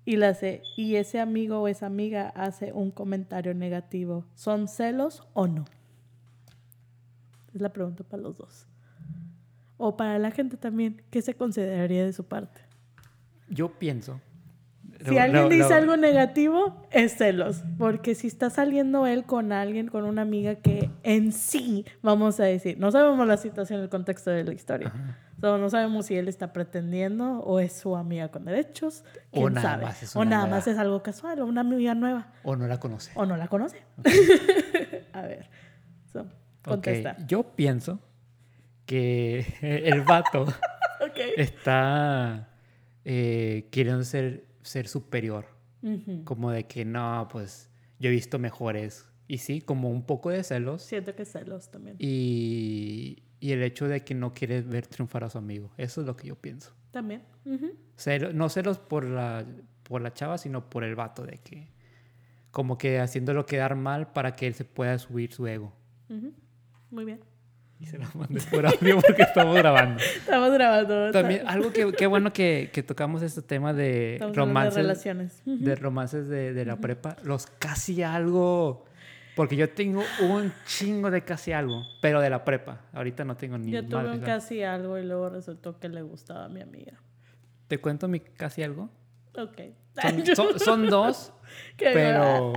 [0.06, 0.36] y, la
[0.76, 5.66] y ese amigo o esa amiga hace un comentario negativo, ¿son celos o no?
[7.54, 8.66] Es la pregunta para los dos.
[9.78, 12.62] O para la gente también, ¿qué se consideraría de su parte?
[13.50, 14.20] Yo pienso.
[15.08, 17.64] Si alguien dice algo negativo, es celos.
[17.78, 22.44] Porque si está saliendo él con alguien, con una amiga que en sí, vamos a
[22.44, 24.94] decir, no sabemos la situación, el contexto de la historia
[25.42, 29.04] no sabemos si él está pretendiendo o es su amiga con derechos.
[29.32, 29.86] ¿Quién o nada sabe?
[29.86, 32.32] más es O nada más es algo casual o una amiga nueva.
[32.44, 33.12] O no la conoce.
[33.16, 33.82] O no la conoce.
[35.14, 35.50] a ver.
[36.62, 37.18] contesta.
[37.26, 38.00] Yo pienso
[38.86, 40.46] que el vato
[41.38, 42.50] está
[43.04, 45.48] eh, queriendo ser, ser superior.
[46.26, 47.70] Como de que no, pues
[48.00, 49.06] yo he visto mejores.
[49.28, 50.84] Y sí, como un poco de celos.
[50.84, 51.96] Siento que celos también.
[51.98, 55.72] Y, y el hecho de que no quiere ver triunfar a su amigo.
[55.78, 56.74] Eso es lo que yo pienso.
[56.92, 57.24] También.
[58.34, 59.46] no celos por la,
[59.84, 61.70] por la chava, sino por el vato, de que
[62.52, 65.74] como que haciéndolo quedar mal para que él se pueda subir su ego.
[66.90, 67.22] Muy bien.
[67.82, 70.02] Y se lo mandé por audio porque estamos grabando.
[70.02, 71.12] Estamos grabando.
[71.12, 74.76] También, algo que, qué bueno que, que, tocamos este tema de romances.
[74.76, 75.42] De relaciones.
[75.46, 77.18] De romances de, de la prepa.
[77.24, 78.86] Los casi algo
[79.36, 82.82] porque yo tengo un chingo de casi algo, pero de la prepa.
[82.94, 86.46] Ahorita no tengo ni Yo tuve un casi algo y luego resultó que le gustaba
[86.46, 86.94] a mi amiga.
[87.68, 88.90] ¿Te cuento mi casi algo?
[89.38, 89.62] Ok.
[90.60, 91.34] Son, dos,
[91.78, 92.54] pero,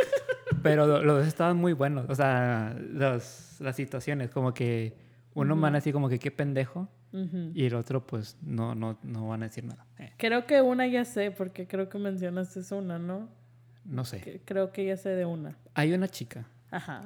[0.62, 2.06] pero los dos estaban muy buenos.
[2.08, 2.76] O sea,
[3.60, 4.96] las situaciones, como que
[5.34, 9.28] uno van a decir como que qué pendejo y el otro pues no, no, no
[9.28, 9.86] van a decir nada.
[9.98, 10.12] Eh.
[10.18, 13.28] Creo que una ya sé, porque creo que mencionaste una, ¿no?
[13.84, 14.42] No sé.
[14.44, 15.56] creo que ya sé de una.
[15.74, 16.46] Hay una chica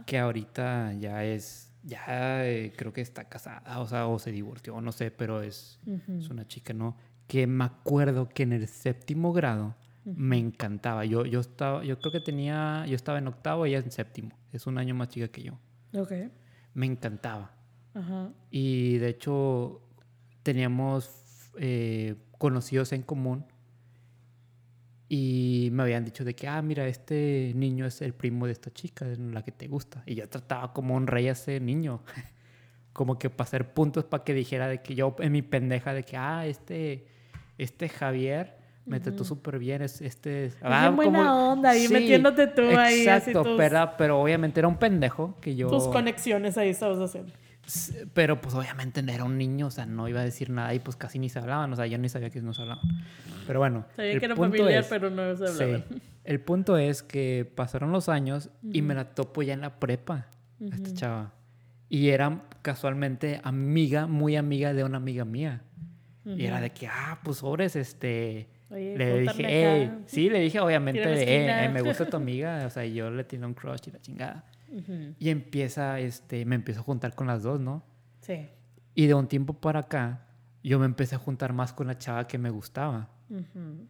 [0.06, 4.80] que ahorita ya es, ya eh, creo que está casada, o sea, o se divorció,
[4.80, 5.78] no sé, pero es,
[6.18, 6.96] es una chica, ¿no?
[7.28, 11.04] Que me acuerdo que en el séptimo grado me encantaba.
[11.04, 14.30] Yo, yo, estaba, yo creo que tenía, yo estaba en octavo y ella en séptimo.
[14.52, 15.58] Es un año más chica que yo.
[15.94, 16.12] Ok.
[16.74, 17.52] Me encantaba.
[17.94, 18.30] Ajá.
[18.50, 19.82] Y de hecho
[20.42, 23.44] teníamos eh, conocidos en común
[25.08, 28.70] y me habían dicho de que, ah, mira, este niño es el primo de esta
[28.72, 30.02] chica, de la que te gusta.
[30.06, 32.02] Y yo trataba como un rey a ese niño.
[32.92, 36.02] como que para hacer puntos para que dijera de que yo en mi pendeja de
[36.02, 37.06] que, ah, este,
[37.58, 39.82] este Javier me trató súper bien.
[39.82, 43.00] Es, este, ah, buena onda y metiéndote tú ahí.
[43.00, 45.68] Exacto, pero, pero obviamente era un pendejo que yo...
[45.68, 47.32] Tus conexiones ahí estabas haciendo.
[48.12, 50.80] Pero pues obviamente no era un niño, o sea, no iba a decir nada y
[50.80, 52.84] pues casi ni se hablaban, o sea, yo ni sabía que no se hablaban.
[53.46, 53.86] Pero bueno.
[53.94, 55.84] Sabía que era familiar, pero no se hablaban.
[56.24, 60.26] el punto es que pasaron los años y me la topo ya en la prepa,
[60.60, 61.32] esta chava.
[61.88, 65.62] Y era casualmente amiga, muy amiga de una amiga mía.
[66.24, 68.48] Y era de que, ah, pues sobres, este...
[68.72, 69.98] Oye, Le dije, hey, acá.
[70.06, 71.64] sí, le dije obviamente, la "Eh, esquina".
[71.64, 74.44] eh, me gusta tu amiga, o sea, yo le tengo un crush y la chingada.
[74.70, 75.14] Ujú.
[75.18, 77.82] Y empieza, este, me empiezo a juntar con las dos, ¿no?
[78.20, 78.48] Sí.
[78.94, 80.26] Y de un tiempo para acá,
[80.62, 83.10] yo me empecé a juntar más con la chava que me gustaba.
[83.28, 83.86] Ujú.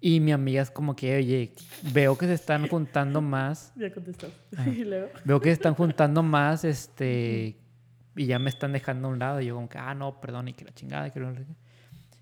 [0.00, 1.54] Y mi amiga es como que, oye,
[1.94, 4.28] veo que se están juntando más, Ya contestó.
[4.56, 4.66] Ah.
[4.68, 5.08] Y luego.
[5.24, 7.56] veo que se están juntando más, este,
[8.16, 9.40] y ya me están dejando a un lado.
[9.40, 11.54] Y yo como que, ah, no, perdón, y que la chingada, que no sé qué.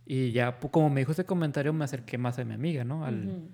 [0.06, 3.04] Y ya, pues, como me dijo ese comentario, me acerqué más a mi amiga, ¿no?
[3.04, 3.48] Al- Ujú.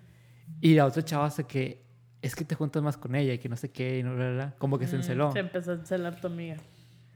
[0.61, 1.85] Y la otra chava hace que,
[2.23, 4.25] es que te juntas más con ella y que no sé qué, y no, bla,
[4.27, 4.55] bla, bla.
[4.59, 5.31] como que se enceló.
[5.33, 6.57] Se empezó a encelar tu amiga.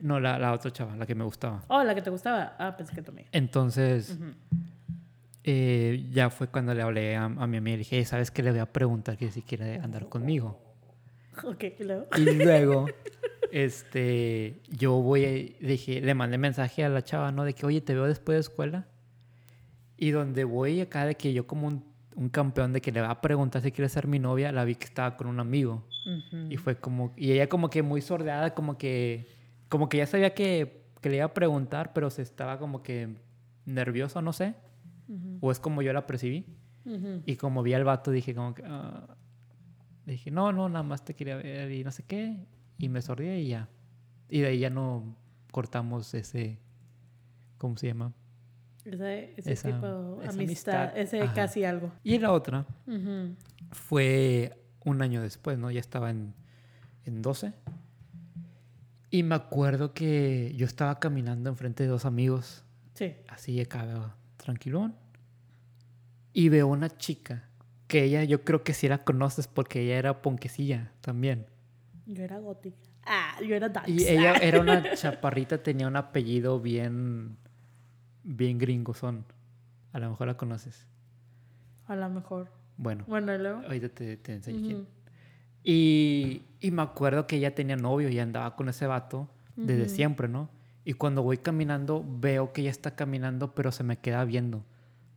[0.00, 1.62] No, la, la otra chava, la que me gustaba.
[1.68, 2.54] Oh, la que te gustaba.
[2.58, 3.28] Ah, pensé que tu amiga.
[3.32, 4.16] Entonces,
[5.44, 8.30] eh, ya fue cuando le hablé a, a mi amiga y le dije, "Hey, ¿sabes
[8.30, 8.42] qué?
[8.42, 10.60] Le voy a preguntar que si quiere andar conmigo.
[11.44, 12.06] Ok, y luego.
[12.18, 12.90] Y luego,
[13.52, 17.44] este, yo voy, dije, le mandé mensaje a la chava, ¿no?
[17.44, 18.86] De que, oye, te veo después de escuela.
[20.02, 21.84] Y donde voy acá, de que yo como un,
[22.16, 24.74] un campeón de que le va a preguntar si quiere ser mi novia, la vi
[24.74, 25.86] que estaba con un amigo.
[26.04, 26.50] Ujú.
[26.50, 29.28] Y fue como, y ella como que muy sordeada, como que,
[29.68, 33.14] como que ya sabía que, que le iba a preguntar, pero se estaba como que
[33.64, 34.56] nervioso, no sé.
[35.06, 35.38] Ujú.
[35.40, 36.46] O es como yo la percibí.
[36.84, 37.22] Ujú.
[37.24, 38.64] Y como vi al vato, dije como que...
[38.66, 39.06] ah,
[40.04, 42.44] dije, no, no, nada más te quería ver y no sé qué.
[42.76, 43.68] Y me sordí y ya.
[44.28, 45.14] Y de ahí ya no
[45.52, 46.58] cortamos ese...
[47.56, 48.12] ¿Cómo se llama?
[48.84, 50.98] Ese, ese Esa- tipo esa amistad, amistad.
[50.98, 51.34] ese Ajá.
[51.34, 51.92] casi algo.
[52.02, 52.66] Y la otra
[53.70, 55.70] fue un año después, ¿no?
[55.70, 56.34] Ya estaba en,
[57.04, 57.52] en 12.
[59.10, 62.64] Y me acuerdo que yo estaba caminando enfrente de dos amigos,
[62.94, 63.14] Sí.
[63.28, 64.94] así acá, tranquilón.
[66.32, 67.48] Y veo una chica
[67.88, 71.46] que ella, yo creo que sí la conoces porque ella era ponquecilla también.
[72.06, 72.76] Yo era gótica.
[73.04, 73.90] Ah, yo era darks.
[73.90, 77.36] Y ella era una chaparrita, tenía un apellido bien,
[78.24, 79.24] bien gringosón.
[79.92, 80.86] A lo mejor la conoces.
[81.86, 82.48] A lo mejor.
[82.76, 83.60] Bueno, Bueno, y luego.
[83.62, 84.76] ahorita te, te enseño quién.
[84.78, 84.86] Ujú.
[85.64, 89.94] Y, y me acuerdo que ella tenía novio y andaba con ese vato desde Ujú.
[89.94, 90.48] siempre, ¿no?
[90.84, 94.64] Y cuando voy caminando, veo que ella está caminando, pero se me queda viendo.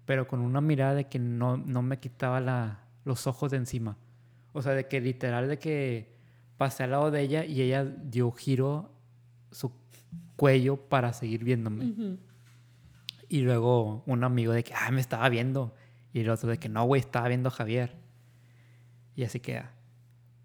[0.06, 3.98] Pero con una mirada de que no, no me quitaba la, los ojos de encima.
[4.54, 6.14] O sea, de que literal de que
[6.58, 8.92] pasé al lado de ella y ella dio giro
[9.52, 9.72] su
[10.36, 11.86] cuello para seguir viéndome.
[11.86, 12.18] Ujú.
[13.30, 15.74] Y luego un amigo de que, ah, me estaba viendo.
[16.14, 17.96] Y el otro de que, no, güey, estaba viendo a Javier.
[19.16, 19.72] Y así queda.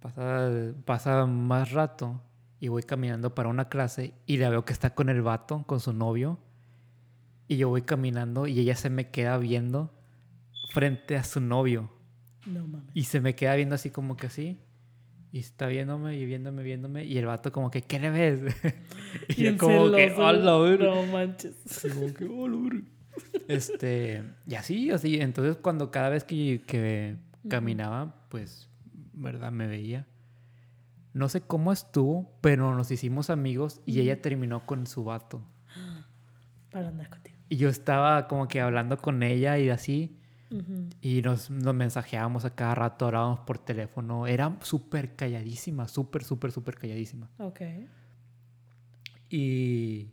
[0.00, 0.50] Pasa,
[0.84, 2.22] pasa más rato
[2.60, 5.80] y voy caminando para una clase y la veo que está con el vato, con
[5.80, 6.38] su novio.
[7.48, 9.92] Y yo voy caminando y ella se me queda viendo
[10.70, 11.90] frente a su novio.
[12.46, 12.90] No mames.
[12.94, 14.60] Y se me queda viendo así como que así.
[15.32, 17.04] Y está viéndome y viéndome, viéndome.
[17.04, 18.40] Y el vato como que, ¿qué le ves?
[19.28, 20.26] y yo Bien como que, celoso.
[20.26, 20.86] "A la verga".
[20.94, 21.54] No manches.
[21.70, 22.86] Así como que, "Oh, la verga".
[23.48, 25.20] Este, y así, así.
[25.20, 27.16] Entonces, cuando cada vez que, que
[27.48, 28.68] caminaba, pues,
[29.12, 29.52] ¿verdad?
[29.52, 30.06] Me veía.
[31.12, 35.42] No sé cómo estuvo, pero nos hicimos amigos y ella terminó con su vato.
[36.70, 37.36] Para andar contigo.
[37.48, 40.19] Y yo estaba como que hablando con ella y así.
[40.50, 40.88] Ujú.
[41.00, 44.26] Y nos, nos mensajeábamos a cada rato, hablábamos por teléfono.
[44.26, 47.28] Era súper calladísima, súper, súper, súper calladísima.
[47.38, 47.60] Ok.
[49.28, 50.10] Y,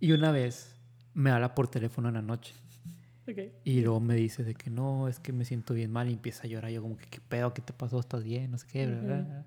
[0.00, 0.76] y una vez
[1.14, 2.54] me habla por teléfono en la noche.
[3.26, 3.38] Ok.
[3.64, 6.44] Y luego me dice de que no, es que me siento bien mal y empieza
[6.44, 6.70] a llorar.
[6.70, 7.54] Yo como que, ¿qué pedo?
[7.54, 7.98] ¿Qué te pasó?
[8.00, 8.50] ¿Estás bien?
[8.50, 9.06] No sé qué, bla, Ujú.
[9.06, 9.46] bla.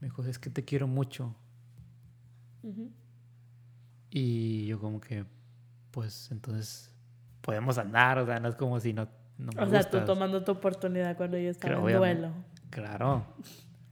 [0.00, 1.34] Me dijo, es que te quiero mucho.
[2.62, 2.90] Ujú.
[4.10, 5.24] Y yo como que,
[5.90, 6.92] pues entonces
[7.46, 8.18] podemos andar.
[8.18, 9.08] O sea, no es como si no,
[9.38, 10.04] no me O sea, tú gustas.
[10.04, 12.32] tomando tu oportunidad cuando yo estaba Creo, en duelo.
[12.68, 13.24] Claro.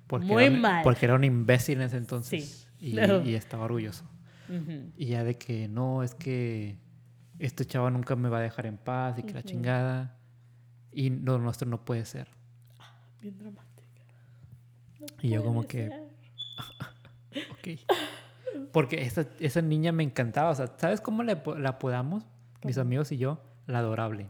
[0.07, 0.83] Porque Muy era mal.
[0.83, 2.67] Porque era un imbécil en ese entonces.
[2.79, 2.89] Sí.
[2.89, 3.23] Y, Claro.
[3.25, 4.05] y estaba orgulloso.
[4.51, 4.91] Ujú.
[4.99, 6.77] Y ya de que no, es que
[7.39, 9.49] este chavo nunca me va a dejar en paz y que la Ujú.
[9.49, 10.19] chingada.
[10.93, 12.29] Y lo nuestro no puede ser.
[13.23, 14.03] Bien dramática.
[15.01, 16.05] No Y yo como puede que- ser.
[17.51, 18.71] Ok.
[18.73, 20.51] Porque esa, esa niña me encantaba.
[20.51, 22.25] O sea, ¿sabes cómo le la apodamos?
[22.65, 24.29] Mis amigos y yo, la adorable.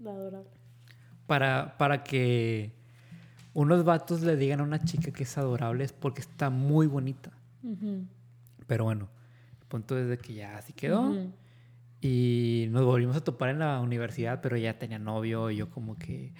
[0.00, 0.48] La adorable.
[1.26, 2.72] Para, para que
[3.54, 7.30] unos vatos le digan a una chica que es adorable es porque está muy bonita.
[8.66, 9.08] Pero bueno,
[9.60, 11.14] el punto es de que ya así quedó.
[12.02, 15.96] Y nos volvimos a topar en la universidad, pero ya tenía novio y yo como
[15.98, 16.32] que...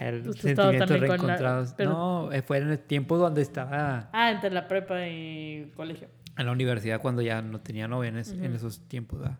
[0.00, 0.22] El
[0.54, 1.74] también con la- reencontrados.
[1.76, 6.08] pero- No, eh, fue en el tiempo donde estaba Ah, entre la prepa y colegio.
[6.38, 8.54] En la universidad cuando ya no tenía novia en, es- en Ujú.
[8.54, 9.20] esos tiempos.
[9.20, 9.38] ¿verdad?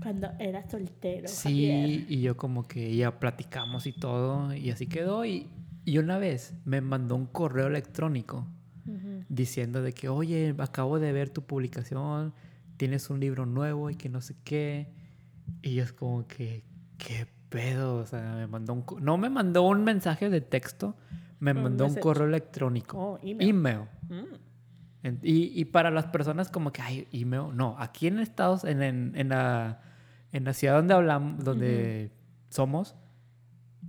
[0.00, 1.28] Cuando era soltero.
[1.28, 2.10] Sí, Javier.
[2.10, 5.24] y yo como que ya platicamos y todo, y así quedó.
[5.24, 5.48] Y,
[5.84, 8.46] y una vez me mandó un correo electrónico
[8.86, 9.24] Ujú.
[9.28, 12.32] diciendo de que, oye, acabo de ver tu publicación,
[12.78, 14.88] tienes un libro nuevo y que no sé qué.
[15.60, 16.64] Y yo es como que,
[16.98, 17.96] ¿qué pedo?
[17.96, 18.84] O sea, me mandó un...
[19.02, 20.96] No me mandó un mensaje de texto,
[21.38, 22.96] me mandó un correo electrónico.
[22.98, 23.50] Oh, email.
[23.50, 23.78] Email.
[24.08, 24.34] Mm.
[25.22, 29.12] Y, y para las personas como que hay email, no, aquí en Estados, en, en,
[29.16, 29.80] en la,
[30.32, 32.10] en la ciudad donde hablamos, donde
[32.50, 32.94] somos,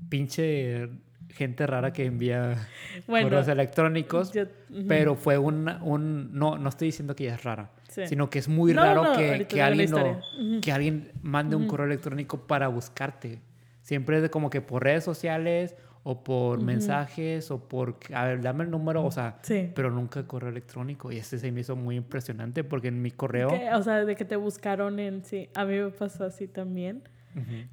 [0.10, 0.90] pinche
[1.30, 2.68] gente rara que envía
[3.08, 4.86] Bueno, correos electrónicos, yo- ujú.
[4.88, 8.08] pero fue un, un, no, no estoy diciendo que ella es rara, Sí.
[8.08, 10.20] sino que es muy No, raro no, que, que alguien lo- historia.
[10.40, 10.62] Ujú.
[10.62, 13.40] que alguien mande un correo electrónico para buscarte.
[13.84, 15.76] Siempre es de como que por redes sociales
[16.06, 19.72] o por mensajes o por, a ver, dame el número, o sea, Sí.
[19.74, 21.12] pero nunca correo electrónico.
[21.12, 23.50] Y este se me hizo muy impresionante porque en mi correo...
[23.76, 25.48] O sea, de que te buscaron en sí.
[25.56, 27.04] A mí me pasó así también.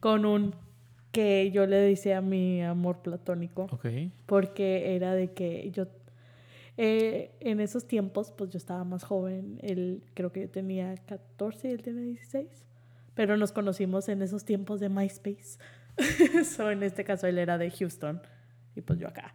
[0.01, 0.55] Con un
[1.13, 3.67] que yo le decía a mi amor platónico.
[3.73, 3.87] Ok.
[4.27, 5.87] Porque era de que yo.
[6.77, 9.59] eh, en esos tiempos, pues yo estaba más joven.
[9.61, 12.47] Él creo que yo tenía 14 y él tiene 16.
[13.15, 15.59] Pero nos conocimos en esos tiempos de MySpace.
[16.45, 18.21] so, en este caso él era de Houston
[18.75, 19.35] y pues yo acá.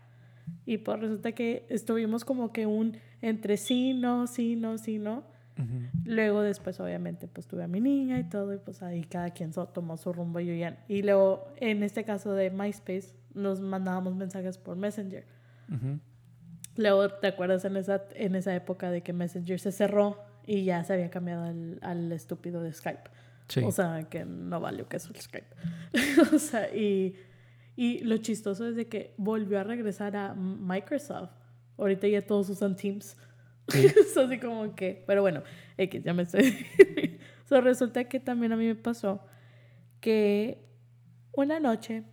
[0.65, 5.23] Y pues resulta que estuvimos como que un entre sí, no, sí, no, sí, no.
[5.57, 5.87] Ujú.
[6.03, 9.53] Luego después obviamente pues tuve a mi niña y todo y pues ahí cada quien
[9.53, 10.83] so- tomó su rumbo y yo ya.
[10.87, 15.25] Y luego en este caso de MySpace nos mandábamos mensajes por Messenger.
[15.73, 15.99] Ujú.
[16.77, 20.83] Luego te acuerdas en esa, en esa época de que Messenger se cerró y ya
[20.83, 23.09] se había cambiado al, al estúpido de Skype.
[23.47, 23.61] Sí.
[23.63, 25.47] O sea, que no valió que es el Skype.
[26.35, 27.15] o sea, y,
[27.75, 31.31] y lo chistoso es de que volvió a regresar a Microsoft.
[31.77, 33.17] Ahorita ya todos usan Teams.
[33.67, 33.85] Sí.
[33.97, 35.43] es así como que, pero bueno,
[35.77, 36.65] X, ya me estoy.
[37.45, 39.25] so, resulta que también a mí me pasó
[39.99, 40.65] que
[41.33, 42.03] una noche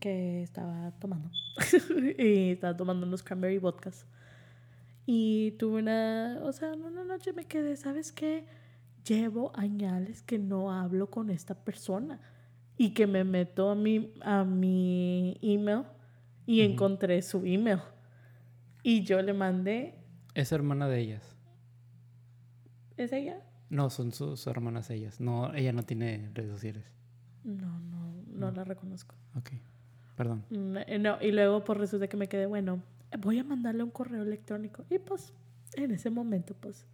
[0.00, 1.30] que estaba tomando
[2.18, 4.06] y estaba tomando unos cranberry vodkas
[5.06, 8.46] y tuve una, o sea, una noche me quedé, ¿sabes qué?
[9.10, 12.20] Llevo añales que no hablo con esta persona
[12.76, 15.82] y que me meto a mi, a mi email
[16.46, 17.80] y encontré su email
[18.84, 19.98] y yo le mandé,
[20.34, 21.36] Es hermana de ellas.
[22.96, 23.42] ¿es ella?
[23.68, 25.18] No, son sus hermanas ellas.
[25.18, 26.84] No, ella no tiene redes sociales.
[27.42, 29.16] No, no, no la reconozco.
[29.34, 29.50] Ok.
[30.14, 30.44] Perdón.
[30.50, 32.80] Mm, eh, No, y luego pues resulta que me quedé, bueno,
[33.18, 34.84] voy a mandarle un correo electrónico.
[34.88, 35.32] Y pues,
[35.74, 36.86] en ese momento, pues,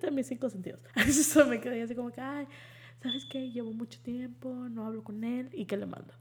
[0.00, 0.80] entre mis cinco sentidos.
[0.96, 2.46] Eso me quedé así como que, ay,
[3.02, 3.50] ¿sabes qué?
[3.50, 5.50] Llevo mucho tiempo, no hablo con él.
[5.52, 6.14] ¿Y qué le mando?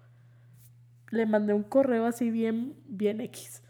[1.11, 3.63] Le mandé un correo así bien, bien X.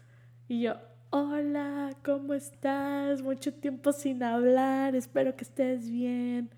[0.48, 0.74] Y yo,
[1.10, 3.22] hola, ¿cómo estás?
[3.22, 6.50] Mucho tiempo sin hablar, espero que estés bien.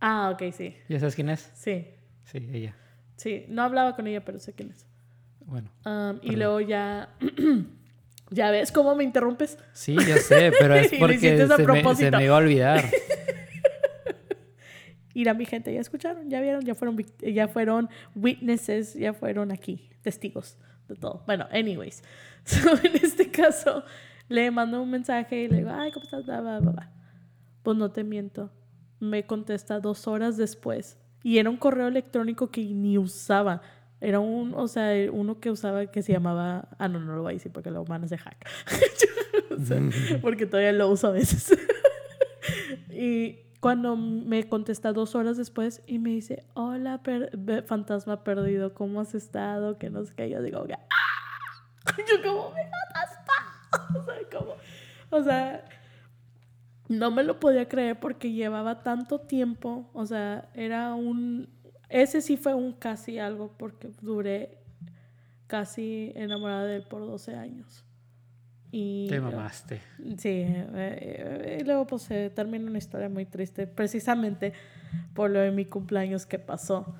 [0.00, 1.50] Ah, ok, sí, ¿Ya sabes quién es?
[1.54, 1.86] sí,
[2.24, 2.74] Sí, ella.
[3.16, 3.44] sí.
[3.48, 4.86] No hablaba con ella, pero sé quién es.
[5.44, 5.70] Bueno.
[5.84, 7.08] Um, y luego ya.
[8.32, 9.58] ¿Ya ves cómo me interrumpes?
[9.72, 12.84] Sí, yo sé, pero es porque se me, se me iba a olvidar.
[15.14, 19.90] Mira, mi gente, ya escucharon, ya vieron, ya fueron, ya fueron witnesses, ya fueron aquí,
[20.00, 20.56] testigos
[20.88, 21.22] de todo.
[21.26, 22.02] Bueno, anyways.
[22.44, 23.84] So, en este caso,
[24.28, 26.24] le mando un mensaje y le digo, ay, ¿cómo estás?
[26.24, 26.90] Bla, bla, bla.
[27.62, 28.50] Pues no te miento.
[28.98, 30.98] Me contesta dos horas después.
[31.22, 33.62] Y era un correo electrónico que ni usaba.
[34.02, 36.68] Era un, o sea, uno que usaba que se llamaba.
[36.76, 38.48] Ah, no, no lo voy a decir porque lo van a hacer hack.
[39.50, 39.80] O sea,
[40.20, 41.56] porque todavía lo uso a veces.
[42.90, 49.00] y cuando me contesta dos horas después y me dice, hola, per- fantasma perdido, ¿cómo
[49.00, 49.78] has estado?
[49.78, 50.28] Que no sé qué.
[50.28, 51.94] Yo digo, ¡ah!
[52.10, 53.98] Yo como, me mataste.
[53.98, 54.54] O sea, como,
[55.10, 55.64] o sea,
[56.88, 59.88] no me lo podía creer porque llevaba tanto tiempo.
[59.92, 61.48] O sea, era un,
[61.92, 64.58] ese sí fue un casi algo porque duré
[65.46, 67.84] casi enamorada de él por 12 años.
[68.70, 69.82] Y Te mamaste.
[70.16, 74.54] Sí, eh, eh, y luego pues se termina una historia muy triste, precisamente
[75.12, 76.96] por lo de mi cumpleaños que pasó.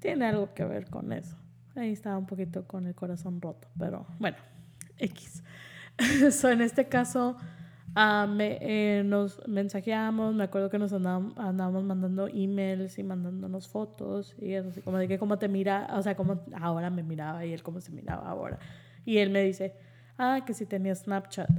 [0.00, 1.36] Tiene algo que ver con eso.
[1.76, 4.36] Ahí estaba un poquito con el corazón roto, pero bueno,
[4.98, 5.44] X.
[6.32, 7.36] so, en este caso,
[7.94, 13.68] ah, me, eh, nos mensajeamos, me acuerdo que nos andábamos, andábamos mandando emails y mandándonos
[13.68, 17.02] fotos y eso, así como de que cómo te mira, o sea, cómo ahora me
[17.02, 18.58] miraba y él cómo se miraba ahora.
[19.04, 19.74] Y él me dice,
[20.18, 21.50] ah, que si tenía Snapchat.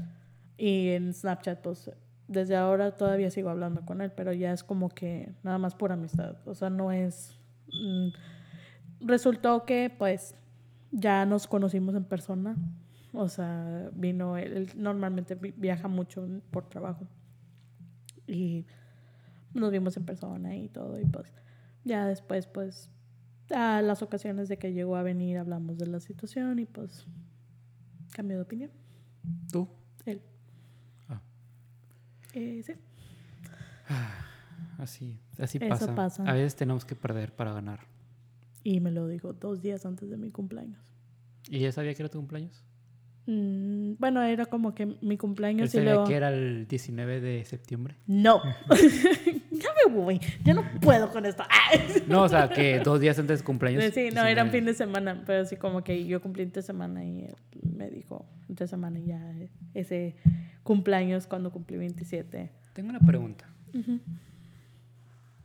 [0.58, 1.92] Y en Snapchat, pues,
[2.28, 5.96] desde ahora todavía sigo hablando con él, pero ya es como que nada más pura
[5.96, 6.38] amistad.
[6.46, 7.38] O sea, no es...
[7.68, 8.10] mm,
[9.02, 10.36] resultó que, pues,
[10.92, 12.56] ya nos conocimos en persona.
[13.14, 17.08] O sea, vino, él, él normalmente vi- viaja mucho por trabajo.
[18.28, 18.66] Y
[19.54, 21.00] nos vimos en persona y todo.
[21.00, 21.32] Y pues,
[21.84, 22.90] ya después, pues,
[23.54, 27.06] a las ocasiones de que llegó a venir hablamos de la situación y pues
[28.14, 28.72] cambió de opinión.
[29.52, 29.68] ¿Tú?
[30.06, 30.22] Él.
[31.10, 31.22] Ah.
[32.34, 32.74] Eh, sí.
[34.78, 35.96] así, así Eso pasa.
[35.96, 36.24] pasa.
[36.24, 37.82] A veces tenemos que perder para ganar.
[38.64, 40.80] Y me lo digo dos días antes de mi cumpleaños.
[41.50, 42.64] ¿Y ya sabía que era tu cumpleaños?
[43.26, 46.08] Mm, bueno, era como que mi cumpleaños y sabía luego...
[46.08, 47.96] que era el 19 de septiembre.
[48.06, 48.42] No.
[49.52, 50.20] ya me voy.
[50.44, 51.44] Ya no puedo con esto.
[52.08, 53.84] No, o sea, que dos días antes de cumpleaños.
[53.94, 54.52] Sí, no, era un 19.
[54.52, 57.36] fin de semana, pero sí como que yo cumplí entre semana y él
[57.76, 59.34] me dijo entre semana y ya
[59.74, 60.16] ese
[60.64, 62.52] cumpleaños cuando cumplí 27.
[62.74, 63.48] Tengo una pregunta.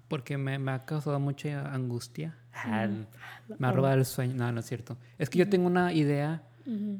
[0.09, 2.37] Porque me, me ha causado mucha angustia.
[2.53, 2.89] Ah,
[3.59, 4.35] Me ha robado el sueño.
[4.35, 4.99] No, no es cierto.
[5.19, 6.43] Es que yo tengo una idea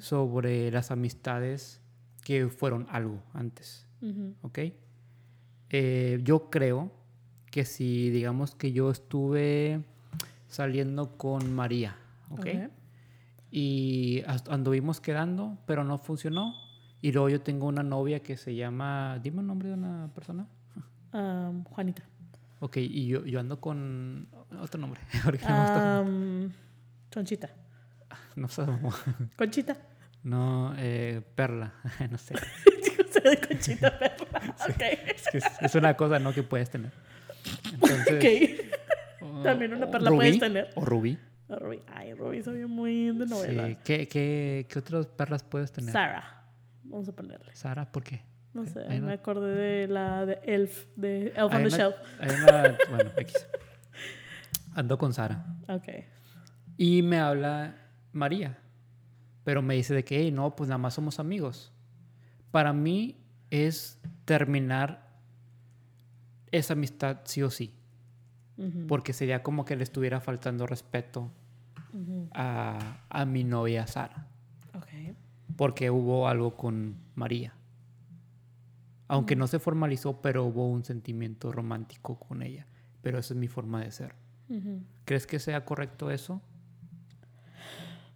[0.01, 1.83] Sobre las amistades
[2.25, 3.87] que fueron algo antes.
[4.01, 4.59] ujú, ¿Ok?
[5.71, 6.91] Eh, yo creo
[7.51, 9.83] que si digamos que yo estuve
[10.47, 11.97] saliendo con María,
[12.31, 12.39] ¿ok?
[12.41, 12.49] ok.
[13.51, 16.55] Y anduvimos quedando, pero no funcionó.
[17.01, 19.19] Y luego yo tengo una novia que se llama...
[19.23, 20.47] Dime el nombre de una persona.
[21.71, 22.03] Juanita.
[22.61, 24.29] Ok, y yo, yo ando con
[24.61, 25.01] otro nombre.
[25.25, 26.51] porque no,
[27.11, 27.51] Chonchita.
[28.41, 28.63] no sé.
[29.37, 29.77] Conchita.
[30.23, 31.75] No, eh, Perla.
[32.11, 32.35] no sé.
[32.97, 34.55] Yo sé de Conchita Perla.
[34.69, 34.81] Ok.
[35.15, 36.33] Es, que es, es una cosa, ¿no?
[36.33, 36.93] Que puedes tener.
[37.73, 38.61] Entonces,
[39.21, 39.23] Ok.
[39.23, 40.71] o- También una o perla Rubí, puedes tener.
[40.75, 41.19] O Rubí.
[41.49, 41.81] Ah, Rubí.
[41.95, 43.67] Ay, Rubí soy muy de novela.
[43.69, 43.79] Sí.
[43.85, 45.93] ¿Qué, qué, qué otras perlas puedes tener?
[45.93, 46.45] Sara.
[46.85, 47.55] Vamos a ponerle.
[47.55, 48.23] Sara, ¿por qué?
[48.55, 51.95] No sé, me una- acordé de la de Elf, de Elf on the Shelf.
[52.91, 53.47] bueno, X.
[54.75, 55.45] Ando con Sara.
[55.69, 55.89] Ok.
[56.77, 57.75] Y me habla
[58.13, 58.59] María.
[59.45, 61.73] Pero me dice de que, "Hey, no, pues nada más somos amigos.
[62.51, 63.17] Para mí
[63.51, 65.09] es terminar
[66.51, 67.75] esa amistad sí o sí.
[68.89, 71.31] Porque sería como que le estuviera faltando respeto
[72.35, 74.27] a, a mi novia Sara.
[75.57, 77.55] Porque hubo algo con María.
[79.07, 82.67] Aunque no se formalizó, pero hubo un sentimiento romántico con ella.
[83.01, 84.15] Pero esa es mi forma de ser.
[85.05, 86.43] ¿Crees que sea correcto eso?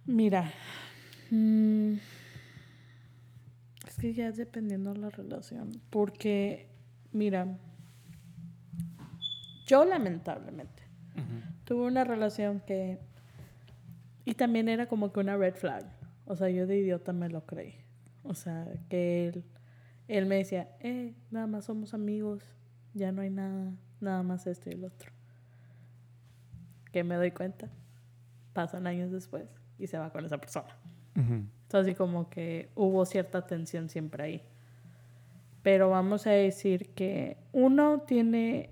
[0.05, 0.51] Mira.
[1.31, 1.93] mm,
[3.87, 5.81] es que ya es dependiendo de la relación.
[5.89, 6.67] Porque,
[7.11, 7.57] mira.
[9.65, 10.83] Yo lamentablemente
[11.63, 12.99] tuve una relación que...
[14.25, 15.85] Y también era como que una red flag.
[16.25, 17.75] O sea, yo de idiota me lo creí.
[18.23, 19.45] O sea, que él,
[20.07, 22.43] él me decía, eh, nada más somos amigos,
[22.93, 25.11] ya no hay nada, nada más esto y el otro.
[26.91, 27.69] Que me doy cuenta,
[28.53, 30.75] pasan años después y se va con esa persona.
[31.15, 31.33] Ujú.
[31.33, 34.41] Entonces, así como que hubo cierta tensión siempre ahí.
[35.61, 38.69] Pero vamos a decir que uno tiene,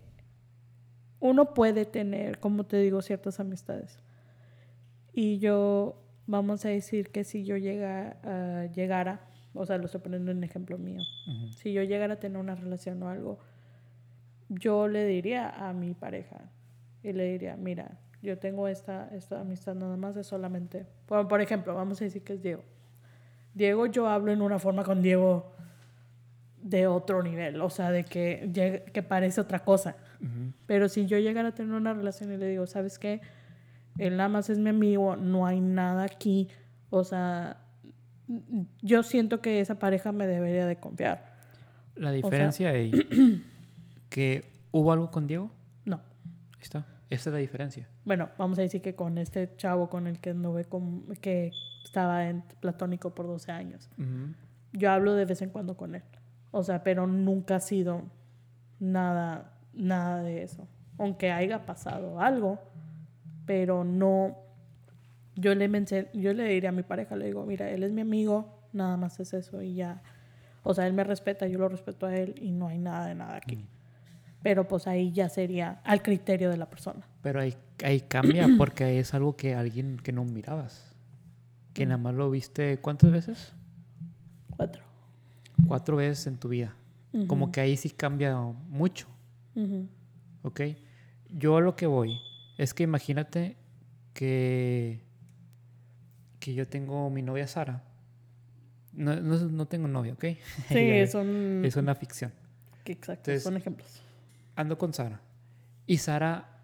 [1.20, 3.98] uno puede tener, como te digo, ciertas amistades.
[5.14, 9.22] Y yo, vamos a decir que si yo llega, ah, llegara,
[9.54, 11.02] o sea, lo estoy poniendo en ejemplo mío,
[11.58, 13.40] si yo llegara a tener una relación o algo,
[14.50, 16.52] yo le diría a mi pareja
[17.04, 21.42] y le diría, mira, yo tengo esta, esta amistad nada más, es solamente, por, por
[21.42, 22.64] ejemplo, vamos a decir que es Diego.
[23.54, 25.52] Diego, yo hablo en una forma con Diego
[26.62, 29.96] de otro nivel, o sea, de que, que parece otra cosa.
[30.68, 33.20] Pero si yo llegara a tener una relación y le digo, ¿sabes qué?
[33.98, 36.48] Él nada más es mi amigo, no hay nada aquí.
[36.92, 37.58] O sea,
[38.82, 41.36] yo siento que esa pareja me debería de confiar.
[41.96, 42.92] La diferencia ahí,
[44.10, 45.52] que hubo algo con Diego,
[45.84, 45.98] No.
[45.98, 46.86] ahí está.
[47.12, 47.90] Esa es la diferencia.
[48.06, 51.52] Bueno, vamos a decir que con este chavo con el que anduve, con, que
[51.84, 53.90] estaba en platónico por 12 años,
[54.72, 56.04] yo hablo de vez en cuando con él.
[56.52, 58.04] O sea, pero nunca ha sido
[58.80, 60.70] nada, nada de eso.
[60.98, 62.60] Aunque haya pasado algo,
[63.46, 64.38] pero no.
[65.36, 68.02] Yo le, mencioné, yo le diría a mi pareja, le digo, mira, él es mi
[68.02, 70.02] amigo, nada más es eso y ya.
[70.64, 73.16] O sea, él me respeta, yo lo respeto a él y no hay nada de
[73.16, 73.68] nada aquí.
[74.44, 77.02] Pero pues ahí ya sería al criterio de la persona.
[77.22, 80.96] Pero ahí, ahí cambia porque es algo que alguien que no mirabas.
[81.74, 83.54] Que nada más lo viste, ¿cuántas veces?
[84.58, 84.84] Cuatro.
[85.68, 86.76] Cuatro veces en tu vida.
[87.28, 89.06] Como que ahí sí cambia mucho,
[89.56, 89.86] Ujú.
[90.44, 90.62] ¿ok?
[91.30, 92.18] Yo a lo que voy
[92.58, 93.58] es que imagínate
[94.14, 95.02] que,
[96.40, 97.84] que yo tengo mi novia Sara.
[98.94, 100.24] No, no, no tengo novia, ¿ok?
[100.70, 101.64] Sí, es un...
[101.66, 102.32] Es una ficción.
[102.86, 104.02] Exacto, Entonces- son ejemplos.
[104.56, 105.22] Ando con Sara.
[105.86, 106.64] Y Sara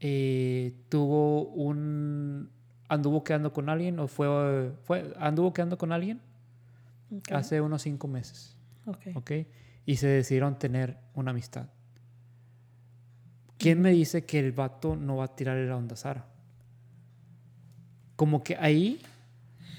[0.00, 2.50] eh, tuvo un.
[2.88, 4.72] anduvo quedando con alguien o fue.
[4.82, 6.20] fue anduvo quedando con alguien
[7.30, 8.56] hace unos cinco meses.
[8.86, 9.06] Ok.
[9.14, 9.30] ¿Ok?
[9.86, 11.68] Y se decidieron tener una amistad.
[13.58, 16.26] ¿Quién me dice que el vato no va a tirarle la onda a Sara?
[18.16, 19.00] Como que ahí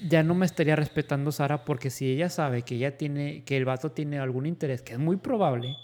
[0.08, 3.64] ya no me estaría respetando Sara porque si ella sabe que ella tiene, que el
[3.64, 5.76] vato tiene algún interés, que es muy probable,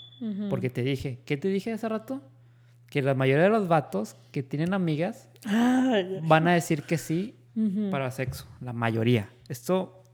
[0.48, 2.22] Porque te dije, ¿qué te dije hace rato?
[2.92, 5.26] que la mayoría de los vatos que tienen amigas
[6.24, 7.34] van a decir que sí
[7.90, 8.46] para sexo.
[8.60, 9.30] La mayoría.
[9.48, 10.04] Esto,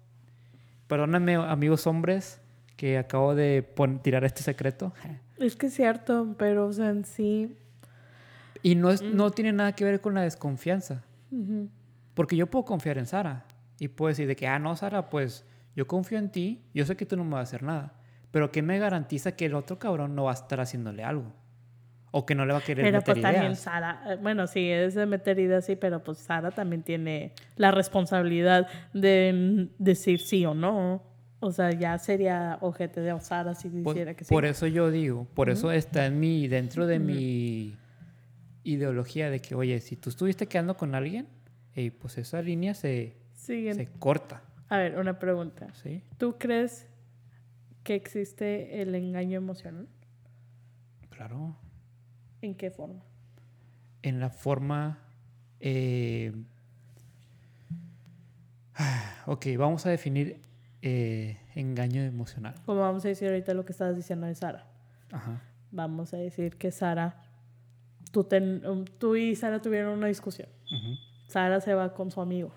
[0.87, 2.41] perdónenme, amigos hombres,
[2.77, 3.69] que acabo de
[4.03, 4.93] tirar este secreto.
[5.39, 7.57] Es que es cierto, pero o sea, en sí.
[8.63, 9.33] Y no, es, no mm.
[9.33, 11.03] tiene nada que ver con la desconfianza.
[12.15, 13.45] Porque yo puedo confiar en Sara.
[13.81, 15.45] Y puedo decir de que, ah, no, Sara, pues
[15.75, 17.93] yo confío en ti, yo sé que tú no me vas a hacer nada.
[18.31, 21.33] Pero ¿qué me garantiza que el otro cabrón no va a estar haciéndole algo?
[22.11, 24.71] O que no le va a querer pero meter pues también Sara, eh, bueno, sí,
[24.71, 30.45] es de meter ideas, sí, pero pues Sara también tiene la responsabilidad de decir sí
[30.47, 31.03] o no.
[31.41, 34.31] O sea, ya sería ojete de Sara si dijera que sí.
[34.31, 37.77] Por eso yo digo, por eso está en mi, dentro de mi
[38.65, 41.29] ideología de que, oye, si tú estuviste quedando con alguien,
[42.01, 44.43] pues esa línea se, se corta.
[44.69, 45.69] A ver, una pregunta.
[45.75, 46.03] ¿Sí?
[46.19, 46.89] ¿Tú crees
[47.89, 49.89] que existe el engaño emocional?
[51.09, 51.57] Claro.
[52.43, 53.03] ¿En qué forma?
[54.03, 54.99] En la forma...
[55.59, 56.35] Eh,
[59.27, 60.39] ok, vamos a definir
[60.83, 62.57] eh, engaño emocional.
[62.67, 64.67] Como vamos a decir ahorita lo que estabas diciendo de Sara.
[65.11, 65.41] Ajá.
[65.71, 67.23] Vamos a decir que Sara,
[68.13, 68.29] tú,
[68.99, 70.51] tú y Sara tuvieron una discusión.
[71.27, 72.53] Sara se va con su amigo.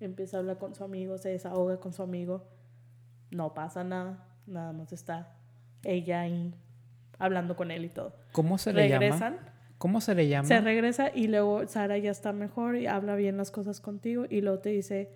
[0.00, 2.44] Empieza a hablar con su amigo, se desahoga con su amigo.
[3.32, 5.34] No pasa nada, nada más está
[5.82, 6.54] ella ahí
[7.18, 8.14] hablando con él y todo.
[8.32, 9.52] ¿Cómo se le Regresan, llama?
[9.78, 10.46] ¿Cómo se le llama?
[10.46, 14.42] Se regresa y luego Sara ya está mejor y habla bien las cosas contigo y
[14.42, 15.10] luego te dice,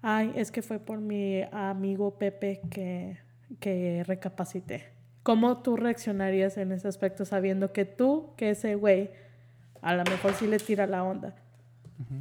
[0.00, 3.18] ay, es que fue por mi amigo Pepe que,
[3.58, 4.84] que recapacité.
[5.22, 9.10] ¿Cómo tú reaccionarías en ese aspecto sabiendo que tú, que ese güey,
[9.82, 11.34] a lo mejor sí le tira la onda?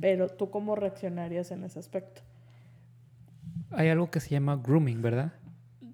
[0.01, 2.21] Pero tú cómo reaccionarías en ese aspecto?
[3.71, 5.33] Hay algo que se llama grooming, ¿verdad?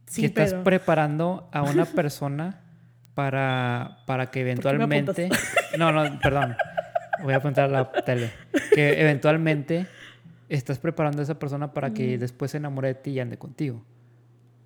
[0.08, 2.62] Sí, que estás preparando a una persona
[3.14, 5.30] para, para que eventualmente...
[5.78, 6.56] No, no, perdón.
[7.24, 8.32] Voy a apuntar a la tele.
[8.74, 9.88] Que eventualmente
[10.50, 13.84] estás preparando a esa persona para que después se enamore de ti y ande contigo.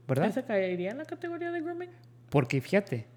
[0.08, 0.32] ¿Verdad?
[0.32, 1.90] ¿Se caería en la categoría de grooming?
[2.30, 3.08] Porque fíjate,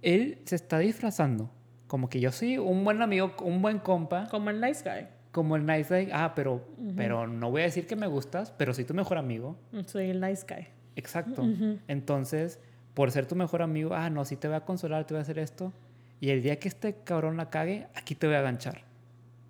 [0.00, 1.50] él se está disfrazando
[1.92, 4.26] como que yo soy un buen amigo, un buen compa.
[4.30, 5.06] Como el nice guy.
[5.32, 6.10] Como el nice guy.
[6.12, 6.62] Ah, pero,
[6.96, 9.56] pero no voy a decir que me gustas, pero soy tu mejor amigo.
[9.86, 10.66] Soy el nice guy.
[10.94, 11.42] Exacto.
[11.88, 12.60] Entonces,
[12.94, 15.22] por ser tu mejor amigo, ah, no, sí te voy a consolar, te voy a
[15.22, 15.72] hacer esto.
[16.20, 18.82] Y el día que este cabrón la cague, aquí te voy a ganchar.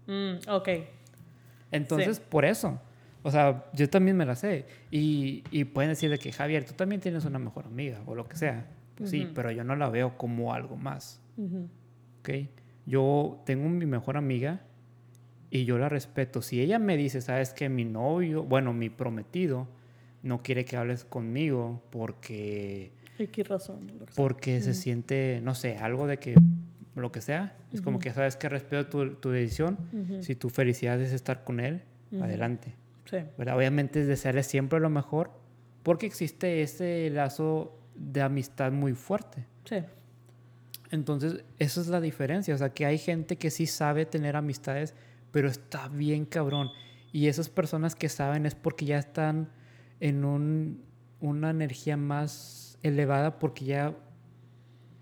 [0.06, 0.68] Mm, ok.
[1.72, 2.80] Entonces, por eso.
[3.24, 4.66] O sea, yo también me la sé.
[4.90, 8.26] Y, y, pueden decir de que, Javier, tú también tienes una mejor amiga o lo
[8.28, 8.66] que sea.
[8.96, 11.20] Pues sí, pero yo no la veo como algo más.
[12.20, 12.30] ¿Ok?
[12.86, 14.60] Yo tengo mi mejor amiga
[15.52, 16.40] y yo la respeto.
[16.40, 19.68] Si ella me dice, sabes que mi novio, bueno, mi prometido,
[20.22, 22.90] no quiere que hables conmigo porque...
[23.30, 23.92] qué razón?
[24.16, 26.34] Porque se siente, no sé, algo de que
[26.96, 27.54] lo que sea.
[27.70, 29.76] Es como que sabes que respeto tu, tu decisión.
[30.20, 31.82] Si tu felicidad es estar con él,
[32.18, 32.74] adelante.
[33.04, 33.18] Sí.
[33.36, 35.30] Obviamente es desearle siempre lo mejor
[35.82, 39.44] porque existe ese lazo de amistad muy fuerte.
[39.64, 39.76] Sí.
[40.90, 42.54] Entonces, esa es la diferencia.
[42.54, 44.94] O sea, que hay gente que sí sabe tener amistades,
[45.32, 46.70] pero está bien cabrón.
[47.10, 49.50] Y esas personas que saben es porque ya están
[49.98, 50.84] en un,
[51.20, 53.96] una energía más elevada porque ya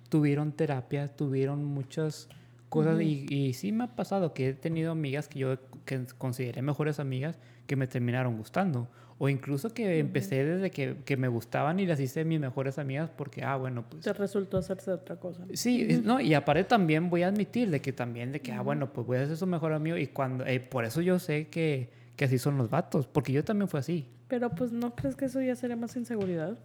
[0.09, 2.29] tuvieron terapia, tuvieron muchas
[2.69, 6.63] cosas y, y, sí me ha pasado que he tenido amigas que yo que consideré
[6.63, 8.89] mejores amigas que me terminaron gustando
[9.23, 13.11] o incluso que empecé desde que, que, me gustaban y las hice mis mejores amigas
[13.15, 14.03] porque, ah, bueno, pues...
[14.03, 15.45] Te resultó hacerse otra cosa.
[15.53, 18.95] Sí, no, y aparte también voy a admitir de que también de que, ah, bueno,
[18.95, 20.47] pues voy a ser su mejor amigo y cuando...
[20.47, 23.79] Eh, por eso yo sé que, que así son los vatos, porque yo también fui
[23.79, 24.07] así.
[24.29, 26.59] Pero pues, ¿no crees que eso ya sería más inseguridad?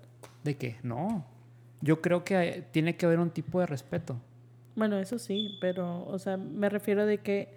[0.46, 0.78] ¿De qué?
[0.82, 1.26] No.
[1.82, 4.16] Yo creo que tiene que haber un tipo de respeto.
[4.78, 7.50] Bueno, eso sí, pero, o sea, me refiero de que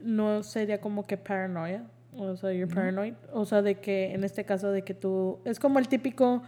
[0.00, 1.84] no sería como que paranoia.
[2.16, 3.14] O sea, you're paranoid.
[3.32, 5.38] O sea, de que en este caso de que tú...
[5.44, 6.42] Es como el típico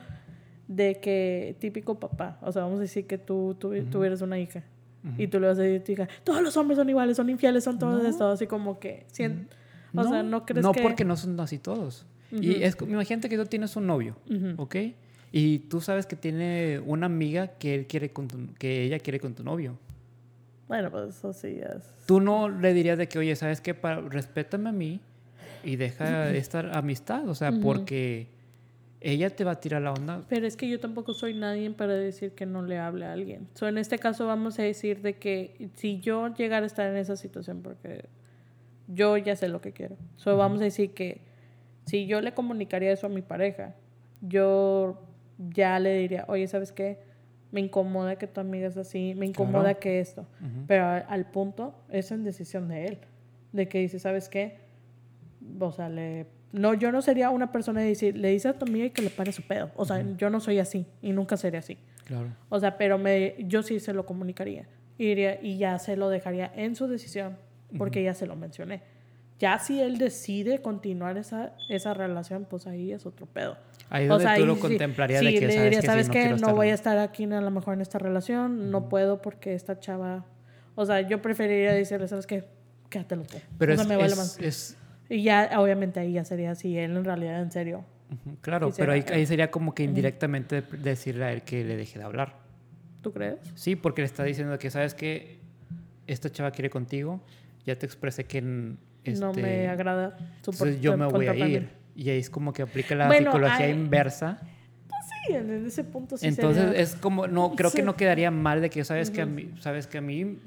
[0.66, 1.56] de que...
[1.58, 2.38] Típico papá.
[2.42, 4.62] O sea, vamos a decir que tú, tú tuvieras una hija.
[5.16, 7.30] Y tú le vas a decir a tu hija, todos los hombres son iguales, son
[7.30, 8.08] infieles, son todos no.
[8.08, 8.28] esto.
[8.28, 9.06] Así como que...
[9.94, 10.80] o sea, no crees no que...
[10.80, 12.06] No porque no son así todos.
[12.30, 14.16] Y es, imagínate que tú tienes un novio,
[14.56, 14.76] ¿ok?
[15.30, 18.10] Y tú sabes que tiene una amiga que, él quiere
[18.58, 19.78] que ella quiere con tu novio.
[20.66, 22.06] Bueno, pues eso sí es.
[22.06, 23.74] Tú no le dirías de que, oye, ¿sabes qué?
[23.74, 25.00] Para, respétame a mí
[25.64, 27.28] y deja esta amistad.
[27.28, 28.28] O sea, porque
[29.00, 30.24] ella te va a tirar la onda.
[30.28, 33.48] Pero es que yo tampoco soy nadie para decir que no le hable a alguien.
[33.54, 36.96] So, en este caso vamos a decir de que si yo llegara a estar en
[36.96, 38.06] esa situación, porque
[38.88, 39.96] yo ya sé lo que quiero.
[40.16, 41.20] So, vamos a decir que
[41.86, 43.74] si yo le comunicaría eso a mi pareja,
[44.20, 45.00] yo
[45.38, 47.06] ya le diría, oye, ¿sabes qué?
[47.50, 49.80] me incomoda que tu amiga es así, me incomoda Claro.
[49.80, 50.26] que esto.
[50.40, 50.66] Ujú.
[50.66, 52.98] Pero al punto, es en decisión de él.
[53.52, 54.58] De que dice, ¿sabes qué?
[55.60, 56.26] O sea, le...
[56.52, 59.02] No, yo no sería una persona de decir, le dice a tu amiga y que
[59.02, 59.70] le pare su pedo.
[59.76, 61.76] O sea, yo no soy así y nunca seré así.
[62.04, 62.28] Claro.
[62.48, 64.66] O sea, pero me, yo sí se lo comunicaría.
[64.96, 67.36] Y, diría- y ya se lo dejaría en su decisión,
[67.76, 68.80] porque ya se lo mencioné.
[69.38, 73.56] Ya si él decide continuar esa, esa relación, pues ahí es otro pedo.
[73.90, 75.86] Ahí es donde tú ahí lo sí- contemplarías sí, de que le sabes diría, que
[75.86, 76.28] ¿sabes no qué?
[76.40, 79.78] No voy a estar aquí a lo mejor en esta relación, no puedo porque esta
[79.78, 80.24] chava...
[80.74, 82.44] O sea, yo preferiría decirle, ¿sabes qué?
[82.90, 83.36] Quédatelo tú.
[83.58, 84.38] Pero o sea, es, me vale es- más.
[84.40, 84.76] es-
[85.08, 87.84] Y ya, obviamente, ahí ya sería si él en realidad, en serio.
[88.40, 91.98] claro, Quisiera- pero ahí, ahí sería como que indirectamente decirle a él que le deje
[91.98, 92.36] de hablar.
[93.02, 93.36] ¿Tú crees?
[93.54, 95.38] Sí, porque le está diciendo que sabes que
[96.06, 97.20] esta chava quiere contigo,
[97.64, 98.76] ya te expresé que n-
[99.06, 101.68] no este, me agrada su entonces yo me voy a ir.
[101.94, 104.38] Y ahí es como que aplica la Bueno, psicología hay- inversa.
[105.26, 107.82] Sí, en ese punto sí Entonces sería- es como, no, creo que Sí.
[107.82, 110.38] no quedaría mal de que sabes que a mí, sabes que a mí,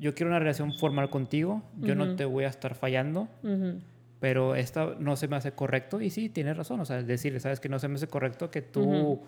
[0.00, 3.80] yo quiero una relación formal contigo, yo no te voy a estar fallando, Ujú.
[4.20, 6.00] pero esta no se me hace correcto.
[6.00, 8.62] Y sí, tienes razón, o sea, decirle, sabes que no se me hace correcto que
[8.62, 9.22] tú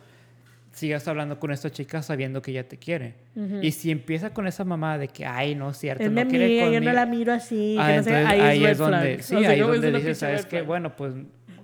[0.73, 3.15] sigas hablando con esta chica sabiendo que ella te quiere.
[3.61, 6.45] Y si empieza con esa mamá de que, ay, no es cierto, Es no quiere
[6.45, 6.85] amiga, yo conmigo.
[6.85, 7.77] no la miro así.
[7.79, 10.47] Ah, entonces ahí, ahí es, es donde, sí, O sea, ahí es donde dices, sabes
[10.47, 11.15] que, bueno, pues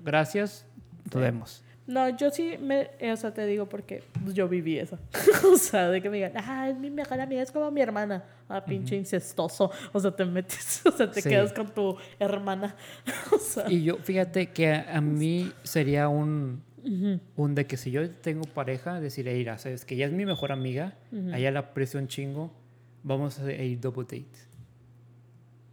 [0.05, 0.67] gracias,
[1.13, 1.63] nos vemos.
[1.87, 4.99] No, yo sí me, eh, o sea, te digo porque pues, yo viví eso.
[5.53, 8.25] o sea, de que me digan, ah, es mi mejor amiga, es como mi hermana.
[8.49, 9.71] Ah, pinche incestoso.
[9.93, 11.29] O sea, te metes, o sea, te Sí.
[11.29, 12.75] quedas con tu hermana.
[13.33, 16.63] o sea, Y yo, fíjate que a, a mí sería un,
[17.37, 20.51] un de que si yo tengo pareja, decirle, mira, sabes que ella es mi mejor
[20.53, 20.95] amiga,
[21.33, 22.53] a ella la aprecio un chingo,
[23.05, 24.27] vamos a ir double date.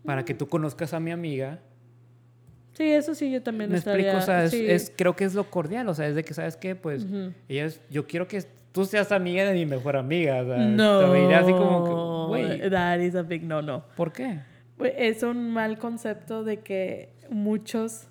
[0.05, 1.59] Para que tú conozcas a mi amiga.
[2.73, 4.13] Sí, eso sí, yo también Me estaría.
[4.13, 4.65] explico, o sea, es, sí.
[4.69, 6.75] es- creo que es lo cordial, o sea, es de que, ¿sabes qué?
[6.75, 7.05] Pues,
[7.49, 10.99] ella es- yo quiero que tú seas amiga de mi mejor amiga, o sea, no.
[10.99, 11.83] te así como
[12.29, 13.85] que, That is a big no, no.
[13.95, 14.39] ¿por qué?
[14.97, 18.07] Es un mal concepto de que muchos,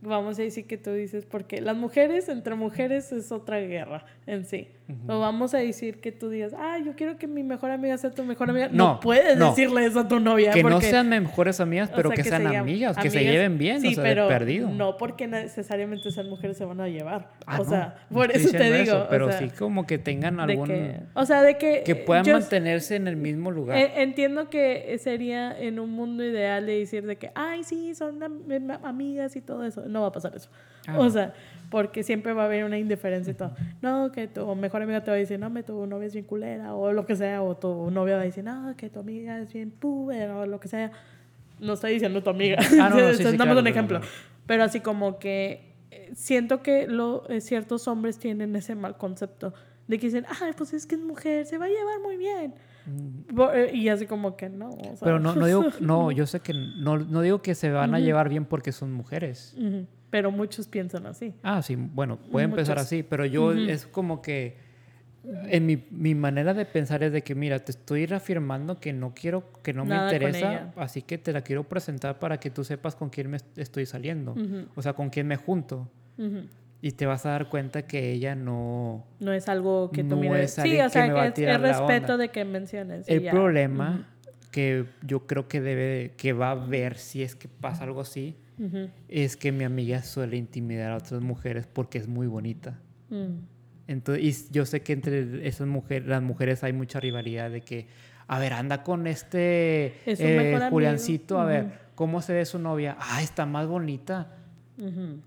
[0.00, 4.44] vamos a decir que tú dices, porque las mujeres, entre mujeres es otra guerra en
[4.44, 4.68] sí.
[5.08, 8.10] O vamos a decir que tú digas, ah, yo quiero que mi mejor amiga sea
[8.10, 8.68] tu mejor amiga.
[8.70, 9.50] No, No, puedes no.
[9.50, 10.50] decirle eso a tu novia.
[10.52, 13.80] Que no sean mejores amigas, o pero sea, que, sean amigas, que se lleven bien,
[13.80, 14.68] Sí, o sea, pero perdido.
[14.68, 17.30] No porque necesariamente esas mujeres se van a llevar.
[17.46, 19.06] Ah, o no, sea, no por eso te digo.
[19.08, 20.66] pero sea, sí como que tengan algún...
[20.66, 21.82] que, o sea, de que...
[21.84, 23.78] que puedan yo- mantenerse en el mismo lugar.
[23.78, 28.22] Eh, Entiendo que sería en un mundo ideal de decir de que, ay, sí, son
[28.22, 29.84] am- am- amigas y todo eso.
[29.86, 30.50] No va a pasar eso.
[30.86, 31.10] Ah, o no.
[31.10, 31.32] sea,
[31.72, 33.52] porque siempre va a haber una indiferencia y todo.
[33.80, 36.24] No, que tu mejor amiga te va a decir, no, me tu novia es bien
[36.26, 37.42] culera o lo que sea.
[37.42, 40.60] O tu novia va a decir, no, que tu amiga es bien puber o lo
[40.60, 40.92] que sea.
[41.58, 42.58] No estoy diciendo tu amiga.
[42.80, 43.98] Ah, no, no, sí, sí, Damos claro, un ejemplo.
[44.00, 44.12] claro.
[44.46, 49.54] Pero así como que eh, siento que lo, eh, ciertos hombres tienen ese mal concepto
[49.88, 52.54] de que dicen, ay, pues es que es mujer, se va a llevar muy bien.
[53.32, 54.70] Bo- eh, Y así como que no.
[54.70, 54.96] o sea, Mm.
[55.04, 57.98] Pero no, no digo, no, yo sé que no, no digo que se van a
[58.00, 59.54] llevar bien porque son mujeres.
[59.56, 61.32] Ujú, Pero muchos piensan así.
[61.42, 62.86] Ah, sí, bueno, puede empezar Muchos.
[62.86, 64.58] así, pero yo es como que
[65.48, 69.14] en mi, mi manera de pensar es de que, mira, te estoy reafirmando que no
[69.14, 72.50] quiero, que no me Nada con interesa, así que te la quiero presentar para que
[72.50, 75.88] tú sepas con quién me est- estoy saliendo, Ujú, o sea, con quién me junto.
[76.18, 76.42] ujú.
[76.82, 79.06] Y te vas a dar cuenta que ella no...
[79.18, 80.58] No es algo que tú No mires.
[80.58, 83.08] es Sí, o sea, que me que, es, es respeto de que menciones.
[83.08, 83.30] El ya.
[83.30, 84.10] problema
[84.50, 88.36] que yo creo que debe, que va a haber si es que pasa algo así,
[89.08, 92.78] Es que mi amiga suele intimidar a otras mujeres porque es muy bonita.
[93.10, 93.52] mm.
[93.88, 97.88] Entonces, y yo sé que entre esas mujeres, las mujeres hay mucha rivalidad de que,
[98.28, 100.68] a ver, anda con este Es eh.
[100.70, 101.72] Juliancito, a ver.
[101.94, 102.96] ¿cómo se ve su novia?
[102.98, 104.36] Ah, está más bonita.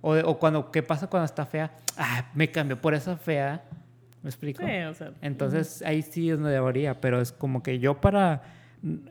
[0.01, 1.75] O, o cuando, ¿qué pasa cuando está fea?
[1.97, 3.63] Ah, me cambió por esa fea.
[4.23, 4.63] ¿Me explico?
[4.65, 5.11] Sí, o sea.
[5.21, 8.41] Entonces ahí sí es donde varía, pero es como que yo para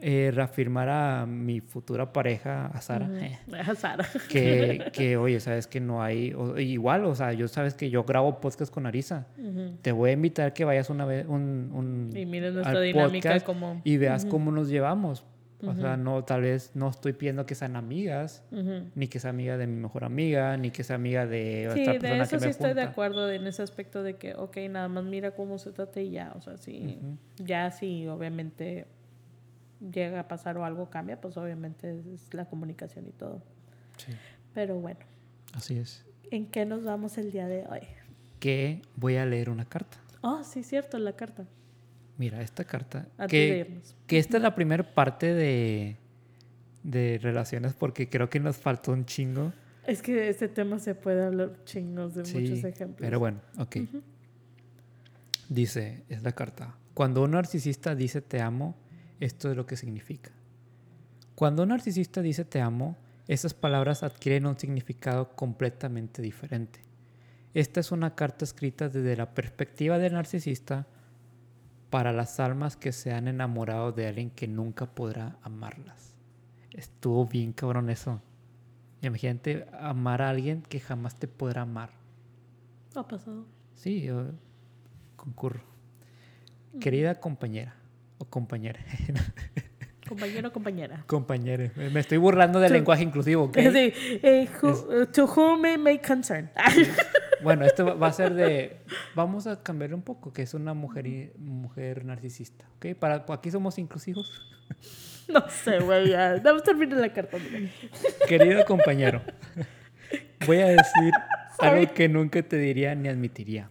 [0.00, 3.74] eh, reafirmar a mi futura pareja, a Sara, ujú.
[3.76, 4.06] Sara.
[4.28, 8.04] que, que, oye, sabes que no hay, o- igual, o sea, yo sabes que yo
[8.04, 9.76] grabo podcast con Arisa, Ujú.
[9.82, 13.46] te voy a invitar que vayas una vez un, un- Y miren nuestra dinámica podcast
[13.46, 13.80] como.
[13.84, 15.24] y veas cómo nos llevamos.
[15.66, 18.44] O sea, no, tal vez no estoy pidiendo que sean amigas,
[18.94, 21.92] ni que sea amiga de mi mejor amiga, ni que sea amiga de Sí, otra
[21.94, 24.58] de persona eso que sí me estoy de acuerdo en ese aspecto de que, ok,
[24.68, 26.98] nada más mira cómo se trata y ya, o sea, sí,
[27.38, 28.86] ya si obviamente
[29.92, 33.42] llega a pasar o algo cambia, pues obviamente es la comunicación y todo.
[33.96, 34.12] Sí,
[34.54, 35.00] Pero bueno,
[35.52, 36.04] así es.
[36.30, 37.80] ¿en qué nos vamos el día de hoy?
[38.40, 39.98] Que voy a leer una carta.
[40.22, 41.44] Oh, sí, cierto, la carta.
[42.18, 43.06] Mira, esta carta.
[43.18, 43.96] Antes de Que, irnos.
[44.06, 45.96] que esta es la primera parte de,
[46.82, 49.52] de relaciones porque creo que nos faltó un chingo.
[49.86, 53.00] Es que de este tema se puede hablar chingos de Sí, muchos ejemplos.
[53.00, 53.76] Pero bueno, ok.
[55.48, 56.74] Dice, es la carta.
[56.94, 58.74] Cuando un narcisista dice te amo,
[59.20, 60.32] esto es lo que significa.
[61.34, 62.96] Cuando un narcisista dice te amo,
[63.26, 66.80] esas palabras adquieren un significado completamente diferente.
[67.54, 70.86] Esta es una carta escrita desde la perspectiva del narcisista
[71.90, 76.14] para las almas que se han enamorado de alguien que nunca podrá amarlas.
[76.72, 78.20] Estuvo bien cabrón eso.
[79.00, 81.90] Imagínate amar a alguien que jamás te podrá amar.
[82.94, 83.46] Ha pasado.
[83.74, 84.32] Sí, yo
[85.16, 85.62] concurro.
[86.80, 87.83] Querida compañera
[88.18, 88.80] o compañera.
[90.06, 91.02] Compañero o compañera.
[91.06, 91.70] Compañera.
[91.76, 93.56] Me estoy burlando del lenguaje inclusivo, ¿ok?
[93.72, 93.92] Sí,
[94.22, 96.50] eh, who- to whom may concern.
[97.42, 98.78] Bueno, esto va a ser de.
[99.14, 102.94] Vamos a cambiar un poco, que es una mujer, mujer narcisista, ¿ok?
[102.98, 104.26] Para, aquí somos inclusivos.
[105.28, 106.14] no sé, güey.
[106.14, 107.36] a terminar la carta.
[107.38, 107.70] mira.
[108.26, 109.20] Querido compañero,
[110.46, 111.12] voy a decir
[111.58, 113.68] algo que nunca te diría ni admitiría.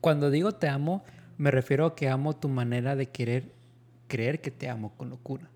[0.00, 1.04] Cuando digo te amo,
[1.38, 3.52] me refiero a que amo tu manera de querer
[4.08, 5.48] creer que te amo con locura.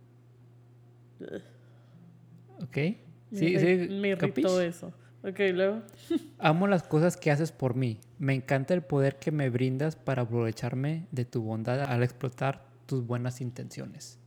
[2.63, 2.77] ¿Ok?
[2.77, 4.93] Me Sí, irri- sí, Me irritó eso.
[5.23, 5.83] Ok, luego.
[6.39, 7.99] Amo las cosas que haces por mí.
[8.19, 13.05] Me encanta el poder que me brindas para aprovecharme de tu bondad al explotar tus
[13.05, 14.19] buenas intenciones.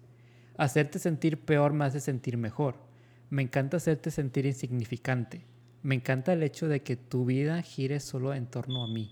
[0.58, 2.76] Hacerte sentir peor me hace sentir mejor.
[3.30, 5.46] Me encanta hacerte sentir insignificante.
[5.82, 9.10] Me encanta el hecho de que tu vida gire solo en torno a mí.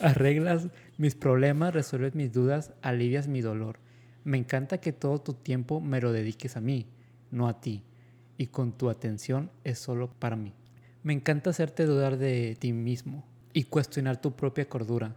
[0.00, 0.68] Arreglas
[0.98, 3.78] mis problemas, resuelves mis dudas, alivias mi dolor.
[4.24, 6.86] Me encanta que todo tu tiempo me lo dediques a mí,
[7.30, 7.84] no a ti
[8.40, 10.54] y con tu atención es solo para mí.
[11.02, 13.22] Me encanta hacerte dudar de ti mismo
[13.52, 15.14] y cuestionar tu propia cordura.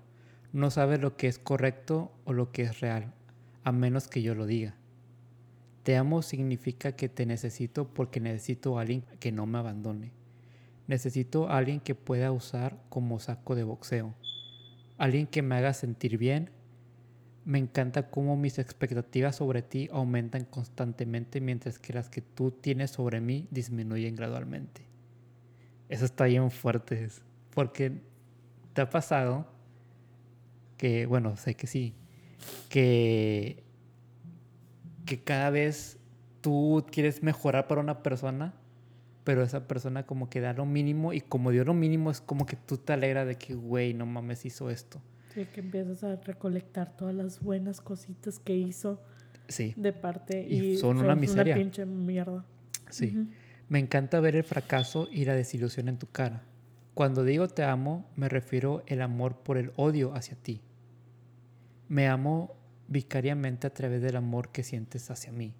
[0.51, 3.13] No sabes lo que es correcto o lo que es real,
[3.63, 4.75] a menos que yo lo diga.
[5.83, 10.11] Te amo significa que te necesito porque necesito a alguien que no me abandone.
[10.87, 14.15] Necesito a alguien que pueda usar como saco de boxeo.
[14.97, 16.49] Alguien que me haga sentir bien.
[17.45, 22.91] Me encanta cómo mis expectativas sobre ti aumentan constantemente mientras que las que tú tienes
[22.91, 24.81] sobre mí disminuyen gradualmente.
[25.89, 27.09] Eso está bien fuerte.
[27.53, 28.01] Porque
[28.73, 29.45] te ha pasado
[30.77, 31.93] que, bueno, sé que sí,
[32.69, 33.63] que,
[35.05, 35.97] que cada vez
[36.41, 38.53] tú quieres mejorar para una persona,
[39.23, 42.45] pero esa persona como que da lo mínimo y como dio lo mínimo es como
[42.45, 45.01] que tú te alegras de que, güey, no mames, hizo esto.
[45.33, 49.01] Sí, que empiezas a recolectar todas las buenas cositas que hizo
[49.47, 51.55] Sí, de parte Y y, son una miseria.
[51.55, 52.45] pinche mierda.
[52.89, 53.17] sí.
[53.17, 53.27] Ujú.
[53.69, 56.43] Me encanta ver el fracaso y la desilusión en tu cara.
[56.93, 60.61] Cuando digo te amo, me refiero el amor por el odio hacia ti.
[61.87, 62.55] Me amo
[62.87, 65.53] vicariamente a través del amor que sientes hacia mí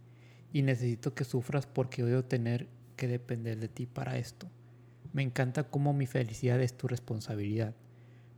[0.52, 4.48] y necesito que sufras porque odio tener que depender de ti para esto.
[5.12, 7.76] Me encanta cómo mi felicidad es tu responsabilidad.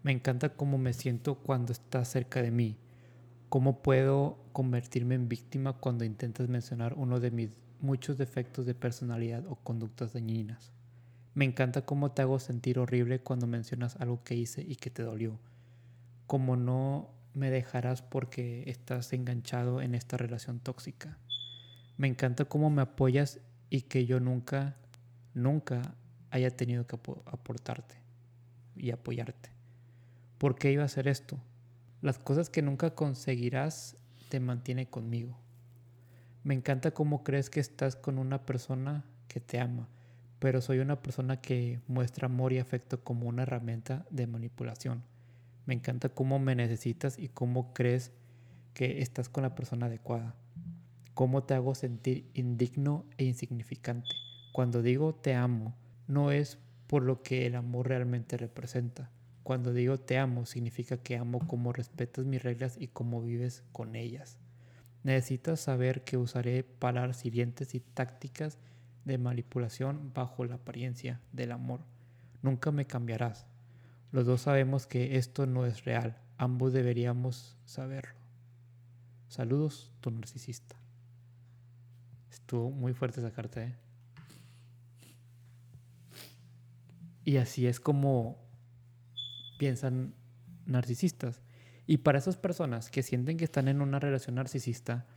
[0.03, 2.77] Me encanta cómo me siento cuando estás cerca de mí.
[3.49, 7.49] Cómo puedo convertirme en víctima cuando intentas mencionar uno de mis
[7.79, 10.73] muchos defectos de personalidad o conductas dañinas.
[11.33, 15.03] Me encanta cómo te hago sentir horrible cuando mencionas algo que hice y que te
[15.03, 15.39] dolió.
[16.27, 21.17] Como no me dejarás porque estás enganchado en esta relación tóxica.
[21.97, 23.39] Me encanta cómo me apoyas
[23.69, 24.75] y que yo nunca,
[25.33, 25.95] nunca
[26.31, 27.95] haya tenido que apo- aportarte
[28.75, 29.49] y apoyarte.
[30.37, 31.39] ¿Por qué iba a hacer esto?
[32.01, 33.95] Las cosas que nunca conseguirás
[34.29, 35.37] te mantiene conmigo.
[36.43, 39.87] Me encanta cómo crees que estás con una persona que te ama,
[40.39, 45.03] pero soy una persona que muestra amor y afecto como una herramienta de manipulación.
[45.65, 48.11] Me encanta cómo me necesitas y cómo crees
[48.75, 50.35] que estás con la persona adecuada.
[51.15, 54.09] Cómo te hago sentir indigno e insignificante.
[54.51, 55.73] Cuando digo te amo,
[56.07, 59.09] no es por lo que el amor realmente representa.
[59.41, 63.95] Cuando digo te amo, significa que amo cómo respetas mis reglas y cómo vives con
[63.95, 64.39] ellas.
[65.03, 68.59] Necesitas saber que usaré palabras hirientes y tácticas
[69.05, 71.79] de manipulación bajo la apariencia del amor.
[72.41, 73.45] Nunca me cambiarás.
[74.11, 76.17] Los dos sabemos que esto no es real.
[76.37, 78.15] Ambos deberíamos saberlo.
[79.29, 80.75] Saludos, tu narcisista.
[82.45, 83.73] Estuvo muy fuerte esa carta, ¿eh?
[87.23, 88.37] Y así es como
[89.57, 90.13] piensan
[90.67, 91.41] narcisistas.
[91.87, 95.07] Y para esas personas que sienten que están en una relación narcisista,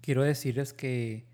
[0.00, 1.28] quiero decirles que,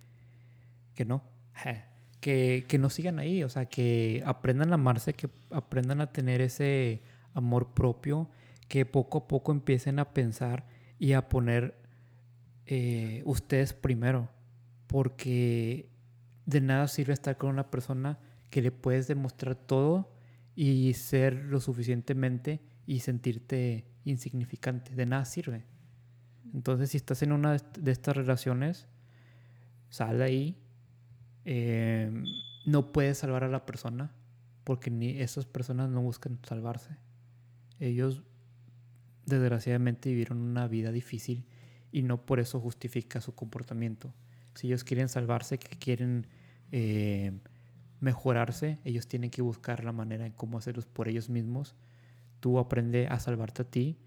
[0.95, 1.25] que no,
[2.21, 6.43] que, que no sigan ahí, o sea, que aprendan a amarse, que aprendan a tener
[6.43, 7.01] ese
[7.33, 8.29] amor propio,
[8.69, 10.67] que poco a poco empiecen a pensar
[10.99, 11.75] y a poner
[12.67, 14.29] eh, ustedes primero,
[14.91, 15.89] porque
[16.47, 18.19] de nada sirve estar con una persona
[18.51, 20.13] que le puedes demostrar todo
[20.57, 24.97] y ser lo suficientemente y sentirte insignificante.
[24.97, 25.65] De nada sirve.
[26.53, 28.89] Entonces, si estás en una de estas relaciones,
[29.91, 30.59] sal de ahí.
[31.45, 32.25] Em,
[32.67, 34.13] no puedes salvar a la persona
[34.65, 36.97] porque ni esas personas no buscan salvarse.
[37.79, 38.25] Ellos
[39.25, 41.47] desgraciadamente vivieron una vida difícil
[41.93, 44.13] y no por eso justifica su comportamiento.
[44.55, 46.27] Si ellos quieren salvarse, que quieren
[46.73, 47.33] eh,
[48.01, 51.77] mejorarse, ellos tienen que buscar la manera en cómo hacerlos por ellos mismos.
[52.41, 53.99] Tú aprende a salvarte a ti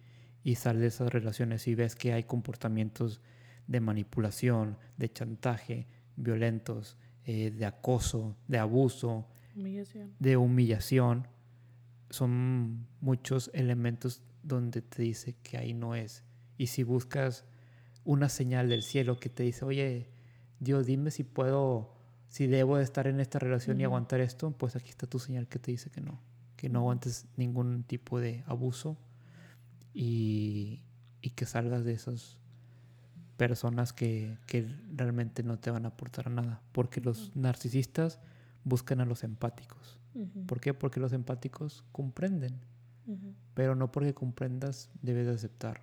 [0.44, 3.22] y sal de esas relaciones y ves que hay comportamientos
[3.68, 9.28] de manipulación, de chantaje, violentos, eh, de acoso, de abuso,
[10.20, 11.28] de humillación.
[12.10, 16.24] Son muchos elementos donde te dice que ahí no es.
[16.58, 17.46] Y si buscas
[18.04, 20.10] una señal del cielo que te dice, oye,
[20.64, 21.94] Dios, dime si puedo,
[22.30, 25.48] si debo de estar en esta relación y aguantar esto, pues aquí está tu señal
[25.48, 26.20] que te dice que no,
[26.56, 28.98] que no aguantes ningún tipo de abuso
[29.94, 30.82] y,
[31.22, 32.38] y que salgas de esas
[33.36, 38.20] personas que, que, realmente no te van a aportar nada, porque los narcisistas
[38.64, 40.00] buscan a los empáticos.
[40.46, 40.74] ¿Por qué?
[40.74, 42.62] Porque los empáticos comprenden,
[43.56, 45.82] pero no porque comprendas debes de aceptar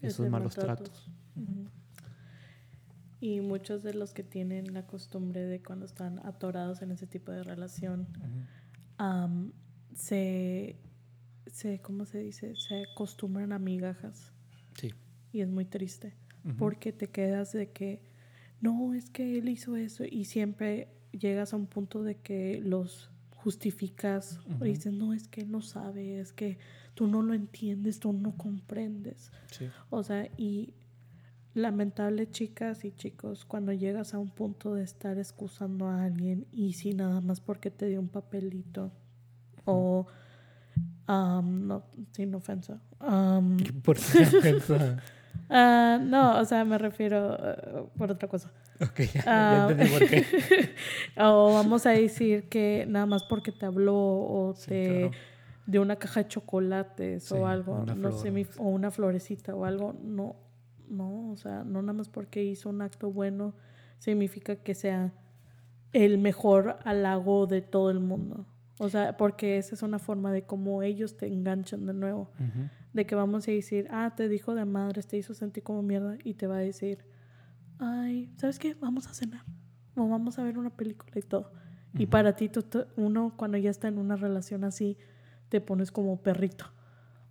[0.00, 1.10] esos malos tratos.
[3.20, 7.32] Y muchos de los que tienen la costumbre de cuando están atorados en ese tipo
[7.32, 8.08] de relación,
[9.94, 10.76] se,
[11.46, 12.54] se, ¿cómo se dice?
[12.56, 14.32] Se acostumbran a migajas.
[14.74, 14.92] Sí.
[15.32, 16.14] Y es muy triste,
[16.58, 18.00] porque te quedas de que,
[18.60, 23.10] no, es que él hizo eso, y siempre llegas a un punto de que los
[23.36, 26.58] justificas o dices, no, es que él no sabe, es que
[26.94, 29.32] tú no lo entiendes, tú no comprendes.
[29.50, 29.66] Sí.
[29.88, 30.74] O sea, y
[31.54, 36.74] lamentable chicas y chicos, cuando llegas a un punto de estar excusando a alguien y
[36.74, 38.92] si nada más porque te dio un papelito
[39.64, 40.06] o
[41.08, 41.82] no,
[42.12, 42.80] sin ofensa.
[43.84, 45.02] ¿Por qué ofensa?
[45.52, 48.52] Ah, no, o sea, me refiero uh, por otra cosa.
[48.80, 50.24] Ok, ya, ah, por qué.
[51.18, 55.10] o vamos a decir que nada más porque te habló o te
[55.66, 60.36] dio una caja de chocolates o algo, no sé, o una florecita o algo, no,
[60.90, 63.54] no, o sea, no nada más porque hizo un acto bueno
[63.98, 65.12] significa que sea
[65.92, 68.46] el mejor halago de todo el mundo.
[68.78, 72.30] O sea, porque esa es una forma de cómo ellos te enganchan de nuevo.
[72.94, 76.16] De que vamos a decir, ah, te dijo de madres, te hizo sentir como mierda.
[76.24, 77.04] Y te va a decir,
[77.78, 78.74] ay, ¿sabes qué?
[78.80, 79.44] Vamos a cenar.
[79.96, 81.52] O vamos a ver una película y todo.
[81.94, 82.50] Y para ti,
[82.96, 84.96] uno cuando ya está en una relación así,
[85.50, 86.66] te pones como perrito.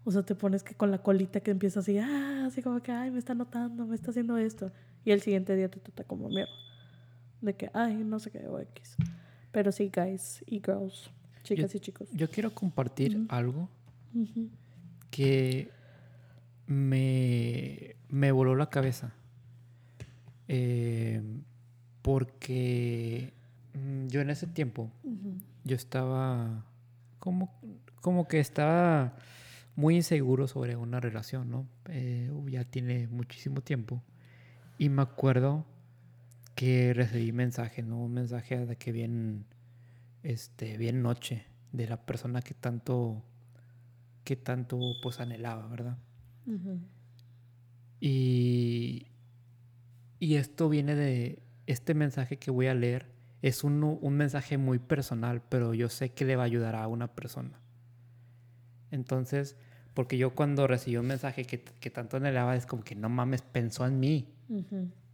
[0.10, 2.92] O sea, te pones que con la colita que empieza así, ah, así como que,
[2.92, 4.72] ay, me está notando, me está haciendo esto.
[5.06, 6.52] Y el siguiente día te trata como mierda.
[7.42, 8.96] De que, ay, no sé qué, o X.
[9.52, 11.12] Pero sí, guys y girls,
[11.44, 12.10] chicas y chicos.
[12.12, 13.70] Yo quiero compartir algo
[15.12, 15.70] que
[16.66, 19.14] me, me voló la cabeza.
[20.48, 21.22] Eh,
[22.02, 23.32] porque
[23.76, 24.90] mm, yo en ese tiempo,
[25.64, 26.66] yo estaba
[27.20, 27.54] como,
[28.02, 29.14] como que estaba
[29.76, 31.68] muy inseguro sobre una relación, ¿no?
[31.90, 34.04] Eh, ya tiene muchísimo tiempo.
[34.78, 35.66] Y me acuerdo
[36.56, 38.04] que recibí mensaje, ¿no?
[38.04, 39.46] Un mensaje de que bien,
[40.24, 43.24] este, bien noche, de la persona que tanto,
[44.24, 45.98] que tanto, pues, anhelaba, ¿verdad?
[48.00, 49.08] Y,
[50.20, 53.06] y esto viene de, este mensaje que voy a leer
[53.42, 56.88] es un, un mensaje muy personal, pero yo sé que le va a ayudar a
[56.88, 57.60] una persona.
[58.92, 59.56] Entonces,
[59.94, 63.42] porque yo cuando recibí un mensaje que, que tanto anhelaba, es como que no mames,
[63.42, 64.28] pensó en mí.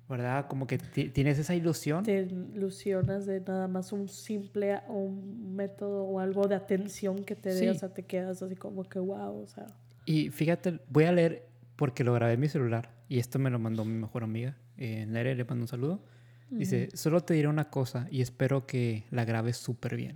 [0.07, 0.45] ¿Verdad?
[0.47, 2.03] Como que tienes esa ilusión.
[2.03, 7.53] Te ilusionas de nada más un simple un método o algo de atención que te
[7.53, 9.65] dé, o sea, te quedas así como que wow, o sea.
[10.05, 13.57] Y fíjate, voy a leer porque lo grabé en mi celular y esto me lo
[13.57, 14.55] mandó mi mejor amiga.
[14.77, 16.03] Eh, Nere, le mando un saludo.
[16.51, 20.15] Dice, solo te diré una cosa y espero que la grabes súper bien.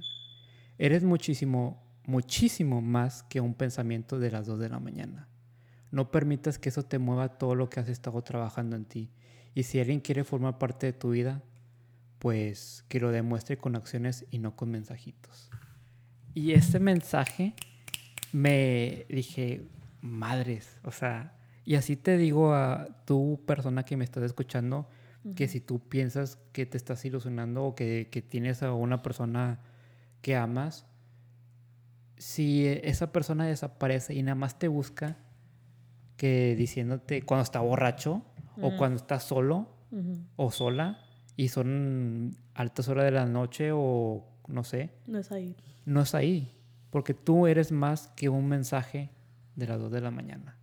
[0.77, 5.27] Eres muchísimo muchísimo más que un pensamiento de las 2 de la mañana.
[5.91, 9.11] No permitas que eso te mueva todo lo que has estado trabajando en ti.
[9.55, 11.41] Y si alguien quiere formar parte de tu vida,
[12.19, 15.49] pues que lo demuestre con acciones y no con mensajitos.
[16.33, 17.55] Y este mensaje
[18.31, 19.67] me dije,
[20.01, 21.35] madres, o sea,
[21.65, 24.87] y así te digo a tu persona que me estás escuchando,
[25.35, 29.59] que si tú piensas que te estás ilusionando o que, que tienes a una persona
[30.21, 30.85] que amas,
[32.19, 35.17] si esa persona desaparece y nada más te busca
[36.17, 38.21] que diciéndote cuando está borracho
[38.61, 39.69] o cuando está solo
[40.35, 40.99] o sola
[41.37, 44.91] y son altas horas de la noche o no sé.
[45.07, 45.55] No es ahí.
[45.85, 46.53] No es ahí.
[46.89, 49.11] Porque tú eres más que un mensaje
[49.55, 50.57] de las 2 de la mañana.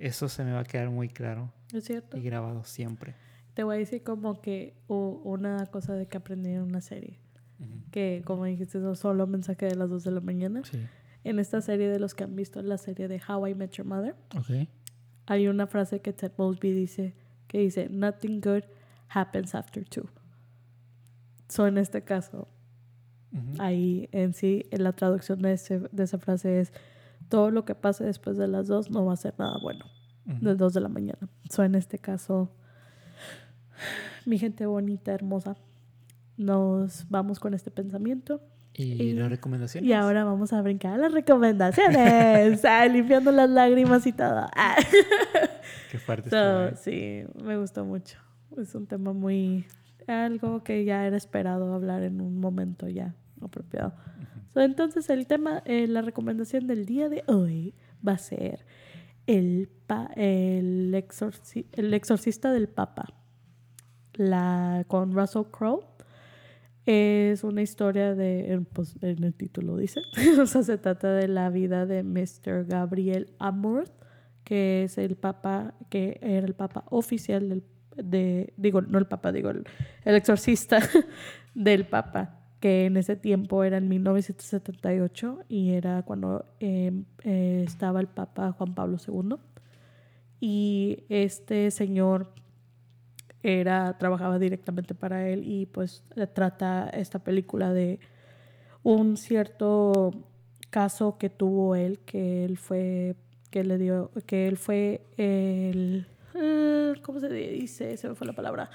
[0.00, 2.16] Eso se me va a quedar muy claro Es cierto.
[2.16, 3.14] y grabado siempre.
[3.54, 7.20] Te voy a decir como que una cosa de que aprendí en una serie.
[7.90, 10.62] Que como dijiste, no solo mensaje de las 2 de la mañana.
[10.64, 10.78] Sí.
[11.24, 13.86] En esta serie de los que han visto la serie de How I Met Your
[13.86, 14.68] Mother, Ok.
[15.26, 17.14] hay una frase que Ted Mosby dice,
[17.48, 18.62] que dice, nothing good
[19.08, 20.08] happens after two.
[21.48, 22.48] So en este caso,
[23.32, 23.60] Ujú.
[23.60, 26.72] ahí en sí, en la traducción de, ese- de esa frase es,
[27.28, 29.84] todo lo que pase después de las dos no va a ser nada bueno,
[30.26, 30.38] Ujú.
[30.44, 31.28] de dos de la mañana.
[31.50, 32.50] So en este caso,
[34.24, 35.56] mi gente bonita, hermosa,
[36.38, 38.40] nos vamos con este pensamiento.
[38.72, 39.88] ¿Y, y- las recomendaciones?
[39.88, 44.46] Y ahora vamos a brincar a las recomendaciones, Ah, limpiando las lágrimas y todo.
[44.56, 44.76] Ah.
[45.90, 46.74] Qué fuerte So, ¿eh?
[46.76, 48.18] sí, me gustó mucho.
[48.56, 49.66] Es un tema muy...
[50.06, 53.94] algo que ya era esperado hablar en un momento ya apropiado.
[54.54, 57.74] So, entonces el tema, eh, la recomendación del día de hoy
[58.06, 58.64] va a ser
[59.26, 63.06] el, pa- el, exorci- el exorcista del Papa,
[64.14, 65.84] la, con Russell Crowe.
[66.90, 70.00] Es una historia de, pues, en el título dice,
[70.40, 72.64] o sea, se trata de la vida de Mr.
[72.64, 73.92] Gabriel Amorth,
[74.42, 79.32] que es el papa, que era el papa oficial del, de, digo, no el papa,
[79.32, 79.66] digo, el,
[80.06, 80.78] exorcista
[81.54, 88.00] del papa, que en ese tiempo era en 1978 y era cuando eh, eh, estaba
[88.00, 89.36] el papa Juan Pablo II.
[90.40, 92.32] Y este señor
[93.48, 97.98] era trabajaba directamente para él y pues eh, trata esta película de
[98.82, 100.12] un cierto
[100.70, 103.16] caso que tuvo él que él fue
[103.50, 108.32] que le dio que él fue el eh, cómo se dice se me fue la
[108.34, 108.70] palabra.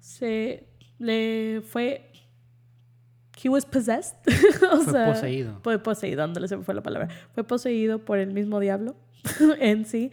[0.00, 0.64] Se
[0.98, 2.10] le fue
[3.42, 4.16] he was possessed
[4.72, 5.60] o Fue sea, poseído.
[5.62, 7.08] fue poseído ándale se me fue la palabra.
[7.34, 8.96] Fue poseído por el mismo diablo
[9.60, 10.10] en sí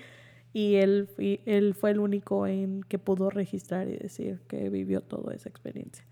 [0.56, 5.02] y él, fui- él fue el único en que pudo registrar y decir que vivió
[5.02, 6.06] toda esa experiencia.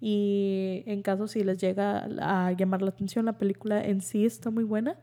[0.00, 4.50] Y en caso si les llega a llamar la atención, la película en sí está
[4.50, 4.96] muy buena.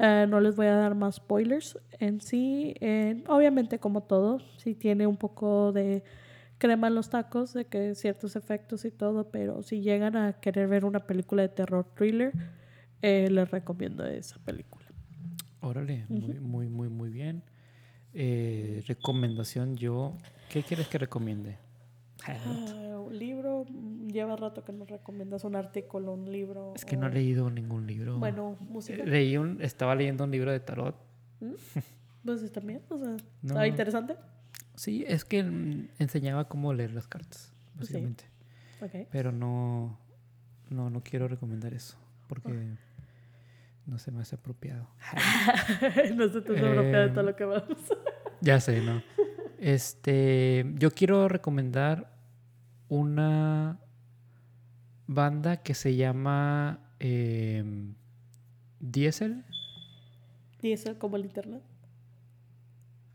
[0.00, 1.78] Eh, no les voy a dar más spoilers.
[2.00, 6.02] En sí, eh, obviamente como todo, sí tiene un poco de
[6.58, 10.66] crema en los tacos, de que ciertos efectos y todo, pero si llegan a querer
[10.68, 12.32] ver una película de terror thriller,
[13.02, 14.84] eh, les recomiendo esa película.
[15.60, 17.42] Órale, muy, muy, muy, muy bien.
[18.14, 20.16] Eh, recomendación yo.
[20.50, 21.58] ¿Qué quieres que recomiende?
[22.26, 26.72] Ah, un libro, mm, lleva rato que nos recomiendas un artículo, un libro.
[26.74, 28.18] Es que no he leído ningún libro.
[28.18, 29.04] Bueno, música.
[29.04, 30.96] Leí un, estaba leyendo un libro de tarot.
[32.24, 33.64] Pues también, o sea, No.
[33.64, 34.16] interesante.
[34.74, 37.78] Sí, es que mm, enseñaba cómo leer las cartas, Sí.
[37.78, 38.24] básicamente.
[38.82, 39.08] Ok.
[39.10, 39.98] Pero no,
[40.68, 41.96] no, no quiero recomendar eso,
[42.28, 42.76] porque
[43.90, 44.88] no se me hace apropiado.
[46.14, 47.78] no se te europea de todo Em, lo que vamos.
[48.42, 49.02] Ya sé, ¿no?
[49.58, 52.10] Este, yo quiero recomendar
[52.88, 53.78] una
[55.06, 57.96] banda que se llama em,
[58.78, 59.44] Diesel.
[60.62, 61.62] eso como el internet.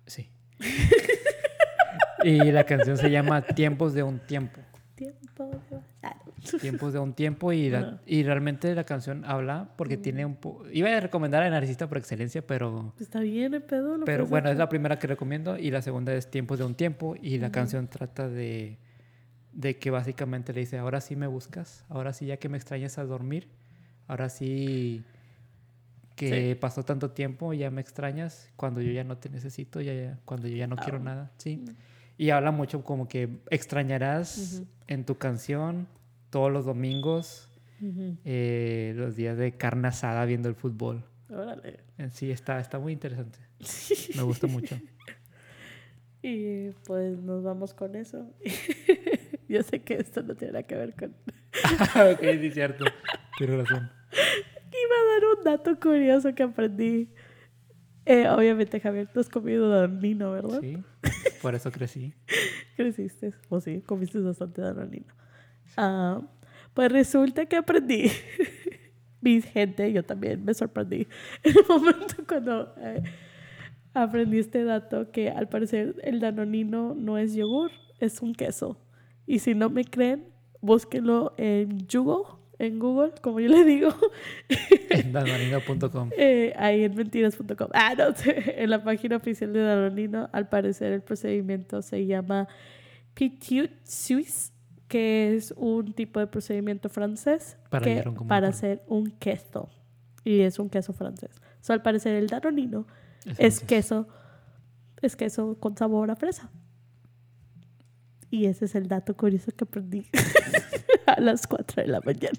[0.06, 0.30] Sí.
[2.24, 4.62] y la canción se llama Tiempos de un tiempo.
[4.94, 6.16] Tiempo de ah,
[6.62, 10.66] Tiempos de un tiempo y, la- y realmente la canción habla porque tiene un poco...
[10.72, 12.94] Iba a recomendar a Narcisista por excelencia, pero...
[13.00, 13.98] Está bien el pedo.
[13.98, 16.76] lo Pero bueno, es la primera que recomiendo y la segunda es Tiempos de un
[16.76, 18.78] tiempo y la canción trata de,
[19.54, 22.98] de que básicamente le dice, ahora sí me buscas, ahora sí ya que me extrañas
[22.98, 23.48] a dormir,
[24.08, 25.04] ahora sí
[26.16, 26.56] que Sí.
[26.56, 30.48] pasó tanto tiempo, ya me extrañas, cuando yo ya no te necesito, ya, ya- cuando
[30.48, 31.04] yo ya no quiero Au.
[31.04, 31.58] nada, sí.
[31.58, 31.70] Mm.
[32.18, 34.68] Y habla mucho como que extrañarás Ujú.
[34.88, 35.88] en tu canción
[36.36, 37.48] todos los domingos,
[38.26, 41.06] eh, los días de carne asada viendo el fútbol.
[41.30, 41.80] Órale.
[41.98, 43.40] En sí, está, está muy interesante.
[44.18, 44.76] Me gusta mucho.
[46.22, 48.30] Y pues nos vamos con eso.
[49.48, 51.12] Yo sé que esto no tiene nada que ver con...
[52.12, 52.84] ok, sí, cierto.
[53.38, 53.90] Tienes razón.
[54.12, 57.08] Iba a dar un dato curioso que aprendí.
[58.06, 60.60] Eh, obviamente, Javier, tú has comido danonino, ¿verdad?
[60.60, 60.84] Sí,
[61.42, 62.14] por eso crecí.
[62.76, 63.34] Creciste.
[63.48, 65.16] O sí, comiste bastante danonino.
[65.78, 66.22] Ah,
[66.74, 68.12] pues resulta que aprendí.
[69.22, 71.08] Mi gente, yo también me sorprendí
[71.44, 73.02] en el momento cuando eh,
[73.94, 78.78] aprendí este dato que al parecer el danonino no es yogur, es un queso.
[79.26, 80.26] Y si no me creen,
[80.62, 82.26] búsquenlo en Google,
[82.60, 83.90] en Google, como yo le digo,
[84.92, 86.10] En danonino.com.
[86.16, 87.70] eh, ahí en mentiras.com.
[87.74, 92.48] Ah, no, en la página oficial de Danonino, al parecer el procedimiento se llama
[93.16, 94.54] Petit Suisse,
[94.88, 99.70] que es un tipo de procedimiento francés Para que- para hacer un queso.
[100.24, 101.32] Y es un queso francés.
[101.62, 102.86] So, al parecer el danonino
[103.26, 104.08] Es es queso,
[105.02, 106.50] es queso con sabor a fresa.
[108.32, 110.08] Y ese es el dato curioso que aprendí
[111.08, 112.38] a las 4 de la mañana.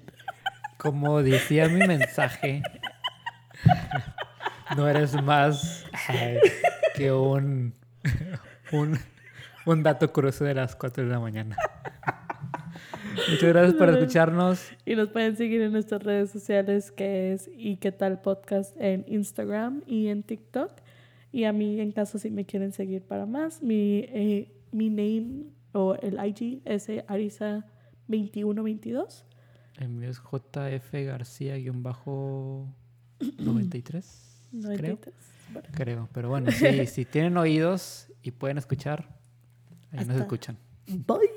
[0.77, 2.61] Como decía mi mensaje,
[4.75, 6.37] no eres más ay,
[6.95, 7.73] que un,
[8.71, 8.99] un,
[9.65, 11.55] un dato curioso de las 4 de la mañana.
[13.29, 14.71] Muchas gracias por escucharnos.
[14.85, 19.05] Y nos pueden seguir en nuestras redes sociales que es y qué tal podcast en
[19.07, 20.71] Instagram y en TikTok.
[21.31, 25.45] Y a mí en caso si me quieren seguir para más, mi, eh, mi name
[25.73, 29.23] o el IG es eh, Arisa2122.
[29.77, 32.71] El mío es JF García-93,
[33.19, 33.37] creo.
[33.37, 34.33] 93.
[35.53, 39.07] Bueno, Creo, pero bueno, sí, si tienen oídos y pueden escuchar,
[39.91, 40.57] ahí nos escuchan.
[40.87, 41.36] Bye.